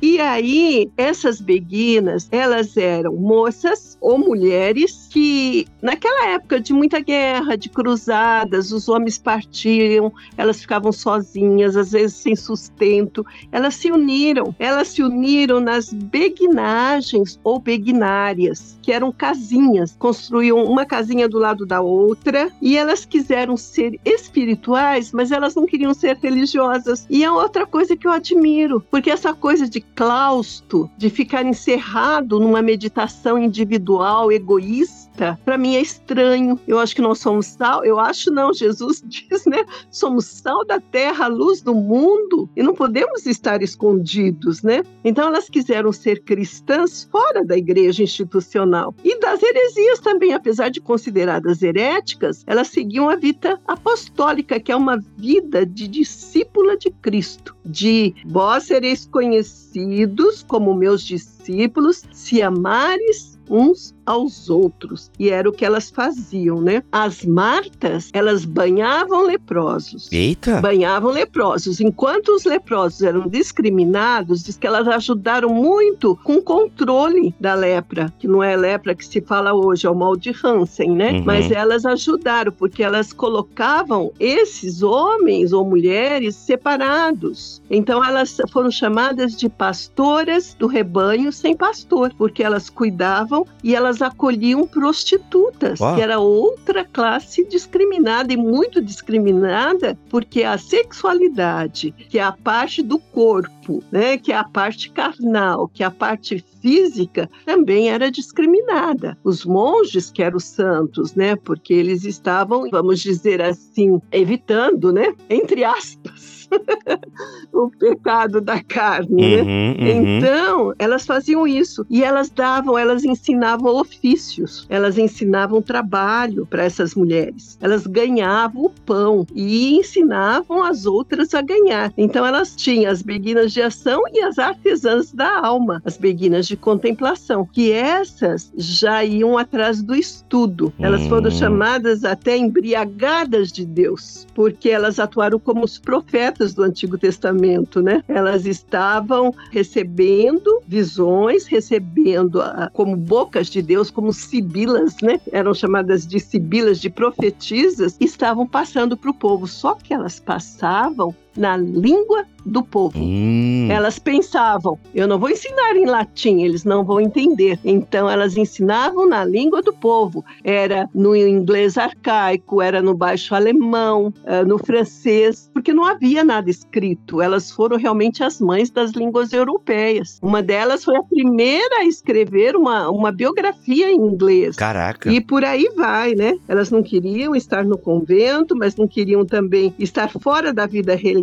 E 0.03 0.21
aí, 0.21 0.91
essas 0.97 1.41
beguinas, 1.41 2.29
elas 2.31 2.77
eram 2.77 3.15
moças 3.15 3.97
ou 4.01 4.19
mulheres 4.19 5.09
que, 5.11 5.67
naquela 5.83 6.29
época 6.29 6.61
de 6.61 6.73
muita 6.73 7.01
guerra, 7.01 7.57
de 7.57 7.69
cruzadas, 7.69 8.73
os 8.73 8.89
homens 8.89 9.19
partiam, 9.19 10.13
elas 10.37 10.61
ficavam 10.61 10.93
sozinhas, 10.93 11.77
às 11.77 11.93
vezes 11.93 12.17
sem 12.17 12.35
sustento, 12.35 13.25
elas 13.53 13.75
se 13.75 13.91
uniram. 13.91 14.55
Elas 14.59 14.89
se 14.89 15.03
uniram 15.03 15.61
nas 15.61 15.93
beguinagens 15.93 17.39
ou 17.45 17.59
beguinárias, 17.59 18.79
que 18.83 18.93
eram 18.93 19.13
casinhas, 19.13 19.95
construíam 19.99 20.65
uma 20.65 20.87
casinha 20.87 21.29
do 21.29 21.39
lado 21.39 21.67
da 21.67 21.81
outra 21.81 22.51
e 22.61 22.77
elas 22.77 23.05
quiseram 23.05 23.57
ser 23.57 23.99
espirituais, 24.05 25.13
mas 25.13 25.33
elas 25.33 25.55
não 25.55 25.67
queriam 25.67 25.93
ser 25.93 26.17
religiosas. 26.17 27.07
E 27.11 27.25
é 27.25 27.31
outra 27.31 27.67
coisa 27.67 27.97
que 27.97 28.07
eu 28.07 28.13
admiro, 28.13 28.85
porque 28.91 29.11
essa 29.11 29.35
coisa 29.35 29.50
de 29.69 29.81
claustro, 29.81 30.91
de 30.97 31.11
ficar 31.11 31.45
encerrado 31.45 32.39
numa 32.39 32.63
meditação 32.63 33.37
individual, 33.39 34.31
egoísta, 34.31 35.10
para 35.45 35.59
mim 35.59 35.77
é 35.77 35.81
estranho. 35.81 36.59
Eu 36.67 36.79
acho 36.79 36.95
que 36.95 37.03
nós 37.03 37.19
somos 37.19 37.47
sal, 37.47 37.85
eu 37.85 37.99
acho 37.99 38.31
não, 38.31 38.53
Jesus 38.55 39.03
diz, 39.05 39.45
né? 39.47 39.65
Somos 39.91 40.25
sal 40.27 40.65
da 40.65 40.81
terra, 40.81 41.27
luz 41.27 41.61
do 41.61 41.75
mundo, 41.75 42.49
e 42.57 42.63
não 42.63 42.75
podemos 42.75 43.27
estar 43.27 43.63
escondidos, 43.63 44.63
né? 44.63 44.83
Então 45.05 45.29
elas 45.29 45.49
quiseram 45.49 45.93
ser 45.93 46.23
cristãs 46.23 47.09
fora 47.11 47.45
da 47.45 47.57
igreja 47.57 48.03
institucional 48.03 48.95
e 49.05 49.19
das 49.21 49.43
heresias 49.43 50.01
também, 50.01 50.33
apesar 50.33 50.71
de 50.71 50.81
consideradas 50.81 51.63
heréticas, 51.63 52.45
elas 52.47 52.69
seguiam 52.69 53.09
a 53.09 53.17
vida 53.17 53.61
apostólica, 53.67 54.59
que 54.59 54.73
é 54.73 54.77
uma 54.77 54.99
vida 55.17 55.65
de 55.67 55.87
discípula 55.89 56.77
de 56.77 56.91
Cristo, 56.91 57.57
de 57.65 58.15
vós 58.27 58.65
sereis 58.65 59.07
conhecidos 59.07 60.45
como 60.47 60.75
meus 60.75 61.03
discípulos 61.03 62.05
se 62.13 62.43
amares 62.43 63.39
uns 63.51 63.95
aos 64.11 64.51
outros. 64.51 65.11
E 65.19 65.31
era 65.31 65.49
o 65.49 65.53
que 65.53 65.65
elas 65.65 65.91
faziam, 65.91 66.61
né? 66.61 66.83
As 66.91 67.25
Martas, 67.25 68.11
elas 68.13 68.45
banhavam 68.45 69.25
leprosos. 69.25 70.11
Eita! 70.11 70.61
Banhavam 70.61 71.13
leprosos. 71.13 71.81
Enquanto 71.81 72.31
os 72.31 72.45
leprosos 72.45 73.03
eram 73.03 73.29
discriminados, 73.29 74.43
diz 74.43 74.57
que 74.57 74.67
elas 74.67 74.89
ajudaram 74.89 75.51
muito 75.51 76.19
com 76.25 76.37
o 76.37 76.43
controle 76.43 77.35
da 77.39 77.55
lepra, 77.55 78.13
que 78.19 78.27
não 78.27 78.43
é 78.43 78.57
lepra 78.57 78.95
que 78.95 79.07
se 79.07 79.21
fala 79.21 79.55
hoje, 79.55 79.87
é 79.87 79.91
o 79.91 79.95
mal 79.95 80.17
de 80.17 80.35
Hansen, 80.43 80.91
né? 80.91 81.13
Uhum. 81.13 81.25
Mas 81.25 81.51
elas 81.51 81.87
ajudaram, 81.87 82.53
porque 82.53 82.83
elas 82.83 83.13
colocavam 83.13 84.13
esses 84.19 84.83
homens 84.83 85.53
ou 85.53 85.65
mulheres 85.65 86.35
separados. 86.35 87.63
Então 87.71 88.05
elas 88.05 88.37
foram 88.51 88.71
chamadas 88.71 89.37
de 89.37 89.49
pastoras 89.49 90.55
do 90.59 90.67
rebanho 90.67 91.33
sem 91.33 91.57
pastor, 91.57 92.13
porque 92.17 92.43
elas 92.43 92.69
cuidavam 92.69 93.47
e 93.63 93.75
elas 93.75 94.00
acolhiam 94.03 94.67
prostitutas, 94.67 95.81
Uau. 95.81 95.95
que 95.95 96.01
era 96.01 96.19
outra 96.19 96.85
classe 96.85 97.45
discriminada 97.45 98.33
e 98.33 98.37
muito 98.37 98.81
discriminada, 98.81 99.99
porque 100.09 100.43
a 100.43 100.59
sexualidade, 100.59 101.93
que 102.09 102.19
é 102.19 102.23
a 102.23 102.33
parte 102.33 102.83
do 102.83 102.99
corpo, 102.99 103.83
né, 103.91 104.19
que 104.19 104.33
é 104.33 104.37
a 104.37 104.45
parte 104.45 104.91
carnal, 104.91 105.69
que 105.69 105.83
é 105.83 105.87
a 105.87 105.91
parte 105.91 106.45
física, 106.61 107.29
também 107.45 107.91
era 107.91 108.11
discriminada. 108.11 109.17
Os 109.25 109.45
monges, 109.45 110.11
que 110.11 110.23
eram 110.23 110.37
os 110.37 110.45
santos, 110.45 111.15
né, 111.15 111.37
porque 111.37 111.73
eles 111.73 112.05
estavam, 112.05 112.69
vamos 112.71 113.01
dizer 113.01 113.41
assim, 113.41 114.01
evitando, 114.13 114.93
né, 114.93 115.15
entre 115.29 115.65
aspas, 115.65 116.40
o 117.53 117.71
pecado 117.71 118.41
da 118.41 118.63
carne, 118.63 119.37
né? 119.37 119.43
Uhum, 119.43 119.77
uhum. 119.81 120.19
Então, 120.19 120.75
elas 120.79 121.07
faziam 121.07 121.47
isso 121.47 121.85
e 121.89 122.03
elas 122.03 122.31
davam, 122.31 122.79
elas 122.79 123.05
ensinavam 123.05 123.75
ofícios, 123.77 124.67
elas 124.69 124.99
ensinavam 124.99 125.61
trabalho 125.63 126.47
para 126.47 126.65
essas 126.65 126.95
mulheres. 126.95 127.59
Elas 127.61 127.87
ganhavam 127.87 128.65
o 128.67 128.71
pão 128.71 129.27
e 129.35 129.77
ensinavam 129.77 130.63
as 130.63 130.87
outras 130.87 131.35
a 131.35 131.43
ganhar. 131.43 131.93
Então, 131.97 132.25
elas 132.27 132.55
tinham 132.55 132.91
as 132.91 133.03
beguinas 133.03 133.53
de 133.53 133.63
ação 133.63 134.03
e 134.13 134.21
as 134.23 134.39
artesãs 134.39 135.13
da 135.13 135.39
alma, 135.41 135.83
as 135.85 135.97
beguinas 135.97 136.47
de 136.47 136.57
contemplação, 136.57 137.47
que 137.47 137.73
essas 137.73 138.53
já 138.57 139.05
iam 139.05 139.37
atrás 139.39 139.83
do 139.83 139.95
estudo. 139.95 140.73
Elas 140.79 141.07
foram 141.07 141.29
Hum. 141.29 141.33
chamadas 141.33 142.05
até 142.05 142.37
embriagadas 142.37 143.51
de 143.53 143.65
Deus, 143.65 144.27
porque 144.35 144.69
elas 144.71 144.99
atuaram 144.99 145.39
como 145.39 145.65
os 145.65 145.79
profetas 145.79 146.40
do 146.55 146.63
Antigo 146.63 146.97
Testamento, 146.97 147.83
né? 147.83 148.03
Elas 148.09 148.47
estavam 148.47 149.35
recebendo 149.51 150.63
visões, 150.67 151.47
recebendo 151.47 152.41
ah, 152.41 152.71
como 152.73 152.97
bocas 152.97 153.49
de 153.49 153.61
Deus, 153.61 153.91
como 153.91 154.13
sibilas, 154.13 154.97
né? 155.03 155.21
Eram 155.31 155.53
chamadas 155.55 156.07
de 156.07 156.19
sibilas, 156.19 156.81
de 156.81 156.89
profetisas, 156.89 157.97
estavam 158.01 158.47
passando 158.47 158.97
para 158.97 159.11
o 159.11 159.15
povo. 159.15 159.47
Só 159.47 159.75
que 159.75 159.93
elas 159.93 160.19
passavam 160.19 161.15
na 161.37 161.57
língua 161.57 162.25
do 162.45 162.63
povo. 162.63 162.99
Hum. 162.99 163.69
Elas 163.71 163.99
pensavam, 163.99 164.79
eu 164.95 165.07
não 165.07 165.19
vou 165.19 165.31
ensinar 165.31 165.77
em 165.77 165.87
latim, 165.87 166.43
eles 166.43 166.65
não 166.65 166.85
vão 166.85 167.01
entender. 167.01 167.59
Então 167.65 168.09
elas 168.09 168.37
ensinavam 168.37 169.07
na 169.07 169.25
língua 169.25 169.63
do 169.63 169.73
povo. 169.73 170.25
Era 170.43 170.89
no 170.95 171.15
inglês 171.15 171.77
arcaico, 171.77 172.63
era 172.63 172.83
no 172.83 172.95
baixo 172.95 173.35
alemão, 173.35 174.13
eh, 174.25 174.45
no 174.45 174.59
francês, 174.59 175.51
porque 175.53 175.73
não 175.73 175.85
havia 175.85 176.25
nada 176.25 176.51
escrito. 176.51 177.21
Elas 177.21 177.51
foram 177.51 177.77
realmente 177.77 178.23
as 178.23 178.41
mães 178.41 178.71
das 178.71 178.93
línguas 178.93 179.33
europeias. 179.33 180.19
Uma 180.23 180.43
delas 180.43 180.85
foi 180.85 180.97
a 180.97 181.03
primeira 181.03 181.81
a 181.81 181.85
escrever 181.85 182.57
uma, 182.57 182.91
uma 182.91 183.13
biografia 183.13 183.91
em 183.91 183.97
inglês. 183.97 184.57
Caraca. 184.57 185.11
E 185.11 185.21
por 185.21 185.45
aí 185.45 185.71
vai, 185.77 186.15
né? 186.15 186.37
Elas 186.49 186.71
não 186.71 186.83
queriam 186.83 187.35
estar 187.35 187.65
no 187.65 187.79
convento, 187.79 188.57
mas 188.57 188.77
não 188.77 188.89
queriam 188.89 189.25
também 189.25 189.75
estar 189.79 190.09
fora 190.09 190.53
da 190.53 190.67
vida 190.67 190.95
religiosa, 190.95 191.20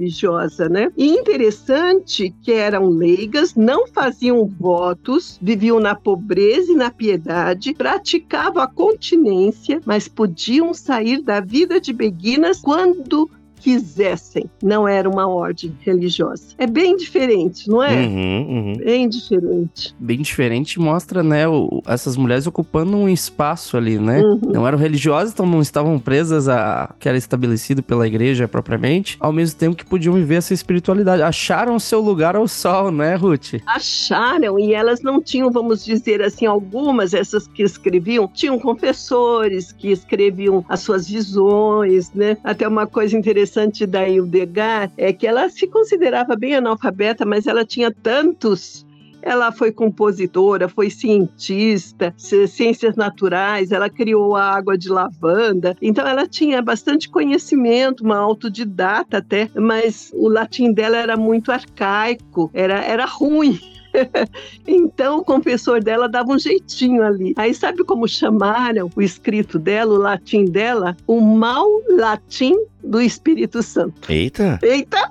né? 0.69 0.91
E 0.95 1.07
interessante 1.09 2.33
que 2.41 2.51
eram 2.51 2.89
leigas, 2.89 3.55
não 3.55 3.87
faziam 3.87 4.45
votos, 4.45 5.37
viviam 5.41 5.79
na 5.79 5.95
pobreza 5.95 6.71
e 6.71 6.75
na 6.75 6.91
piedade, 6.91 7.73
praticavam 7.73 8.61
a 8.61 8.67
continência, 8.67 9.81
mas 9.85 10.07
podiam 10.07 10.73
sair 10.73 11.21
da 11.21 11.39
vida 11.39 11.79
de 11.79 11.93
beguinas 11.93 12.61
quando 12.61 13.29
quisessem. 13.59 14.45
Não 14.61 14.87
era 14.87 15.09
uma 15.09 15.27
ordem 15.27 15.75
religiosa. 15.81 16.43
É 16.57 16.67
bem 16.67 16.95
diferente, 16.95 17.67
não 17.69 17.83
é? 17.83 17.93
Uhum, 18.05 18.47
uhum. 18.49 18.73
Bem 18.77 19.07
diferente. 19.09 19.95
Bem 19.99 20.21
diferente, 20.21 20.79
mostra, 20.79 21.21
né, 21.23 21.47
o- 21.47 21.81
essas 21.87 22.15
mulheres 22.17 22.47
ocupando 22.47 22.95
um 22.97 23.09
espaço 23.09 23.77
ali, 23.77 23.97
né? 23.97 24.21
Uhum. 24.21 24.39
Não 24.53 24.67
eram 24.67 24.77
religiosas, 24.77 25.33
então 25.33 25.45
não 25.45 25.61
estavam 25.61 25.97
presas 25.99 26.47
a 26.47 26.93
que 26.99 27.07
era 27.09 27.17
estabelecido 27.17 27.81
pela 27.83 28.07
igreja 28.07 28.47
propriamente, 28.47 29.17
ao 29.19 29.31
mesmo 29.33 29.57
tempo 29.59 29.75
que 29.75 29.85
podiam 29.85 30.13
viver 30.13 30.35
essa 30.35 30.53
espiritualidade. 30.53 31.21
Acharam 31.21 31.77
seu 31.79 31.99
lugar 32.01 32.35
ao 32.35 32.47
sol, 32.47 32.91
né, 32.91 33.15
Ruth? 33.15 33.55
acharam 33.65 34.59
e 34.59 34.73
elas 34.73 35.01
não 35.01 35.21
tinham, 35.21 35.49
vamos 35.51 35.83
dizer 35.85 36.21
assim, 36.21 36.45
algumas, 36.45 37.13
essas 37.13 37.47
que 37.47 37.63
escreviam, 37.63 38.27
tinham 38.33 38.59
confessores 38.59 39.71
que 39.71 39.89
escreviam 39.91 40.63
as 40.67 40.81
suas 40.81 41.07
visões, 41.07 42.11
né? 42.13 42.37
Até 42.43 42.67
uma 42.67 42.85
coisa 42.87 43.17
interessante 43.17 43.46
da 43.87 44.07
Hildegard 44.07 44.93
é 44.97 45.11
que 45.13 45.25
ela 45.27 45.49
se 45.49 45.67
considerava 45.67 46.35
bem 46.35 46.55
analfabeta, 46.55 47.25
mas 47.25 47.47
ela 47.47 47.65
tinha 47.65 47.91
tantos 47.91 48.85
ela 49.21 49.51
foi 49.51 49.71
compositora, 49.71 50.69
foi 50.69 50.89
cientista, 50.89 52.13
ci- 52.17 52.47
ciências 52.47 52.95
naturais, 52.95 53.71
ela 53.71 53.89
criou 53.89 54.35
a 54.35 54.55
água 54.55 54.77
de 54.77 54.89
lavanda. 54.89 55.75
Então 55.81 56.07
ela 56.07 56.25
tinha 56.27 56.61
bastante 56.61 57.09
conhecimento, 57.09 58.03
uma 58.03 58.17
autodidata 58.17 59.17
até, 59.17 59.49
mas 59.55 60.11
o 60.13 60.29
latim 60.29 60.71
dela 60.71 60.97
era 60.97 61.17
muito 61.17 61.51
arcaico, 61.51 62.49
era, 62.53 62.79
era 62.85 63.05
ruim. 63.05 63.59
Então 64.67 65.19
o 65.19 65.23
confessor 65.25 65.81
dela 65.83 66.07
dava 66.09 66.31
um 66.31 66.39
jeitinho 66.39 67.03
ali. 67.03 67.33
Aí 67.37 67.53
sabe 67.53 67.83
como 67.83 68.07
chamaram 68.07 68.89
o 68.95 69.01
escrito 69.01 69.57
dela, 69.57 69.93
o 69.93 69.97
latim 69.97 70.45
dela? 70.45 70.95
O 71.07 71.19
mau 71.21 71.67
latim 71.89 72.53
do 72.83 73.01
Espírito 73.01 73.61
Santo. 73.63 74.11
Eita. 74.11 74.59
Eita, 74.61 75.09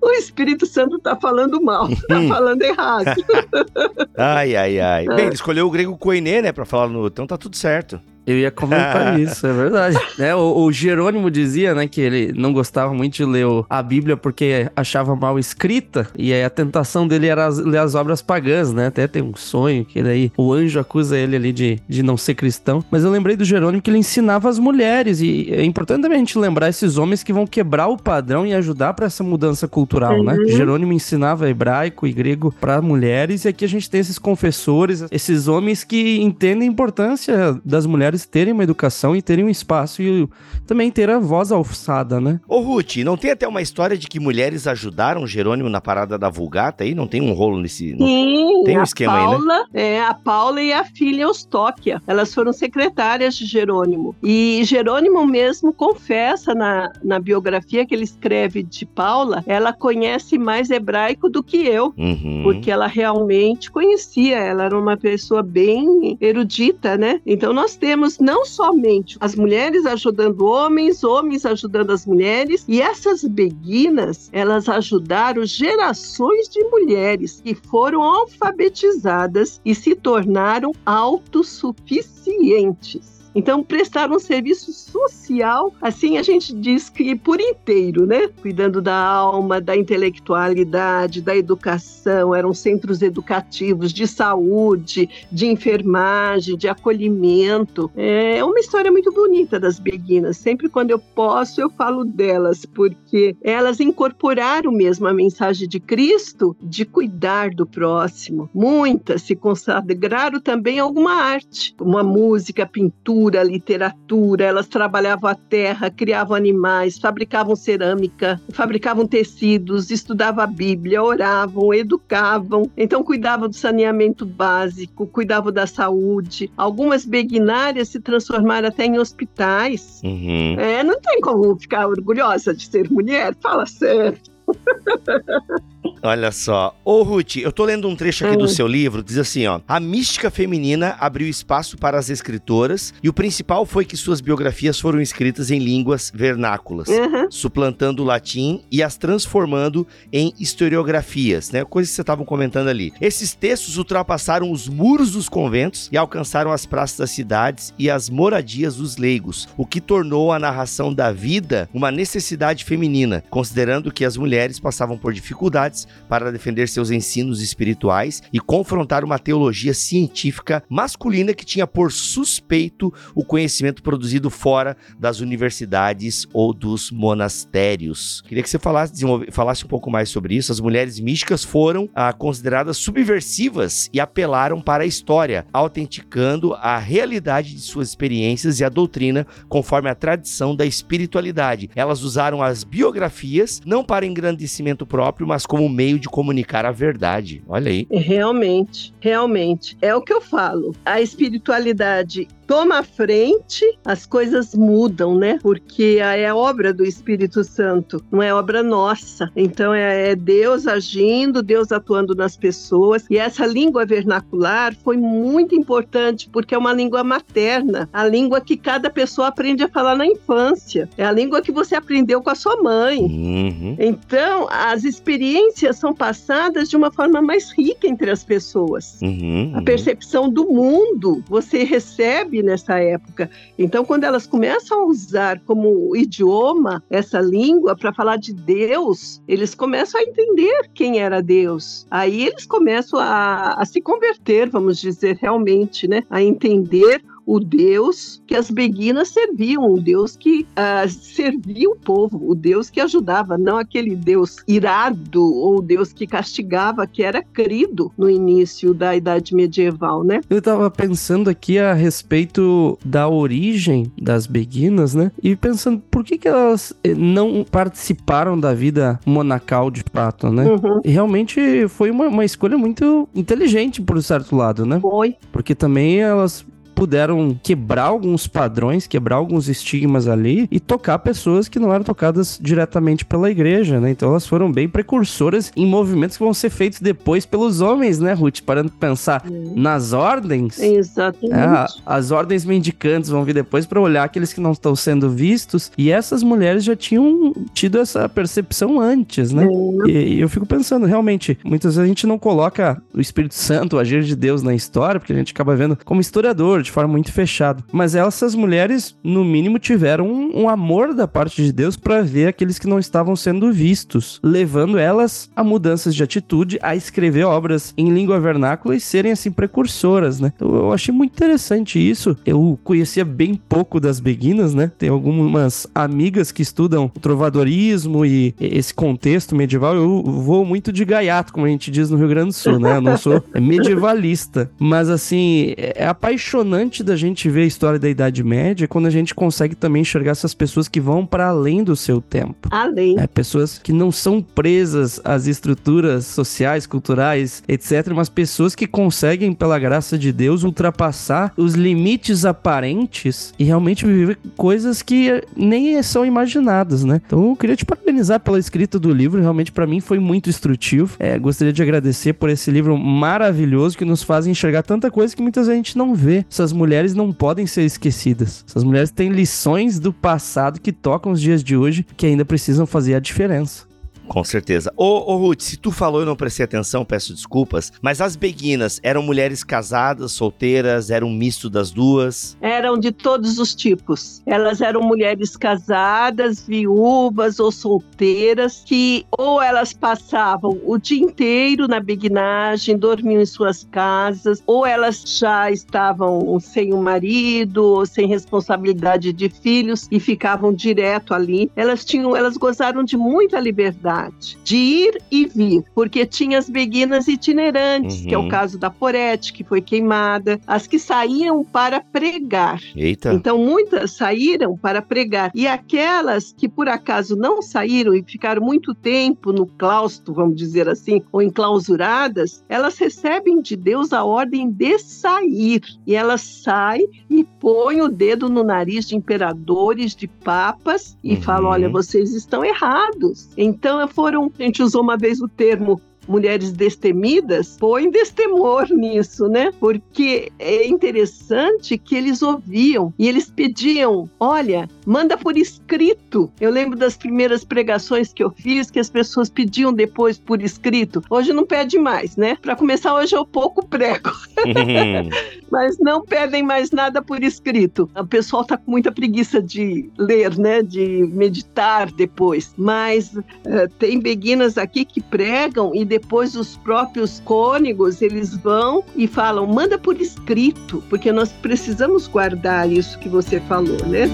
o 0.00 0.10
Espírito 0.12 0.66
Santo 0.66 0.98
tá 0.98 1.16
falando 1.16 1.60
mal, 1.62 1.88
tá 2.08 2.18
Hum. 2.18 2.28
falando 2.28 2.62
errado. 2.62 3.22
Ai, 4.16 4.56
ai, 4.56 4.80
ai. 4.80 5.06
Bem, 5.06 5.26
ele 5.26 5.34
escolheu 5.34 5.66
o 5.66 5.70
grego 5.70 5.96
koiné, 5.96 6.42
né, 6.42 6.52
pra 6.52 6.64
falar 6.64 6.88
no... 6.88 7.06
Então 7.06 7.26
tá 7.26 7.36
tudo 7.36 7.56
certo. 7.56 8.00
Eu 8.28 8.36
ia 8.36 8.50
comentar 8.50 9.16
isso, 9.18 9.46
é 9.46 9.52
verdade. 9.52 9.98
É, 10.18 10.34
o, 10.34 10.64
o, 10.64 10.72
Jerônimo 10.72 11.30
dizia, 11.30 11.74
né, 11.74 11.86
que 11.86 12.00
ele 12.00 12.32
não 12.34 12.52
gostava 12.52 12.92
muito 12.92 13.14
de 13.14 13.24
ler 13.24 13.46
a 13.70 13.80
Bíblia 13.80 14.16
porque 14.16 14.68
achava 14.74 15.14
mal 15.14 15.38
escrita, 15.38 16.08
e 16.18 16.32
aí 16.32 16.42
a 16.42 16.50
tentação 16.50 17.06
dele 17.06 17.28
era 17.28 17.46
ler 17.48 17.78
as 17.78 17.94
obras 17.94 18.20
pagãs, 18.20 18.72
né? 18.72 18.88
Até 18.88 19.06
tem 19.06 19.22
um 19.22 19.36
sonho 19.36 19.84
que 19.84 20.00
ele 20.00 20.08
aí, 20.08 20.32
o 20.36 20.52
anjo 20.52 20.80
acusa 20.80 21.16
ele 21.16 21.36
ali 21.36 21.52
de, 21.52 21.80
de 21.88 22.02
não 22.02 22.16
ser 22.16 22.34
cristão. 22.34 22.84
Mas 22.90 23.04
eu 23.04 23.10
lembrei 23.10 23.36
do 23.36 23.44
Jerônimo 23.44 23.80
que 23.80 23.90
ele 23.90 23.98
ensinava 23.98 24.48
as 24.48 24.58
mulheres, 24.58 25.20
e 25.20 25.48
é 25.52 25.64
importante 25.64 26.02
também 26.02 26.16
a 26.16 26.18
gente 26.18 26.36
lembrar 26.36 26.68
esses 26.68 26.98
homens 26.98 27.22
que 27.22 27.32
vão 27.32 27.46
quebrar 27.46 27.86
o 27.86 27.96
padrão 27.96 28.44
e 28.44 28.52
ajudar 28.52 28.94
para 28.94 29.06
essa 29.06 29.22
mudança 29.22 29.68
cultural, 29.68 30.22
né? 30.24 30.34
uhum. 30.34 30.44
né? 30.46 30.48
Jerônimo 30.48 30.92
ensinava 30.92 31.48
hebraico 31.48 32.06
e 32.06 32.12
grego 32.12 32.52
para 32.60 32.82
mulheres, 32.82 33.44
e 33.44 33.48
aqui 33.48 33.64
a 33.64 33.68
gente 33.68 33.88
tem 33.88 34.00
esses 34.00 34.18
confessores, 34.18 35.04
esses 35.12 35.46
homens 35.46 35.84
que 35.84 36.20
entendem 36.20 36.68
a 36.68 36.72
importância 36.72 37.58
das 37.64 37.86
mulheres 37.86 38.17
terem 38.26 38.52
uma 38.52 38.62
educação 38.62 39.14
e 39.14 39.22
terem 39.22 39.44
um 39.44 39.48
espaço 39.48 40.02
e 40.02 40.28
também 40.66 40.90
ter 40.90 41.10
a 41.10 41.18
voz 41.18 41.52
alçada, 41.52 42.20
né? 42.20 42.40
Ô 42.46 42.60
Ruth, 42.60 42.96
não 42.98 43.16
tem 43.16 43.30
até 43.30 43.46
uma 43.46 43.62
história 43.62 43.96
de 43.96 44.06
que 44.06 44.20
mulheres 44.20 44.66
ajudaram 44.66 45.26
Jerônimo 45.26 45.68
na 45.68 45.80
parada 45.80 46.18
da 46.18 46.28
Vulgata 46.28 46.84
aí? 46.84 46.94
Não 46.94 47.06
tem 47.06 47.20
um 47.20 47.32
rolo 47.32 47.60
nesse... 47.60 47.96
Sim, 47.96 48.62
tem 48.64 48.78
um 48.78 48.82
esquema 48.82 49.12
Paula, 49.14 49.38
aí, 49.38 49.44
né? 49.44 49.64
É, 49.72 50.00
a 50.00 50.14
Paula 50.14 50.62
e 50.62 50.72
a 50.72 50.84
filha 50.84 51.22
Eustóquia, 51.22 52.00
elas 52.06 52.34
foram 52.34 52.52
secretárias 52.52 53.36
de 53.36 53.46
Jerônimo. 53.46 54.14
E 54.22 54.62
Jerônimo 54.64 55.26
mesmo 55.26 55.72
confessa 55.72 56.54
na, 56.54 56.92
na 57.02 57.18
biografia 57.18 57.86
que 57.86 57.94
ele 57.94 58.04
escreve 58.04 58.62
de 58.62 58.86
Paula, 58.86 59.44
ela 59.46 59.72
conhece 59.72 60.38
mais 60.38 60.70
hebraico 60.70 61.28
do 61.28 61.42
que 61.42 61.66
eu, 61.66 61.92
uhum. 61.96 62.42
porque 62.42 62.70
ela 62.70 62.86
realmente 62.86 63.70
conhecia, 63.70 64.38
ela 64.38 64.64
era 64.64 64.78
uma 64.78 64.96
pessoa 64.96 65.42
bem 65.42 66.16
erudita, 66.20 66.96
né? 66.96 67.20
Então 67.26 67.52
nós 67.52 67.76
temos 67.76 68.07
não 68.16 68.46
somente 68.46 69.18
as 69.20 69.34
mulheres 69.34 69.84
ajudando 69.84 70.46
homens, 70.46 71.04
homens 71.04 71.44
ajudando 71.44 71.90
as 71.90 72.06
mulheres, 72.06 72.64
e 72.68 72.80
essas 72.80 73.24
beguinas, 73.24 74.30
elas 74.32 74.68
ajudaram 74.68 75.44
gerações 75.44 76.48
de 76.48 76.62
mulheres 76.64 77.42
que 77.42 77.54
foram 77.54 78.02
alfabetizadas 78.02 79.60
e 79.64 79.74
se 79.74 79.96
tornaram 79.96 80.72
autossuficientes. 80.86 83.17
Então, 83.34 83.62
prestar 83.62 84.10
um 84.10 84.18
serviço 84.18 84.72
social, 84.72 85.72
assim 85.80 86.18
a 86.18 86.22
gente 86.22 86.54
diz 86.54 86.88
que 86.88 87.14
por 87.14 87.40
inteiro, 87.40 88.06
né? 88.06 88.28
Cuidando 88.40 88.80
da 88.80 88.96
alma, 88.96 89.60
da 89.60 89.76
intelectualidade, 89.76 91.20
da 91.20 91.36
educação, 91.36 92.34
eram 92.34 92.52
centros 92.54 93.02
educativos 93.02 93.92
de 93.92 94.06
saúde, 94.06 95.08
de 95.30 95.46
enfermagem, 95.46 96.56
de 96.56 96.68
acolhimento. 96.68 97.90
É 97.96 98.42
uma 98.44 98.58
história 98.58 98.90
muito 98.90 99.12
bonita 99.12 99.60
das 99.60 99.78
beguinas. 99.78 100.36
Sempre 100.36 100.68
quando 100.68 100.90
eu 100.90 100.98
posso, 100.98 101.60
eu 101.60 101.70
falo 101.70 102.04
delas, 102.04 102.64
porque 102.64 103.36
elas 103.42 103.80
incorporaram 103.80 104.72
mesmo 104.72 105.06
a 105.06 105.14
mensagem 105.14 105.68
de 105.68 105.78
Cristo 105.78 106.56
de 106.60 106.84
cuidar 106.84 107.50
do 107.50 107.66
próximo. 107.66 108.48
Muitas 108.54 109.22
se 109.22 109.36
consagraram 109.36 110.40
também 110.40 110.80
a 110.80 110.82
alguma 110.82 111.12
arte, 111.12 111.74
uma 111.80 112.02
música, 112.02 112.66
pintura, 112.66 113.17
pintura, 113.18 113.42
literatura, 113.42 114.44
elas 114.44 114.68
trabalhavam 114.68 115.28
a 115.28 115.34
terra, 115.34 115.90
criavam 115.90 116.36
animais, 116.36 116.98
fabricavam 116.98 117.56
cerâmica, 117.56 118.40
fabricavam 118.50 119.06
tecidos, 119.06 119.90
estudavam 119.90 120.44
a 120.44 120.46
Bíblia, 120.46 121.02
oravam, 121.02 121.74
educavam, 121.74 122.70
então 122.76 123.02
cuidavam 123.02 123.48
do 123.48 123.56
saneamento 123.56 124.24
básico, 124.24 125.06
cuidavam 125.06 125.52
da 125.52 125.66
saúde. 125.66 126.50
Algumas 126.56 127.04
beguinárias 127.04 127.88
se 127.88 128.00
transformaram 128.00 128.68
até 128.68 128.86
em 128.86 128.98
hospitais. 128.98 130.00
Uhum. 130.04 130.56
É, 130.58 130.84
não 130.84 131.00
tem 131.00 131.20
como 131.20 131.56
ficar 131.58 131.88
orgulhosa 131.88 132.54
de 132.54 132.66
ser 132.66 132.90
mulher, 132.90 133.34
fala 133.40 133.66
sério. 133.66 134.18
Olha 136.02 136.30
só. 136.30 136.76
Ô, 136.84 137.02
Ruth, 137.02 137.36
eu 137.36 137.52
tô 137.52 137.64
lendo 137.64 137.88
um 137.88 137.96
trecho 137.96 138.26
aqui 138.26 138.36
do 138.36 138.44
hum. 138.44 138.48
seu 138.48 138.66
livro, 138.66 139.02
diz 139.02 139.18
assim, 139.18 139.46
ó. 139.46 139.60
A 139.66 139.80
mística 139.80 140.30
feminina 140.30 140.96
abriu 141.00 141.28
espaço 141.28 141.76
para 141.76 141.98
as 141.98 142.10
escritoras 142.10 142.94
e 143.02 143.08
o 143.08 143.12
principal 143.12 143.64
foi 143.66 143.84
que 143.84 143.96
suas 143.96 144.20
biografias 144.20 144.78
foram 144.78 145.00
escritas 145.00 145.50
em 145.50 145.58
línguas 145.58 146.12
vernáculas, 146.14 146.88
uhum. 146.88 147.30
suplantando 147.30 148.02
o 148.02 148.06
latim 148.06 148.62
e 148.70 148.82
as 148.82 148.96
transformando 148.96 149.86
em 150.12 150.32
historiografias, 150.38 151.50
né? 151.50 151.64
Coisas 151.64 151.90
que 151.90 151.96
você 151.96 152.02
estavam 152.02 152.24
comentando 152.24 152.68
ali. 152.68 152.92
Esses 153.00 153.34
textos 153.34 153.76
ultrapassaram 153.76 154.50
os 154.50 154.68
muros 154.68 155.12
dos 155.12 155.28
conventos 155.28 155.88
e 155.92 155.96
alcançaram 155.96 156.52
as 156.52 156.66
praças 156.66 156.98
das 156.98 157.10
cidades 157.10 157.72
e 157.78 157.90
as 157.90 158.10
moradias 158.10 158.76
dos 158.76 158.96
leigos, 158.96 159.48
o 159.56 159.66
que 159.66 159.80
tornou 159.80 160.32
a 160.32 160.38
narração 160.38 160.92
da 160.92 161.12
vida 161.12 161.68
uma 161.72 161.90
necessidade 161.90 162.64
feminina, 162.64 163.22
considerando 163.30 163.92
que 163.92 164.04
as 164.04 164.16
mulheres 164.16 164.58
passavam 164.58 164.98
por 164.98 165.12
dificuldades 165.12 165.77
para 166.08 166.32
defender 166.32 166.68
seus 166.68 166.90
ensinos 166.90 167.42
espirituais 167.42 168.22
e 168.32 168.40
confrontar 168.40 169.04
uma 169.04 169.18
teologia 169.18 169.74
científica 169.74 170.62
masculina 170.68 171.34
que 171.34 171.44
tinha 171.44 171.66
por 171.66 171.92
suspeito 171.92 172.92
o 173.14 173.24
conhecimento 173.24 173.82
produzido 173.82 174.30
fora 174.30 174.76
das 174.98 175.20
universidades 175.20 176.26
ou 176.32 176.52
dos 176.52 176.90
monastérios. 176.90 178.22
Queria 178.26 178.42
que 178.42 178.50
você 178.50 178.58
falasse, 178.58 179.04
falasse 179.30 179.64
um 179.64 179.68
pouco 179.68 179.90
mais 179.90 180.08
sobre 180.08 180.34
isso. 180.34 180.52
As 180.52 180.60
mulheres 180.60 180.98
místicas 181.00 181.44
foram 181.44 181.88
ah, 181.94 182.12
consideradas 182.12 182.76
subversivas 182.76 183.88
e 183.92 184.00
apelaram 184.00 184.60
para 184.60 184.84
a 184.84 184.86
história, 184.86 185.46
autenticando 185.52 186.54
a 186.54 186.78
realidade 186.78 187.54
de 187.54 187.60
suas 187.60 187.88
experiências 187.88 188.60
e 188.60 188.64
a 188.64 188.68
doutrina 188.68 189.26
conforme 189.48 189.88
a 189.88 189.94
tradição 189.94 190.54
da 190.54 190.66
espiritualidade. 190.66 191.70
Elas 191.74 192.02
usaram 192.02 192.42
as 192.42 192.64
biografias 192.64 193.60
não 193.64 193.84
para 193.84 194.06
engrandecimento 194.06 194.86
próprio, 194.86 195.26
mas 195.26 195.46
como 195.46 195.57
meio 195.66 195.98
de 195.98 196.10
comunicar 196.10 196.66
a 196.66 196.70
verdade. 196.70 197.42
Olha 197.48 197.70
aí. 197.70 197.86
Realmente, 197.90 198.94
realmente. 199.00 199.78
É 199.80 199.94
o 199.94 200.02
que 200.02 200.12
eu 200.12 200.20
falo. 200.20 200.74
A 200.84 201.00
espiritualidade 201.00 202.28
toma 202.48 202.78
a 202.78 202.82
frente, 202.82 203.62
as 203.84 204.06
coisas 204.06 204.54
mudam, 204.54 205.14
né? 205.16 205.38
Porque 205.42 205.98
é 206.00 206.32
obra 206.32 206.72
do 206.72 206.82
Espírito 206.82 207.44
Santo, 207.44 208.02
não 208.10 208.22
é 208.22 208.32
obra 208.32 208.62
nossa. 208.62 209.30
Então 209.36 209.74
é, 209.74 210.12
é 210.12 210.16
Deus 210.16 210.66
agindo, 210.66 211.42
Deus 211.42 211.70
atuando 211.70 212.14
nas 212.14 212.36
pessoas. 212.36 213.04
E 213.10 213.18
essa 213.18 213.46
língua 213.46 213.84
vernacular 213.84 214.74
foi 214.82 214.96
muito 214.96 215.54
importante 215.54 216.28
porque 216.32 216.54
é 216.54 216.58
uma 216.58 216.72
língua 216.72 217.04
materna, 217.04 217.88
a 217.92 218.06
língua 218.06 218.40
que 218.40 218.56
cada 218.56 218.88
pessoa 218.88 219.28
aprende 219.28 219.62
a 219.62 219.68
falar 219.68 219.94
na 219.94 220.06
infância. 220.06 220.88
É 220.96 221.04
a 221.04 221.12
língua 221.12 221.42
que 221.42 221.52
você 221.52 221.76
aprendeu 221.76 222.22
com 222.22 222.30
a 222.30 222.34
sua 222.34 222.56
mãe. 222.62 222.98
Uhum. 222.98 223.76
Então 223.78 224.48
as 224.50 224.84
experiências 224.84 225.47
são 225.72 225.94
passadas 225.94 226.68
de 226.68 226.76
uma 226.76 226.92
forma 226.92 227.20
mais 227.20 227.50
rica 227.52 227.86
entre 227.86 228.10
as 228.10 228.24
pessoas. 228.24 228.98
Uhum, 229.02 229.52
uhum. 229.52 229.52
A 229.56 229.62
percepção 229.62 230.28
do 230.28 230.46
mundo 230.46 231.22
você 231.28 231.64
recebe 231.64 232.42
nessa 232.42 232.78
época. 232.78 233.30
Então, 233.58 233.84
quando 233.84 234.04
elas 234.04 234.26
começam 234.26 234.80
a 234.80 234.86
usar 234.86 235.40
como 235.40 235.94
idioma 235.96 236.82
essa 236.90 237.20
língua 237.20 237.76
para 237.76 237.92
falar 237.92 238.16
de 238.16 238.32
Deus, 238.32 239.22
eles 239.26 239.54
começam 239.54 240.00
a 240.00 240.04
entender 240.04 240.70
quem 240.74 240.98
era 240.98 241.22
Deus. 241.22 241.86
Aí 241.90 242.26
eles 242.26 242.46
começam 242.46 242.98
a, 242.98 243.54
a 243.54 243.64
se 243.64 243.80
converter, 243.80 244.48
vamos 244.48 244.78
dizer, 244.78 245.18
realmente, 245.20 245.88
né? 245.88 246.02
A 246.10 246.22
entender 246.22 247.02
o 247.28 247.38
Deus 247.38 248.22
que 248.26 248.34
as 248.34 248.50
beguinas 248.50 249.10
serviam, 249.10 249.70
o 249.70 249.78
Deus 249.78 250.16
que 250.16 250.46
uh, 250.56 250.88
servia 250.88 251.68
o 251.68 251.76
povo, 251.76 252.18
o 252.26 252.34
Deus 252.34 252.70
que 252.70 252.80
ajudava, 252.80 253.36
não 253.36 253.58
aquele 253.58 253.94
Deus 253.94 254.38
irado 254.48 255.22
ou 255.22 255.60
Deus 255.60 255.92
que 255.92 256.06
castigava, 256.06 256.86
que 256.86 257.02
era 257.02 257.22
crido 257.22 257.92
no 257.98 258.08
início 258.08 258.72
da 258.72 258.96
Idade 258.96 259.34
Medieval, 259.34 260.02
né? 260.02 260.22
Eu 260.30 260.38
estava 260.38 260.70
pensando 260.70 261.28
aqui 261.28 261.58
a 261.58 261.74
respeito 261.74 262.78
da 262.82 263.06
origem 263.06 263.92
das 264.00 264.26
beguinas, 264.26 264.94
né? 264.94 265.12
E 265.22 265.36
pensando 265.36 265.82
por 265.90 266.04
que, 266.04 266.16
que 266.16 266.28
elas 266.28 266.72
eh, 266.82 266.94
não 266.94 267.44
participaram 267.44 268.40
da 268.40 268.54
vida 268.54 268.98
monacal 269.04 269.70
de 269.70 269.84
fato, 269.92 270.30
né? 270.30 270.46
Uhum. 270.46 270.80
E 270.82 270.88
realmente 270.90 271.68
foi 271.68 271.90
uma, 271.90 272.08
uma 272.08 272.24
escolha 272.24 272.56
muito 272.56 273.06
inteligente 273.14 273.82
por 273.82 273.98
um 273.98 274.02
certo 274.02 274.34
lado, 274.34 274.64
né? 274.64 274.80
Foi. 274.80 275.14
Porque 275.30 275.54
também 275.54 276.00
elas 276.00 276.46
puderam 276.78 277.36
quebrar 277.42 277.86
alguns 277.86 278.28
padrões, 278.28 278.86
quebrar 278.86 279.16
alguns 279.16 279.48
estigmas 279.48 280.06
ali 280.06 280.46
e 280.48 280.60
tocar 280.60 281.00
pessoas 281.00 281.48
que 281.48 281.58
não 281.58 281.74
eram 281.74 281.82
tocadas 281.82 282.38
diretamente 282.40 283.04
pela 283.04 283.28
igreja, 283.28 283.80
né? 283.80 283.90
Então 283.90 284.10
elas 284.10 284.24
foram 284.24 284.52
bem 284.52 284.68
precursoras 284.68 285.50
em 285.56 285.66
movimentos 285.66 286.16
que 286.16 286.22
vão 286.22 286.32
ser 286.32 286.50
feitos 286.50 286.80
depois 286.80 287.26
pelos 287.26 287.60
homens, 287.60 287.98
né, 287.98 288.12
Ruth? 288.12 288.42
Parando 288.42 288.70
pra 288.70 288.88
pensar 288.88 289.24
nas 289.56 289.92
ordens. 289.92 290.60
Exatamente. 290.60 291.34
É, 291.34 291.66
as 291.84 292.12
ordens 292.12 292.44
mendicantes 292.44 293.10
vão 293.10 293.24
vir 293.24 293.34
depois 293.34 293.66
para 293.66 293.80
olhar 293.80 294.04
aqueles 294.04 294.32
que 294.32 294.40
não 294.40 294.52
estão 294.52 294.76
sendo 294.76 295.10
vistos 295.10 295.72
e 295.76 295.90
essas 295.90 296.22
mulheres 296.22 296.62
já 296.62 296.76
tinham 296.76 297.34
tido 297.52 297.78
essa 297.78 298.08
percepção 298.08 298.80
antes, 298.80 299.32
né? 299.32 299.48
E, 299.84 299.90
e 299.90 300.20
eu 300.20 300.28
fico 300.28 300.46
pensando, 300.46 300.86
realmente, 300.86 301.36
muitas 301.44 301.74
vezes 301.74 301.84
a 301.84 301.88
gente 301.88 302.06
não 302.06 302.20
coloca 302.20 302.80
o 302.94 303.00
Espírito 303.00 303.34
Santo, 303.34 303.74
o 303.74 303.78
agir 303.80 304.04
de 304.04 304.14
Deus 304.14 304.44
na 304.44 304.54
história, 304.54 305.00
porque 305.00 305.12
a 305.12 305.16
gente 305.16 305.32
acaba 305.32 305.56
vendo 305.56 305.76
como 305.84 306.00
historiador, 306.00 306.67
de 306.68 306.72
forma 306.72 306.92
muito 306.92 307.12
fechada. 307.12 307.64
Mas 307.72 307.94
essas 307.94 308.34
mulheres, 308.34 308.96
no 309.02 309.24
mínimo, 309.24 309.58
tiveram 309.58 310.06
um, 310.06 310.42
um 310.42 310.48
amor 310.48 310.94
da 310.94 311.08
parte 311.08 311.42
de 311.42 311.52
Deus 311.52 311.76
para 311.76 312.02
ver 312.02 312.28
aqueles 312.28 312.58
que 312.58 312.68
não 312.68 312.78
estavam 312.78 313.16
sendo 313.16 313.52
vistos, 313.52 314.20
levando 314.22 314.78
elas 314.78 315.30
a 315.34 315.42
mudanças 315.42 315.94
de 315.94 316.02
atitude, 316.02 316.58
a 316.62 316.76
escrever 316.76 317.24
obras 317.24 317.72
em 317.76 317.90
língua 317.90 318.20
vernácula 318.20 318.76
e 318.76 318.80
serem 318.80 319.12
assim 319.12 319.30
precursoras, 319.30 320.20
né? 320.20 320.32
Então, 320.36 320.54
eu 320.54 320.72
achei 320.72 320.92
muito 320.92 321.12
interessante 321.12 321.78
isso. 321.78 322.16
Eu 322.24 322.58
conhecia 322.62 323.04
bem 323.04 323.34
pouco 323.34 323.80
das 323.80 323.98
beguinas, 323.98 324.54
né? 324.54 324.70
Tem 324.78 324.90
algumas 324.90 325.66
amigas 325.74 326.30
que 326.30 326.42
estudam 326.42 326.88
trovadorismo 326.88 328.04
e 328.04 328.34
esse 328.38 328.74
contexto 328.74 329.34
medieval. 329.34 329.74
Eu 329.74 330.02
vou 330.02 330.44
muito 330.44 330.70
de 330.72 330.84
gaiato, 330.84 331.32
como 331.32 331.46
a 331.46 331.48
gente 331.48 331.70
diz 331.70 331.88
no 331.90 331.96
Rio 331.96 332.08
Grande 332.08 332.28
do 332.28 332.34
Sul, 332.34 332.58
né? 332.58 332.76
Eu 332.76 332.80
não 332.82 332.96
sou 332.96 333.22
medievalista, 333.40 334.50
mas 334.58 334.90
assim, 334.90 335.54
é 335.56 335.86
apaixonante 335.86 336.57
da 336.82 336.96
gente 336.96 337.28
ver 337.28 337.42
a 337.42 337.46
história 337.46 337.78
da 337.78 337.88
Idade 337.88 338.24
Média 338.24 338.66
quando 338.66 338.86
a 338.86 338.90
gente 338.90 339.14
consegue 339.14 339.54
também 339.54 339.82
enxergar 339.82 340.12
essas 340.12 340.34
pessoas 340.34 340.68
que 340.68 340.80
vão 340.80 341.06
para 341.06 341.28
além 341.28 341.62
do 341.62 341.76
seu 341.76 342.00
tempo. 342.00 342.48
Além. 342.50 342.98
É, 342.98 343.06
pessoas 343.06 343.58
que 343.58 343.72
não 343.72 343.92
são 343.92 344.20
presas 344.20 345.00
às 345.04 345.26
estruturas 345.26 346.06
sociais, 346.06 346.66
culturais, 346.66 347.42
etc., 347.46 347.92
mas 347.94 348.08
pessoas 348.08 348.54
que 348.54 348.66
conseguem, 348.66 349.32
pela 349.32 349.58
graça 349.58 349.96
de 349.96 350.12
Deus, 350.12 350.42
ultrapassar 350.42 351.32
os 351.36 351.54
limites 351.54 352.24
aparentes 352.24 353.32
e 353.38 353.44
realmente 353.44 353.86
viver 353.86 354.18
coisas 354.36 354.82
que 354.82 355.22
nem 355.36 355.80
são 355.82 356.04
imaginadas, 356.04 356.84
né? 356.84 357.00
Então 357.06 357.30
eu 357.30 357.36
queria 357.36 357.56
te 357.56 357.64
parabenizar 357.64 358.20
pela 358.20 358.38
escrita 358.38 358.78
do 358.78 358.92
livro, 358.92 359.20
realmente 359.20 359.52
para 359.52 359.66
mim 359.66 359.80
foi 359.80 359.98
muito 359.98 360.28
instrutivo. 360.28 360.96
É, 360.98 361.18
gostaria 361.18 361.52
de 361.52 361.62
agradecer 361.62 362.14
por 362.14 362.28
esse 362.28 362.50
livro 362.50 362.76
maravilhoso 362.76 363.76
que 363.76 363.84
nos 363.84 364.02
faz 364.02 364.26
enxergar 364.26 364.62
tanta 364.62 364.90
coisa 364.90 365.14
que 365.14 365.22
muitas 365.22 365.46
vezes 365.46 365.54
a 365.54 365.56
gente 365.56 365.78
não 365.78 365.94
vê. 365.94 366.24
Essas 366.30 366.47
mulheres 366.52 366.94
não 366.94 367.12
podem 367.12 367.46
ser 367.46 367.62
esquecidas. 367.62 368.44
Essas 368.48 368.64
mulheres 368.64 368.90
têm 368.90 369.10
lições 369.10 369.78
do 369.78 369.92
passado 369.92 370.60
que 370.60 370.72
tocam 370.72 371.12
os 371.12 371.20
dias 371.20 371.44
de 371.44 371.56
hoje 371.56 371.86
que 371.96 372.06
ainda 372.06 372.24
precisam 372.24 372.66
fazer 372.66 372.94
a 372.94 373.00
diferença. 373.00 373.67
Com 374.08 374.24
certeza. 374.24 374.72
Ô, 374.74 375.12
ô 375.12 375.16
Ruth, 375.18 375.42
se 375.42 375.56
tu 375.58 375.70
falou 375.70 376.02
e 376.02 376.06
não 376.06 376.16
prestei 376.16 376.44
atenção, 376.44 376.84
peço 376.84 377.12
desculpas, 377.12 377.70
mas 377.82 378.00
as 378.00 378.16
beguinas 378.16 378.80
eram 378.82 379.02
mulheres 379.02 379.44
casadas, 379.44 380.12
solteiras, 380.12 380.90
eram 380.90 381.08
um 381.08 381.14
misto 381.14 381.50
das 381.50 381.70
duas? 381.70 382.36
Eram 382.40 382.78
de 382.78 382.90
todos 382.90 383.38
os 383.38 383.54
tipos. 383.54 384.22
Elas 384.24 384.62
eram 384.62 384.80
mulheres 384.80 385.36
casadas, 385.36 386.46
viúvas 386.46 387.38
ou 387.38 387.52
solteiras, 387.52 388.62
que 388.64 389.04
ou 389.16 389.42
elas 389.42 389.74
passavam 389.74 390.58
o 390.64 390.78
dia 390.78 391.02
inteiro 391.02 391.68
na 391.68 391.78
beguinagem, 391.78 392.78
dormiam 392.78 393.20
em 393.20 393.26
suas 393.26 393.64
casas, 393.70 394.42
ou 394.46 394.64
elas 394.64 395.02
já 395.18 395.50
estavam 395.50 396.40
sem 396.40 396.72
o 396.72 396.78
marido, 396.78 397.62
ou 397.62 397.86
sem 397.86 398.06
responsabilidade 398.06 399.12
de 399.12 399.28
filhos 399.28 399.86
e 399.90 400.00
ficavam 400.00 400.52
direto 400.52 401.12
ali. 401.12 401.50
Elas 401.54 401.84
tinham, 401.84 402.16
elas 402.16 402.38
gozaram 402.38 402.82
de 402.82 402.96
muita 402.96 403.38
liberdade 403.38 403.97
de 404.44 404.56
ir 404.56 405.02
e 405.10 405.26
vir, 405.26 405.64
porque 405.74 406.06
tinha 406.06 406.38
as 406.38 406.48
beguinas 406.48 407.08
itinerantes, 407.08 408.00
uhum. 408.00 408.06
que 408.08 408.14
é 408.14 408.18
o 408.18 408.22
uhum. 408.22 408.28
caso 408.28 408.58
da 408.58 408.70
Porete, 408.70 409.32
que 409.32 409.44
foi 409.44 409.60
queimada, 409.60 410.40
as 410.46 410.66
que 410.66 410.78
saíam 410.78 411.44
para 411.44 411.80
pregar. 411.80 412.60
Eita. 412.74 413.12
Então, 413.12 413.38
muitas 413.38 413.92
saíram 413.92 414.56
para 414.56 414.80
pregar. 414.80 415.30
E 415.34 415.46
aquelas 415.46 416.32
que 416.32 416.48
por 416.48 416.68
acaso 416.68 417.16
não 417.16 417.42
saíram 417.42 417.94
e 417.94 418.02
ficaram 418.02 418.42
muito 418.42 418.74
tempo 418.74 419.32
no 419.32 419.46
claustro, 419.46 420.14
vamos 420.14 420.36
dizer 420.36 420.68
assim, 420.68 421.02
ou 421.12 421.22
enclausuradas, 421.22 422.44
elas 422.48 422.78
recebem 422.78 423.40
de 423.40 423.56
Deus 423.56 423.92
a 423.92 424.04
ordem 424.04 424.50
de 424.50 424.78
sair. 424.78 425.62
E 425.86 425.94
elas 425.94 426.20
saem 426.20 426.88
e 427.08 427.24
põem 427.24 427.80
o 427.80 427.88
dedo 427.88 428.28
no 428.28 428.42
nariz 428.42 428.86
de 428.86 428.96
imperadores, 428.96 429.94
de 429.94 430.06
papas, 430.06 430.96
e 431.02 431.14
uhum. 431.14 431.22
falam: 431.22 431.50
olha, 431.50 431.68
vocês 431.68 432.14
estão 432.14 432.44
errados. 432.44 433.28
Então, 433.36 433.80
foram, 433.88 434.30
a 434.38 434.42
gente 434.42 434.62
usou 434.62 434.82
uma 434.82 434.96
vez 434.96 435.20
o 435.20 435.28
termo 435.28 435.80
mulheres 436.08 436.52
destemidas, 436.52 437.56
põe 437.60 437.90
destemor 437.90 438.66
nisso, 438.70 439.28
né? 439.28 439.52
Porque 439.60 440.32
é 440.38 440.66
interessante 440.66 441.76
que 441.76 441.94
eles 441.94 442.22
ouviam 442.22 442.92
e 442.98 443.06
eles 443.06 443.30
pediam: 443.30 444.08
olha, 444.18 444.68
manda 444.88 445.16
por 445.16 445.36
escrito. 445.36 446.30
Eu 446.40 446.50
lembro 446.50 446.76
das 446.76 446.96
primeiras 446.96 447.44
pregações 447.44 448.12
que 448.12 448.22
eu 448.22 448.30
fiz 448.30 448.70
que 448.70 448.80
as 448.80 448.90
pessoas 448.90 449.28
pediam 449.28 449.72
depois 449.72 450.18
por 450.18 450.42
escrito. 450.42 451.02
Hoje 451.08 451.32
não 451.32 451.46
pede 451.46 451.78
mais, 451.78 452.16
né? 452.16 452.36
Para 452.40 452.56
começar, 452.56 452.94
hoje 452.94 453.14
eu 453.14 453.24
pouco 453.24 453.66
prego. 453.66 454.10
Mas 455.50 455.78
não 455.78 456.04
pedem 456.04 456.42
mais 456.42 456.70
nada 456.70 457.00
por 457.00 457.22
escrito. 457.22 457.88
O 457.96 458.06
pessoal 458.06 458.44
tá 458.44 458.56
com 458.56 458.70
muita 458.70 458.92
preguiça 458.92 459.40
de 459.40 459.90
ler, 459.96 460.36
né? 460.36 460.62
De 460.62 461.08
meditar 461.12 461.90
depois. 461.92 462.52
Mas 462.56 463.14
uh, 463.14 463.68
tem 463.78 464.00
beguinas 464.00 464.58
aqui 464.58 464.84
que 464.84 465.00
pregam 465.00 465.74
e 465.74 465.84
depois 465.84 466.08
depois 466.08 466.34
os 466.34 466.56
próprios 466.56 467.20
cônegos, 467.20 468.00
eles 468.00 468.34
vão 468.36 468.82
e 468.96 469.06
falam, 469.06 469.46
manda 469.46 469.78
por 469.78 470.00
escrito, 470.00 470.82
porque 470.88 471.12
nós 471.12 471.30
precisamos 471.30 472.06
guardar 472.06 472.70
isso 472.70 472.98
que 472.98 473.10
você 473.10 473.38
falou, 473.40 473.78
né? 473.86 474.08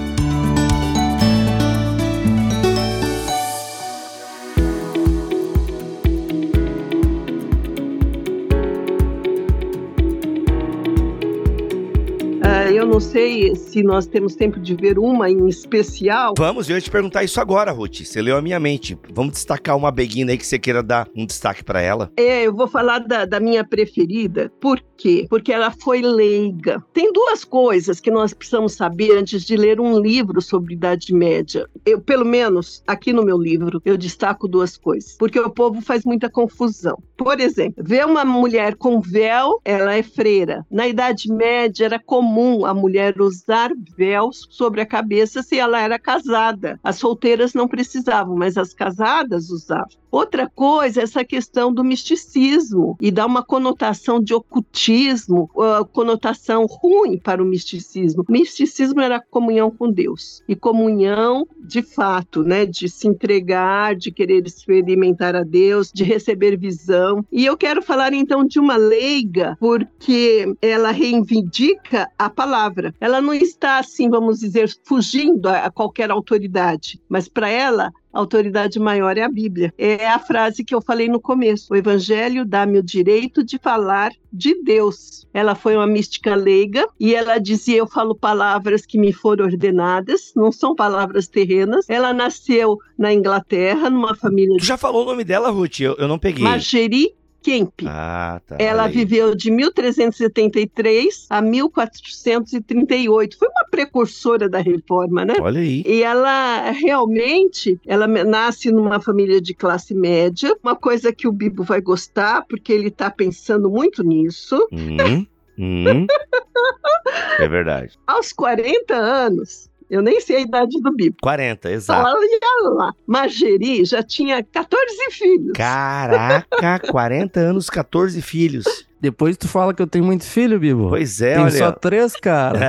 Não 12.95 13.01
sei 13.01 13.53
se 13.57 13.83
nós 13.83 14.07
temos 14.07 14.37
tempo 14.37 14.57
de 14.57 14.73
ver 14.73 14.97
uma 14.97 15.29
em 15.29 15.49
especial. 15.49 16.33
Vamos, 16.37 16.69
eu 16.69 16.77
ia 16.77 16.81
te 16.81 16.89
perguntar 16.89 17.25
isso 17.25 17.41
agora, 17.41 17.73
Ruth. 17.73 18.05
Você 18.05 18.21
leu 18.21 18.37
a 18.37 18.41
minha 18.41 18.57
mente. 18.57 18.97
Vamos 19.11 19.33
destacar 19.33 19.75
uma 19.75 19.91
beguina 19.91 20.31
aí 20.31 20.37
que 20.37 20.47
você 20.47 20.57
queira 20.57 20.81
dar 20.81 21.05
um 21.13 21.25
destaque 21.25 21.61
para 21.61 21.81
ela? 21.81 22.09
É, 22.15 22.43
eu 22.43 22.55
vou 22.55 22.69
falar 22.69 22.99
da, 22.99 23.25
da 23.25 23.37
minha 23.37 23.65
preferida. 23.65 24.49
Por 24.61 24.81
quê? 24.95 25.25
Porque 25.29 25.51
ela 25.51 25.71
foi 25.71 26.01
leiga. 26.01 26.81
Tem 26.93 27.11
duas 27.11 27.43
coisas 27.43 27.99
que 27.99 28.09
nós 28.09 28.33
precisamos 28.33 28.75
saber 28.75 29.17
antes 29.17 29.43
de 29.43 29.57
ler 29.57 29.81
um 29.81 29.99
livro 29.99 30.41
sobre 30.41 30.75
Idade 30.75 31.13
Média. 31.13 31.67
Eu, 31.85 31.99
pelo 31.99 32.23
menos, 32.23 32.81
aqui 32.87 33.11
no 33.11 33.25
meu 33.25 33.37
livro, 33.37 33.81
eu 33.83 33.97
destaco 33.97 34.47
duas 34.47 34.77
coisas. 34.77 35.17
Porque 35.19 35.37
o 35.37 35.49
povo 35.49 35.81
faz 35.81 36.05
muita 36.05 36.29
confusão. 36.29 36.97
Por 37.17 37.41
exemplo, 37.41 37.83
ver 37.83 38.05
uma 38.05 38.23
mulher 38.23 38.75
com 38.75 39.01
véu, 39.01 39.59
ela 39.65 39.93
é 39.93 40.03
freira. 40.03 40.65
Na 40.71 40.87
Idade 40.87 41.29
Média 41.29 41.83
era 41.83 41.99
comum 41.99 42.65
a 42.65 42.73
mulher 42.73 42.84
usar 43.23 43.71
véus 43.97 44.47
sobre 44.49 44.81
a 44.81 44.85
cabeça 44.85 45.41
se 45.41 45.59
ela 45.59 45.79
era 45.79 45.99
casada. 45.99 46.79
As 46.83 46.97
solteiras 46.97 47.53
não 47.53 47.67
precisavam, 47.67 48.35
mas 48.35 48.57
as 48.57 48.73
casadas 48.73 49.49
usavam. 49.49 50.04
Outra 50.15 50.49
coisa 50.49 51.01
é 51.01 51.03
essa 51.03 51.25
questão 51.25 51.73
do 51.73 51.83
misticismo 51.83 52.95
e 53.01 53.11
dá 53.11 53.25
uma 53.25 53.43
conotação 53.43 54.17
de 54.17 54.33
ocultismo, 54.33 55.49
conotação 55.91 56.65
ruim 56.65 57.17
para 57.17 57.43
o 57.43 57.45
misticismo. 57.45 58.23
O 58.25 58.31
misticismo 58.31 59.01
era 59.01 59.19
comunhão 59.19 59.69
com 59.69 59.91
Deus 59.91 60.41
e 60.47 60.55
comunhão 60.55 61.45
de 61.59 61.81
fato, 61.81 62.43
né, 62.43 62.65
de 62.65 62.87
se 62.87 63.09
entregar, 63.09 63.93
de 63.93 64.09
querer 64.09 64.47
experimentar 64.47 65.35
a 65.35 65.43
Deus, 65.43 65.91
de 65.93 66.05
receber 66.05 66.57
visão. 66.57 67.25
E 67.29 67.45
eu 67.45 67.57
quero 67.57 67.81
falar 67.81 68.13
então 68.13 68.45
de 68.45 68.57
uma 68.57 68.77
leiga 68.77 69.57
porque 69.59 70.55
ela 70.61 70.91
reivindica 70.91 72.09
a 72.17 72.29
palavra. 72.29 72.95
Ela 73.01 73.19
não 73.19 73.33
está 73.33 73.79
assim, 73.79 74.09
vamos 74.09 74.39
dizer, 74.39 74.69
fugindo 74.85 75.49
a 75.49 75.69
qualquer 75.69 76.09
autoridade, 76.09 77.01
mas 77.09 77.27
para 77.27 77.49
ela 77.49 77.91
a 78.15 78.19
autoridade 78.19 78.79
maior 78.79 79.17
é 79.17 79.23
a 79.23 79.29
Bíblia. 79.29 79.73
É 79.77 80.07
a 80.07 80.17
frase 80.17 80.63
que 80.63 80.73
eu 80.73 80.81
falei 80.81 81.09
no 81.09 81.19
começo. 81.19 81.73
O 81.73 81.75
Evangelho 81.75 82.45
dá-me 82.45 82.79
o 82.79 82.83
direito 82.83 83.43
de 83.43 83.57
falar 83.57 84.13
de 84.31 84.63
Deus. 84.63 85.27
Ela 85.33 85.53
foi 85.53 85.75
uma 85.75 85.85
mística 85.85 86.33
leiga 86.33 86.87
e 86.97 87.13
ela 87.13 87.37
dizia: 87.37 87.75
Eu 87.75 87.87
falo 87.87 88.15
palavras 88.15 88.85
que 88.85 88.97
me 88.97 89.11
foram 89.11 89.43
ordenadas, 89.43 90.31
não 90.33 90.49
são 90.49 90.73
palavras 90.73 91.27
terrenas. 91.27 91.89
Ela 91.89 92.13
nasceu 92.13 92.77
na 92.97 93.13
Inglaterra, 93.13 93.89
numa 93.89 94.15
família. 94.15 94.57
Tu 94.59 94.65
já 94.65 94.77
falou 94.77 95.03
o 95.03 95.05
nome 95.05 95.25
dela, 95.25 95.49
Ruth? 95.49 95.81
Eu, 95.81 95.95
eu 95.95 96.07
não 96.07 96.17
peguei. 96.17 96.41
Margerie 96.41 97.13
Kemp. 97.45 97.83
Ah, 97.85 98.41
tá. 98.47 98.55
Ela 98.57 98.87
viveu 98.87 99.35
de 99.35 99.51
1373 99.51 101.27
a 101.29 101.43
1438. 101.43 103.37
Foi 103.37 103.47
uma 103.47 103.65
precursora 103.69 104.49
da 104.49 104.57
reforma, 104.57 105.23
né? 105.23 105.35
Olha 105.39 105.61
aí. 105.61 105.83
E 105.85 106.01
ela 106.01 106.71
realmente, 106.71 107.79
ela 107.85 108.07
nasce 108.07 108.71
numa 108.71 108.99
família 108.99 109.39
de 109.39 109.53
classe 109.53 109.93
média, 109.93 110.57
uma 110.63 110.75
coisa 110.75 111.13
que 111.13 111.27
o 111.27 111.31
Bibo 111.31 111.63
vai 111.63 111.81
gostar, 111.81 112.43
porque 112.49 112.73
ele 112.73 112.87
está 112.87 113.11
pensando 113.11 113.69
muito 113.69 114.03
nisso. 114.03 114.67
Hum, 114.71 115.27
hum. 115.55 116.07
é 117.39 117.47
verdade. 117.47 117.93
Aos 118.07 118.33
40 118.33 118.95
anos, 118.95 119.69
eu 119.89 120.01
nem 120.01 120.19
sei 120.19 120.37
a 120.37 120.41
idade 120.41 120.79
do 120.81 120.93
Bibo. 120.95 121.17
40, 121.21 121.71
exato. 121.71 122.09
Olha 122.09 122.73
lá. 122.73 122.93
Mageri 123.05 123.85
já 123.85 124.01
tinha 124.01 124.43
14 124.43 125.11
filhos. 125.11 125.51
Caraca, 125.53 126.79
40 126.79 127.39
anos, 127.39 127.69
14 127.69 128.21
filhos. 128.21 128.65
Depois 129.05 129.37
tu 129.37 129.47
fala 129.47 129.71
que 129.71 129.83
eu 129.83 129.85
tenho 129.85 130.03
muito 130.03 130.23
filho, 130.25 130.59
Bibo. 130.59 130.89
Pois 130.89 131.21
é, 131.21 131.35
Tem 131.35 131.43
olha. 131.43 131.51
só 131.51 131.71
três, 131.71 132.15
cara. 132.15 132.59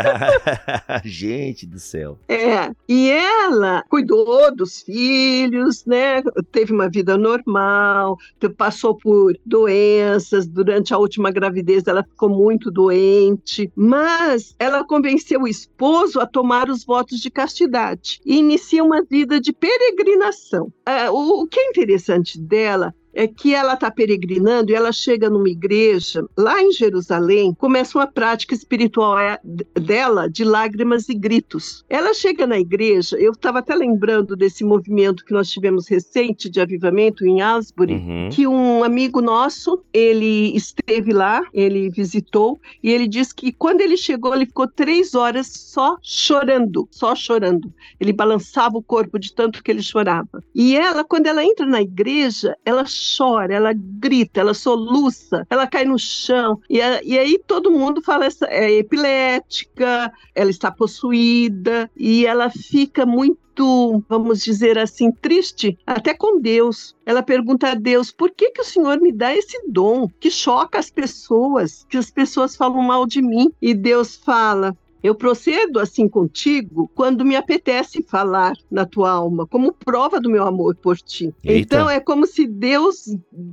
Gente 1.03 1.67
do 1.67 1.79
céu. 1.79 2.19
É, 2.29 2.71
e 2.87 3.09
ela 3.11 3.83
cuidou 3.89 4.55
dos 4.55 4.83
filhos, 4.83 5.87
né? 5.87 6.23
Teve 6.53 6.75
uma 6.75 6.91
vida 6.91 7.17
normal, 7.17 8.19
te- 8.39 8.51
passou 8.51 8.95
por 8.95 9.33
doenças. 9.47 10.47
Durante 10.47 10.93
a 10.93 10.99
última 10.99 11.31
gravidez, 11.31 11.85
ela 11.87 12.03
ficou 12.05 12.29
muito 12.29 12.71
doente, 12.71 13.73
mas 13.75 14.55
ela 14.59 14.85
convenceu 14.87 15.41
o 15.41 15.49
esposo 15.49 16.21
a 16.21 16.27
tomar 16.27 16.69
os 16.69 16.85
votos 16.85 17.19
de 17.19 17.31
castidade 17.31 18.21
e 18.27 18.37
inicia 18.39 18.85
uma 18.85 19.03
vida 19.03 19.41
de 19.41 19.55
peregrinação. 19.55 20.71
É, 20.85 21.09
o, 21.11 21.43
o 21.43 21.47
que 21.47 21.59
é 21.59 21.69
interessante 21.71 22.39
dela 22.39 22.95
é 23.17 23.27
que 23.27 23.55
ela 23.55 23.73
está 23.75 23.91
peregrinando 23.91 24.71
e 24.71 24.75
ela 24.75 24.93
chega 24.93 25.31
numa 25.31 25.49
igreja 25.49 26.23
lá 26.37 26.63
em 26.63 26.71
Jerusalém, 26.71 27.55
começa 27.55 27.99
uma 27.99 28.07
prática 28.07 28.55
espiritual 28.55 29.19
é, 29.19 29.41
dela 29.81 30.29
de 30.29 30.45
lágrimas 30.45 31.09
e 31.09 31.15
gritos. 31.15 31.83
Ela 31.89 32.13
chega 32.13 32.47
na 32.47 32.59
igreja, 32.61 33.17
eu 33.19 33.33
estava 33.33 33.61
até 33.61 33.75
lembrando 33.75 34.37
desse 34.37 34.63
movimento 34.65 35.25
que 35.25 35.33
nós 35.33 35.49
tivemos 35.51 35.89
recente 35.89 36.51
de 36.51 36.61
avivamento 36.61 37.27
em 37.27 37.41
Asbury, 37.41 37.95
Uhum. 37.97 38.29
que 38.31 38.47
um 38.47 38.85
amigo 38.85 39.23
nosso, 39.23 39.83
ele 39.93 40.55
esteve 40.55 41.13
lá, 41.15 41.41
ele 41.55 41.89
visitou, 41.89 42.61
e 42.83 42.91
ele 42.91 43.09
disse 43.09 43.35
que 43.35 43.51
quando 43.51 43.81
ele 43.81 43.97
chegou, 43.97 44.35
ele 44.35 44.45
ficou 44.45 44.69
três 44.69 45.15
horas 45.15 45.47
só 45.47 45.97
chorando, 46.03 46.87
só 46.91 47.15
chorando. 47.15 47.73
Ele 47.99 48.13
balançava 48.13 48.77
o 48.77 48.83
corpo 48.83 49.19
de 49.19 49.33
tanto 49.33 49.63
que 49.63 49.71
ele 49.71 49.83
chorava. 49.83 50.43
E 50.55 50.77
ela, 50.77 51.03
quando 51.05 51.27
ela 51.27 51.43
entra 51.43 51.65
na 51.65 51.81
igreja, 51.81 52.55
ela 52.65 52.85
chora, 52.85 53.06
ela 53.51 53.73
grita, 53.75 54.41
ela 54.41 54.55
soluça, 54.55 55.47
ela 55.51 55.67
cai 55.67 55.85
no 55.85 55.99
chão, 55.99 56.61
e, 56.69 56.81
a- 56.81 57.03
e 57.03 57.19
aí 57.19 57.39
todo 57.47 57.71
mundo 57.71 58.03
fala, 58.03 58.27
essa, 58.27 58.47
é 58.47 58.71
epilética, 58.73 60.13
ela 60.35 60.51
está 60.51 60.71
possuída, 60.71 61.91
e 61.97 62.27
ela 62.27 62.51
fica 62.51 63.07
muito, 63.07 64.03
vamos 64.09 64.43
dizer 64.43 64.79
assim, 64.79 65.11
triste, 65.11 65.79
até 65.87 66.13
com 66.15 66.41
Deus. 66.41 66.95
Ela 67.07 67.23
pergunta 67.23 67.71
a 67.71 67.75
Deus: 67.75 68.11
por 68.13 68.31
que, 68.31 68.51
que 68.51 68.61
o 68.61 68.65
Senhor 68.65 69.01
me 69.01 69.13
dá 69.13 69.35
esse 69.35 69.59
dom 69.69 70.09
que 70.21 70.31
choca 70.31 70.79
as 70.79 70.91
pessoas, 70.91 71.87
que 71.89 71.97
as 71.97 72.11
pessoas 72.11 72.57
falam 72.57 72.83
mal 72.83 73.07
de 73.07 73.23
mim? 73.23 73.51
E 73.63 73.73
Deus 73.73 74.17
fala: 74.17 74.77
eu 75.03 75.15
procedo 75.15 75.79
assim 75.79 76.09
contigo 76.09 76.91
quando 76.95 77.25
me 77.25 77.37
apetece 77.37 78.03
falar 78.03 78.55
na 78.71 78.85
tua 78.85 79.11
alma, 79.11 79.47
como 79.47 79.73
prova 79.73 80.21
do 80.21 80.31
meu 80.31 80.45
amor 80.45 80.77
por 80.77 80.97
ti. 80.97 81.33
Eita. 81.45 81.77
Então 81.77 81.91
é 81.91 82.01
como 82.01 82.27
se 82.27 82.47
Deus 82.47 83.05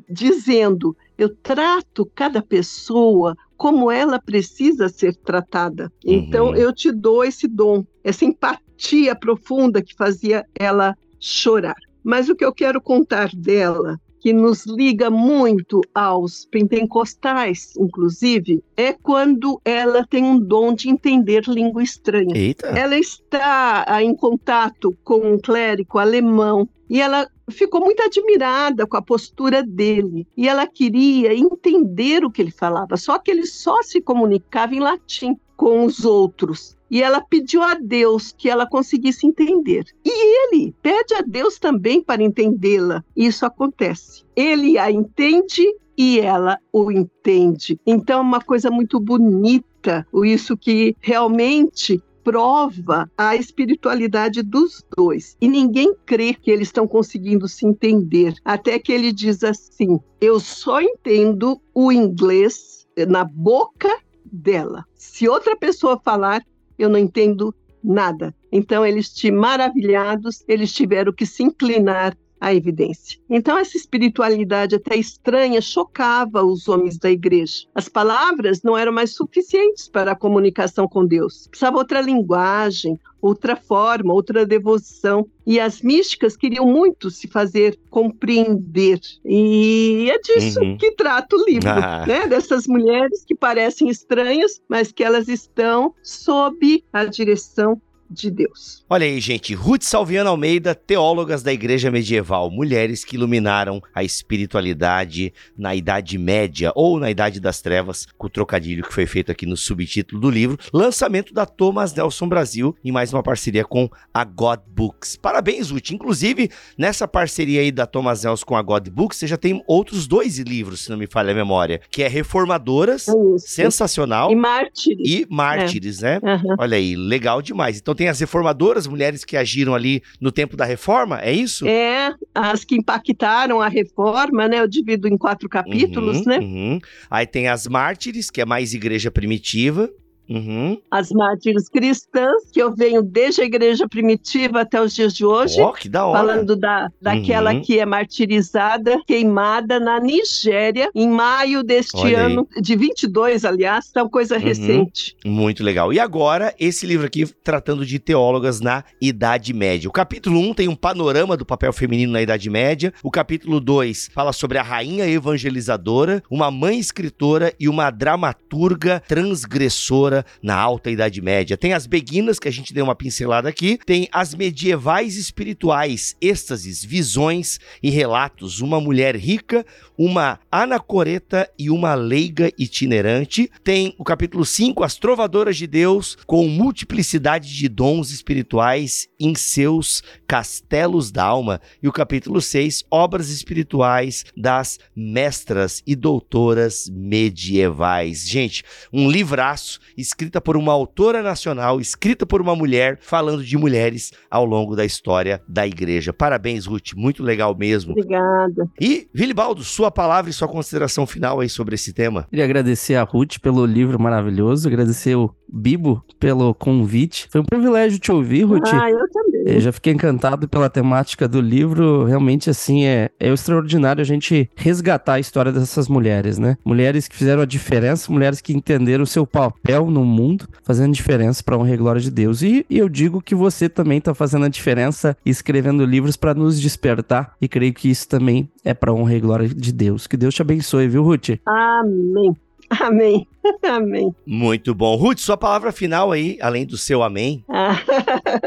dizendo: 0.09 0.95
eu 1.17 1.29
trato 1.35 2.09
cada 2.15 2.41
pessoa 2.41 3.35
como 3.57 3.91
ela 3.91 4.19
precisa 4.19 4.89
ser 4.89 5.15
tratada. 5.15 5.91
Então 6.05 6.49
Uhum. 6.49 6.55
eu 6.55 6.73
te 6.73 6.91
dou 6.91 7.23
esse 7.23 7.47
dom, 7.47 7.85
essa 8.03 8.25
empatia 8.25 9.15
profunda 9.15 9.81
que 9.81 9.95
fazia 9.95 10.45
ela 10.59 10.95
chorar. 11.19 11.75
Mas 12.03 12.27
o 12.27 12.35
que 12.35 12.43
eu 12.43 12.53
quero 12.53 12.81
contar 12.81 13.29
dela 13.33 13.97
que 14.23 14.31
nos 14.31 14.65
liga 14.65 15.09
muito 15.09 15.81
aos 15.93 16.45
pentecostais, 16.45 17.75
inclusive, 17.77 18.63
é 18.77 18.93
quando 18.93 19.59
ela 19.65 20.07
tem 20.07 20.23
um 20.23 20.39
dom 20.39 20.73
de 20.73 20.89
entender 20.89 21.43
língua 21.45 21.83
estranha. 21.83 22.33
Eita. 22.33 22.67
Ela 22.67 22.97
está 22.97 23.83
ah, 23.85 24.01
em 24.01 24.15
contato 24.15 24.97
com 25.03 25.33
um 25.33 25.37
clérigo 25.37 25.99
alemão 25.99 26.69
e 26.89 27.01
ela 27.01 27.27
ficou 27.49 27.81
muito 27.81 28.01
admirada 28.01 28.85
com 28.85 28.97
a 28.97 29.01
postura 29.01 29.63
dele 29.63 30.27
e 30.35 30.47
ela 30.47 30.67
queria 30.67 31.33
entender 31.33 32.23
o 32.23 32.31
que 32.31 32.41
ele 32.41 32.51
falava, 32.51 32.97
só 32.97 33.19
que 33.19 33.31
ele 33.31 33.45
só 33.45 33.81
se 33.81 34.01
comunicava 34.01 34.75
em 34.75 34.79
latim 34.79 35.37
com 35.55 35.85
os 35.85 36.03
outros. 36.03 36.77
E 36.89 37.01
ela 37.01 37.21
pediu 37.21 37.63
a 37.63 37.73
Deus 37.73 38.31
que 38.37 38.49
ela 38.49 38.67
conseguisse 38.67 39.25
entender. 39.25 39.85
E 40.05 40.55
ele 40.55 40.75
pede 40.81 41.15
a 41.15 41.21
Deus 41.21 41.57
também 41.57 42.03
para 42.03 42.21
entendê-la. 42.21 43.03
Isso 43.15 43.45
acontece. 43.45 44.23
Ele 44.35 44.77
a 44.77 44.91
entende 44.91 45.63
e 45.97 46.19
ela 46.19 46.59
o 46.71 46.91
entende. 46.91 47.79
Então 47.85 48.19
é 48.19 48.21
uma 48.21 48.41
coisa 48.41 48.69
muito 48.69 48.99
bonita, 48.99 50.05
isso 50.23 50.55
que 50.55 50.95
realmente 50.99 52.01
prova 52.23 53.09
a 53.17 53.35
espiritualidade 53.35 54.41
dos 54.41 54.83
dois. 54.95 55.37
E 55.41 55.47
ninguém 55.47 55.93
crê 56.05 56.33
que 56.33 56.49
eles 56.49 56.69
estão 56.69 56.87
conseguindo 56.87 57.47
se 57.47 57.65
entender. 57.65 58.33
Até 58.43 58.79
que 58.79 58.91
ele 58.91 59.11
diz 59.11 59.43
assim: 59.43 59.99
Eu 60.21 60.39
só 60.39 60.81
entendo 60.81 61.61
o 61.73 61.91
inglês 61.91 62.87
na 63.07 63.23
boca 63.23 63.89
dela. 64.25 64.85
Se 64.95 65.27
outra 65.27 65.55
pessoa 65.55 65.99
falar, 66.03 66.43
eu 66.77 66.89
não 66.89 66.97
entendo 66.97 67.53
nada. 67.83 68.33
Então, 68.51 68.85
eles 68.85 69.09
te 69.09 69.29
maravilhados, 69.29 70.43
eles 70.47 70.71
tiveram 70.71 71.11
que 71.11 71.25
se 71.25 71.43
inclinar 71.43 72.15
à 72.43 72.53
evidência. 72.53 73.17
Então, 73.29 73.57
essa 73.57 73.77
espiritualidade 73.77 74.75
até 74.75 74.95
estranha 74.97 75.61
chocava 75.61 76.43
os 76.43 76.67
homens 76.67 76.97
da 76.97 77.09
igreja. 77.09 77.65
As 77.73 77.87
palavras 77.87 78.61
não 78.61 78.77
eram 78.77 78.91
mais 78.91 79.15
suficientes 79.15 79.87
para 79.87 80.11
a 80.11 80.15
comunicação 80.15 80.87
com 80.87 81.05
Deus. 81.05 81.47
Precisava 81.47 81.77
outra 81.77 82.01
linguagem, 82.01 82.99
outra 83.21 83.55
forma, 83.55 84.13
outra 84.13 84.45
devoção. 84.45 85.25
E 85.47 85.57
as 85.59 85.81
místicas 85.81 86.35
queriam 86.35 86.65
muito 86.65 87.09
se 87.09 87.27
fazer 87.29 87.79
compreender. 87.89 88.99
E 89.25 90.09
é 90.11 90.19
disso 90.19 90.59
Uhum. 90.61 90.77
que 90.77 90.91
trata 90.91 91.35
o 91.35 91.45
livro, 91.45 91.69
Ah. 91.69 92.05
né? 92.05 92.27
Dessas 92.27 92.67
mulheres 92.67 93.23
que 93.25 93.33
parecem 93.35 93.87
estranhas, 93.89 94.61
mas 94.67 94.91
que 94.91 95.03
elas 95.03 95.27
estão 95.29 95.93
sob 96.03 96.83
a 96.91 97.05
direção 97.05 97.81
de 98.13 98.29
Deus. 98.31 98.83
Olha 98.89 99.05
aí, 99.05 99.19
gente. 99.19 99.53
Ruth 99.53 99.83
Salviana 99.83 100.29
Almeida, 100.29 100.75
teólogas 100.75 101.41
da 101.43 101.51
Igreja 101.51 101.89
Medieval, 101.91 102.49
mulheres 102.51 103.03
que 103.03 103.15
iluminaram 103.15 103.81
a 103.93 104.03
espiritualidade 104.03 105.33
na 105.57 105.75
Idade 105.75 106.17
Média 106.17 106.71
ou 106.75 106.99
na 106.99 107.09
Idade 107.09 107.39
das 107.39 107.61
Trevas, 107.61 108.05
com 108.17 108.27
o 108.27 108.29
trocadilho 108.29 108.83
que 108.83 108.93
foi 108.93 109.05
feito 109.05 109.31
aqui 109.31 109.45
no 109.45 109.57
subtítulo 109.57 110.21
do 110.21 110.29
livro. 110.29 110.57
Lançamento 110.71 111.33
da 111.33 111.45
Thomas 111.45 111.93
Nelson 111.93 112.27
Brasil 112.27 112.75
em 112.83 112.91
mais 112.91 113.11
uma 113.11 113.23
parceria 113.23 113.65
com 113.65 113.89
a 114.13 114.23
God 114.23 114.59
Books. 114.67 115.15
Parabéns, 115.15 115.69
Ruth. 115.71 115.91
Inclusive, 115.91 116.49
nessa 116.77 117.07
parceria 117.07 117.61
aí 117.61 117.71
da 117.71 117.85
Thomas 117.85 118.23
Nelson 118.23 118.45
com 118.45 118.55
a 118.55 118.61
God 118.61 118.87
Books, 118.89 119.17
você 119.17 119.27
já 119.27 119.37
tem 119.37 119.63
outros 119.67 120.05
dois 120.07 120.37
livros, 120.37 120.81
se 120.81 120.89
não 120.89 120.97
me 120.97 121.07
falha 121.07 121.31
a 121.31 121.35
memória, 121.35 121.81
que 121.89 122.03
é 122.03 122.07
Reformadoras, 122.07 123.07
É 123.07 123.13
sensacional, 123.37 124.31
E 124.31 124.35
mártires. 124.35 125.09
e 125.09 125.25
Mártires, 125.29 126.01
né? 126.01 126.19
Aham. 126.23 126.55
Olha 126.59 126.77
aí, 126.77 126.95
legal 126.95 127.41
demais. 127.41 127.77
Então 127.79 127.95
tem 127.95 128.02
as 128.07 128.19
reformadoras, 128.19 128.87
mulheres 128.87 129.23
que 129.23 129.37
agiram 129.37 129.73
ali 129.73 130.01
no 130.19 130.31
tempo 130.31 130.55
da 130.57 130.65
reforma, 130.65 131.19
é 131.21 131.31
isso? 131.31 131.67
É, 131.67 132.13
as 132.33 132.63
que 132.63 132.75
impactaram 132.75 133.61
a 133.61 133.67
reforma, 133.67 134.47
né? 134.47 134.59
Eu 134.59 134.67
divido 134.67 135.07
em 135.07 135.17
quatro 135.17 135.47
capítulos, 135.49 136.17
Uhum, 136.17 136.25
né? 136.25 136.37
uhum. 136.39 136.79
Aí 137.09 137.25
tem 137.25 137.47
as 137.47 137.67
mártires, 137.67 138.29
que 138.29 138.41
é 138.41 138.45
mais 138.45 138.73
igreja 138.73 139.11
primitiva. 139.11 139.89
Uhum. 140.29 140.77
As 140.89 141.11
mártires 141.11 141.67
cristãs, 141.69 142.43
que 142.51 142.61
eu 142.61 142.73
venho 142.73 143.01
desde 143.01 143.41
a 143.41 143.45
igreja 143.45 143.87
primitiva 143.87 144.61
até 144.61 144.81
os 144.81 144.93
dias 144.93 145.13
de 145.13 145.25
hoje. 145.25 145.59
Ó, 145.61 145.71
que 145.73 145.89
da 145.89 146.05
hora. 146.05 146.19
Falando 146.19 146.55
da, 146.55 146.89
daquela 147.01 147.53
Uhum. 147.53 147.61
que 147.61 147.79
é 147.79 147.85
martirizada, 147.85 148.99
queimada 149.05 149.79
na 149.79 149.99
Nigéria, 149.99 150.89
em 150.95 151.09
maio 151.09 151.63
deste 151.63 151.97
Olha 151.97 152.19
aí. 152.19 152.31
ano, 152.31 152.47
de 152.61 152.75
22, 152.75 153.43
aliás, 153.45 153.87
então 153.89 154.09
coisa 154.09 154.35
Uhum. 154.37 154.41
recente. 154.41 155.15
Muito 155.25 155.63
legal. 155.63 155.91
E 155.93 155.99
agora, 155.99 156.53
esse 156.59 156.85
livro 156.85 157.05
aqui 157.05 157.25
tratando 157.43 157.85
de 157.85 157.99
teólogas 157.99 158.61
na 158.61 158.83
Idade 159.01 159.53
Média. 159.53 159.89
O 159.89 159.93
capítulo 159.93 160.39
1 160.39 160.53
tem 160.53 160.67
um 160.67 160.75
panorama 160.75 161.35
do 161.35 161.45
papel 161.45 161.73
feminino 161.73 162.13
na 162.13 162.21
Idade 162.21 162.49
Média. 162.49 162.93
O 163.03 163.11
capítulo 163.11 163.59
2 163.59 164.09
fala 164.13 164.31
sobre 164.31 164.57
a 164.57 164.63
rainha 164.63 165.05
evangelizadora, 165.07 166.23
uma 166.29 166.49
mãe 166.49 166.79
escritora 166.79 167.53
e 167.59 167.67
uma 167.67 167.89
dramaturga 167.89 169.01
transgressora 169.07 170.12
na 170.41 170.55
Alta 170.55 170.91
Idade 170.91 171.21
Média. 171.21 171.57
Tem 171.57 171.73
as 171.73 171.85
beguinas, 171.85 172.39
que 172.39 172.47
a 172.47 172.51
gente 172.51 172.73
deu 172.73 172.83
uma 172.83 172.95
pincelada 172.95 173.47
aqui. 173.47 173.79
Tem 173.85 174.09
as 174.11 174.35
medievais 174.35 175.15
espirituais, 175.15 176.15
êxtases, 176.21 176.83
visões 176.83 177.59
e 177.81 177.89
relatos. 177.89 178.59
Uma 178.59 178.81
mulher 178.81 179.15
rica, 179.15 179.65
uma 179.97 180.39
anacoreta 180.51 181.49
e 181.57 181.69
uma 181.69 181.93
leiga 181.95 182.51
itinerante. 182.57 183.49
Tem 183.63 183.95
o 183.97 184.03
capítulo 184.03 184.45
5, 184.45 184.83
as 184.83 184.95
trovadoras 184.95 185.57
de 185.57 185.67
Deus, 185.67 186.17
com 186.27 186.47
multiplicidade 186.47 187.55
de 187.55 187.69
dons 187.69 188.11
espirituais 188.11 189.07
em 189.19 189.35
seus 189.35 190.03
castelos 190.27 191.11
da 191.11 191.23
alma. 191.23 191.61
E 191.81 191.87
o 191.87 191.91
capítulo 191.91 192.41
6, 192.41 192.83
obras 192.91 193.29
espirituais 193.29 194.25
das 194.35 194.79
mestras 194.95 195.81
e 195.85 195.95
doutoras 195.95 196.89
medievais. 196.89 198.27
Gente, 198.27 198.63
um 198.91 199.09
livraço 199.09 199.79
escrita 200.03 200.39
por 200.39 200.55
uma 200.55 200.71
autora 200.71 201.23
nacional, 201.23 201.79
escrita 201.79 202.25
por 202.25 202.41
uma 202.41 202.55
mulher, 202.55 202.99
falando 203.01 203.43
de 203.43 203.57
mulheres 203.57 204.11
ao 204.29 204.45
longo 204.45 204.75
da 204.75 204.85
história 204.85 205.41
da 205.47 205.65
igreja. 205.65 206.13
Parabéns, 206.13 206.65
Ruth, 206.65 206.93
muito 206.95 207.23
legal 207.23 207.55
mesmo. 207.57 207.93
Obrigada. 207.93 208.69
E, 208.79 209.07
Vilibaldo, 209.13 209.63
sua 209.63 209.89
palavra 209.89 210.29
e 210.29 210.33
sua 210.33 210.47
consideração 210.47 211.07
final 211.07 211.39
aí 211.39 211.49
sobre 211.49 211.75
esse 211.75 211.93
tema. 211.93 212.27
Queria 212.29 212.45
agradecer 212.45 212.95
a 212.95 213.03
Ruth 213.03 213.39
pelo 213.41 213.65
livro 213.65 213.99
maravilhoso, 213.99 214.67
agradecer 214.67 215.15
o 215.15 215.33
Bibo 215.55 216.03
pelo 216.19 216.53
convite. 216.55 217.27
Foi 217.31 217.39
um 217.39 217.45
privilégio 217.45 217.99
te 217.99 218.11
ouvir, 218.11 218.43
Ruth. 218.43 218.67
Ah, 218.73 218.89
eu 218.89 219.09
também. 219.11 219.43
Eu 219.45 219.59
já 219.59 219.71
fiquei 219.71 219.93
encantado 219.93 220.47
pela 220.47 220.67
temática 220.67 221.27
do 221.27 221.39
livro. 221.39 222.05
Realmente, 222.05 222.49
assim, 222.49 222.85
é, 222.85 223.11
é 223.19 223.31
extraordinário 223.31 224.01
a 224.01 224.05
gente 224.05 224.49
resgatar 224.55 225.13
a 225.13 225.19
história 225.19 225.51
dessas 225.51 225.87
mulheres, 225.87 226.39
né? 226.39 226.57
Mulheres 226.65 227.07
que 227.07 227.15
fizeram 227.15 227.43
a 227.43 227.45
diferença, 227.45 228.11
mulheres 228.11 228.41
que 228.41 228.51
entenderam 228.51 229.03
o 229.03 229.07
seu 229.07 229.27
papel 229.27 229.91
no 229.93 230.03
mundo, 230.03 230.47
fazendo 230.63 230.93
diferença 230.93 231.43
para 231.43 231.57
honra 231.57 231.73
e 231.73 231.77
glória 231.77 232.01
de 232.01 232.11
Deus. 232.11 232.41
E, 232.41 232.65
e 232.69 232.77
eu 232.77 232.89
digo 232.89 233.21
que 233.21 233.35
você 233.35 233.69
também 233.69 233.99
está 233.99 234.13
fazendo 234.13 234.45
a 234.45 234.49
diferença 234.49 235.15
escrevendo 235.25 235.85
livros 235.85 236.17
para 236.17 236.33
nos 236.33 236.59
despertar. 236.59 237.35
E 237.39 237.47
creio 237.47 237.73
que 237.73 237.89
isso 237.89 238.07
também 238.07 238.49
é 238.63 238.73
para 238.73 238.93
honra 238.93 239.15
e 239.15 239.19
glória 239.19 239.47
de 239.47 239.71
Deus. 239.71 240.07
Que 240.07 240.17
Deus 240.17 240.33
te 240.33 240.41
abençoe, 240.41 240.87
viu, 240.87 241.03
Ruth? 241.03 241.29
Amém. 241.45 242.35
Amém. 242.79 243.27
Amém. 243.61 244.13
Muito 244.25 244.73
bom. 244.73 244.95
Ruth, 244.95 245.19
sua 245.19 245.35
palavra 245.35 245.71
final 245.71 246.11
aí, 246.11 246.37
além 246.41 246.65
do 246.65 246.77
seu 246.77 247.03
amém. 247.03 247.43
Ah, 247.49 247.75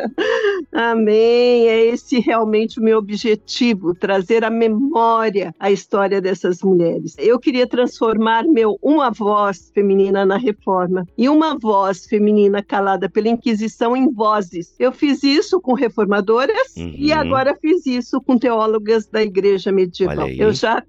amém. 0.72 1.68
É 1.68 1.86
esse 1.86 2.18
realmente 2.20 2.78
o 2.80 2.82
meu 2.82 2.98
objetivo, 2.98 3.94
trazer 3.94 4.44
à 4.44 4.50
memória 4.50 5.54
a 5.58 5.70
história 5.70 6.20
dessas 6.20 6.62
mulheres. 6.62 7.14
Eu 7.18 7.38
queria 7.38 7.66
transformar 7.66 8.44
meu 8.44 8.78
uma 8.82 9.10
voz 9.10 9.70
feminina 9.74 10.24
na 10.24 10.36
reforma 10.38 11.04
e 11.16 11.28
uma 11.28 11.58
voz 11.58 12.06
feminina 12.06 12.62
calada 12.62 13.08
pela 13.08 13.28
Inquisição 13.28 13.96
em 13.96 14.10
vozes. 14.10 14.74
Eu 14.78 14.92
fiz 14.92 15.22
isso 15.22 15.60
com 15.60 15.74
reformadoras 15.74 16.74
Uhum. 16.76 16.94
e 16.96 17.12
agora 17.12 17.56
fiz 17.60 17.86
isso 17.86 18.20
com 18.20 18.38
teólogas 18.38 19.06
da 19.06 19.22
igreja 19.22 19.70
medieval. 19.72 20.28
Eu 20.28 20.52
já 20.52 20.82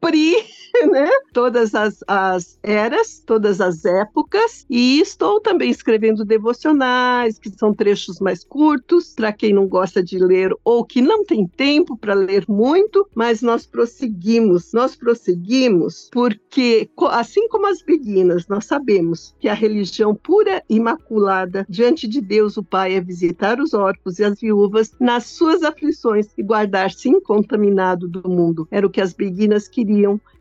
cumpri 0.00 0.34
né, 0.90 1.08
todas 1.32 1.74
as, 1.74 2.02
as 2.06 2.58
eras, 2.62 3.22
todas 3.26 3.60
as 3.60 3.84
épocas, 3.84 4.64
e 4.70 5.00
estou 5.00 5.40
também 5.40 5.70
escrevendo 5.70 6.24
devocionais, 6.24 7.38
que 7.38 7.50
são 7.50 7.74
trechos 7.74 8.20
mais 8.20 8.44
curtos, 8.44 9.14
para 9.14 9.32
quem 9.32 9.52
não 9.52 9.66
gosta 9.66 10.02
de 10.02 10.18
ler 10.18 10.54
ou 10.64 10.84
que 10.84 11.02
não 11.02 11.24
tem 11.24 11.46
tempo 11.46 11.96
para 11.96 12.14
ler 12.14 12.44
muito, 12.48 13.06
mas 13.14 13.42
nós 13.42 13.66
prosseguimos, 13.66 14.72
nós 14.72 14.96
prosseguimos 14.96 16.08
porque, 16.12 16.88
assim 17.10 17.48
como 17.48 17.66
as 17.66 17.82
beguinas, 17.82 18.46
nós 18.48 18.64
sabemos 18.64 19.34
que 19.38 19.48
a 19.48 19.54
religião 19.54 20.14
pura 20.14 20.62
e 20.68 20.76
imaculada 20.80 21.66
diante 21.68 22.08
de 22.08 22.20
Deus 22.20 22.56
o 22.56 22.64
Pai 22.64 22.94
é 22.94 23.00
visitar 23.00 23.60
os 23.60 23.74
órfãos 23.74 24.18
e 24.18 24.24
as 24.24 24.40
viúvas 24.40 24.92
nas 24.98 25.26
suas 25.26 25.62
aflições 25.62 26.28
e 26.38 26.42
guardar-se 26.42 27.08
incontaminado 27.08 28.08
do 28.08 28.28
mundo. 28.28 28.66
Era 28.70 28.86
o 28.86 28.90
que 28.90 29.00
as 29.00 29.12
beguinas 29.12 29.68
queriam, 29.68 29.89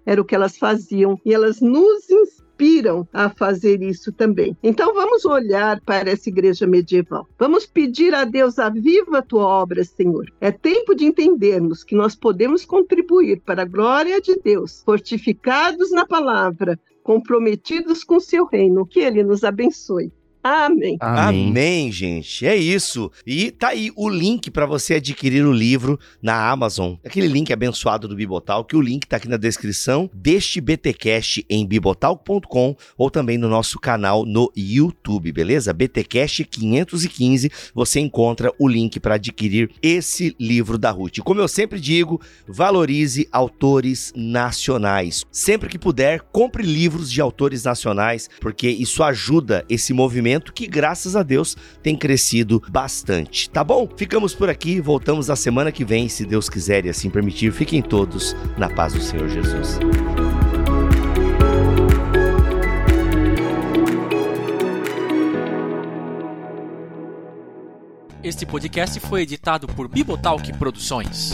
era 0.05 0.21
o 0.21 0.25
que 0.25 0.35
elas 0.35 0.57
faziam 0.57 1.19
e 1.25 1.33
elas 1.33 1.61
nos 1.61 2.09
inspiram 2.09 3.07
a 3.13 3.29
fazer 3.29 3.81
isso 3.81 4.11
também. 4.11 4.57
Então 4.61 4.93
vamos 4.93 5.23
olhar 5.23 5.79
para 5.81 6.09
essa 6.09 6.29
igreja 6.29 6.67
medieval. 6.67 7.27
Vamos 7.37 7.65
pedir 7.65 8.13
a 8.13 8.25
Deus 8.25 8.59
aviva 8.59 9.19
a 9.19 9.21
tua 9.21 9.45
obra, 9.45 9.83
Senhor. 9.83 10.25
É 10.41 10.51
tempo 10.51 10.93
de 10.93 11.05
entendermos 11.05 11.83
que 11.83 11.95
nós 11.95 12.15
podemos 12.15 12.65
contribuir 12.65 13.41
para 13.45 13.61
a 13.61 13.65
glória 13.65 14.19
de 14.19 14.35
Deus, 14.43 14.81
fortificados 14.83 15.91
na 15.91 16.05
palavra, 16.05 16.77
comprometidos 17.03 18.03
com 18.03 18.19
seu 18.19 18.45
reino. 18.45 18.85
Que 18.85 18.99
ele 18.99 19.23
nos 19.23 19.43
abençoe. 19.43 20.11
Amém. 20.43 20.97
Amém. 20.99 21.91
gente. 21.91 22.45
É 22.45 22.55
isso. 22.55 23.11
E 23.25 23.51
tá 23.51 23.69
aí 23.69 23.91
o 23.95 24.09
link 24.09 24.49
para 24.49 24.65
você 24.65 24.95
adquirir 24.95 25.45
o 25.45 25.51
livro 25.51 25.99
na 26.21 26.49
Amazon. 26.49 26.95
Aquele 27.05 27.27
link 27.27 27.51
abençoado 27.51 28.07
do 28.07 28.15
Bibotal, 28.15 28.63
que 28.63 28.75
o 28.75 28.81
link 28.81 29.05
tá 29.05 29.17
aqui 29.17 29.27
na 29.27 29.37
descrição 29.37 30.09
deste 30.13 30.61
BTcast 30.61 31.45
em 31.49 31.65
bibotal.com 31.65 32.75
ou 32.97 33.11
também 33.11 33.37
no 33.37 33.49
nosso 33.49 33.79
canal 33.79 34.25
no 34.25 34.51
YouTube, 34.55 35.31
beleza? 35.31 35.73
BTcast 35.73 36.45
515, 36.45 37.51
você 37.73 37.99
encontra 37.99 38.51
o 38.57 38.67
link 38.67 38.99
para 38.99 39.15
adquirir 39.15 39.69
esse 39.81 40.35
livro 40.39 40.77
da 40.77 40.91
Ruth. 40.91 41.17
E 41.17 41.21
Como 41.21 41.41
eu 41.41 41.47
sempre 41.47 41.79
digo, 41.79 42.21
valorize 42.47 43.27
autores 43.31 44.13
nacionais. 44.15 45.23
Sempre 45.31 45.69
que 45.69 45.77
puder, 45.77 46.21
compre 46.31 46.63
livros 46.63 47.11
de 47.11 47.21
autores 47.21 47.63
nacionais, 47.63 48.29
porque 48.39 48.69
isso 48.69 49.03
ajuda 49.03 49.65
esse 49.69 49.93
que, 50.53 50.67
graças 50.67 51.15
a 51.15 51.23
Deus, 51.23 51.55
tem 51.81 51.95
crescido 51.95 52.61
bastante. 52.69 53.49
Tá 53.49 53.63
bom? 53.63 53.87
Ficamos 53.95 54.35
por 54.35 54.49
aqui, 54.49 54.79
voltamos 54.79 55.27
na 55.27 55.35
semana 55.35 55.71
que 55.71 55.85
vem, 55.85 56.09
se 56.09 56.25
Deus 56.25 56.49
quiser 56.49 56.85
e 56.85 56.89
assim 56.89 57.09
permitir. 57.09 57.51
Fiquem 57.51 57.81
todos 57.81 58.35
na 58.57 58.69
paz 58.69 58.93
do 58.93 59.01
Senhor 59.01 59.29
Jesus. 59.29 59.79
Este 68.21 68.45
podcast 68.45 68.99
foi 68.99 69.21
editado 69.21 69.67
por 69.67 69.87
Bibotalk 69.87 70.53
Produções. 70.57 71.33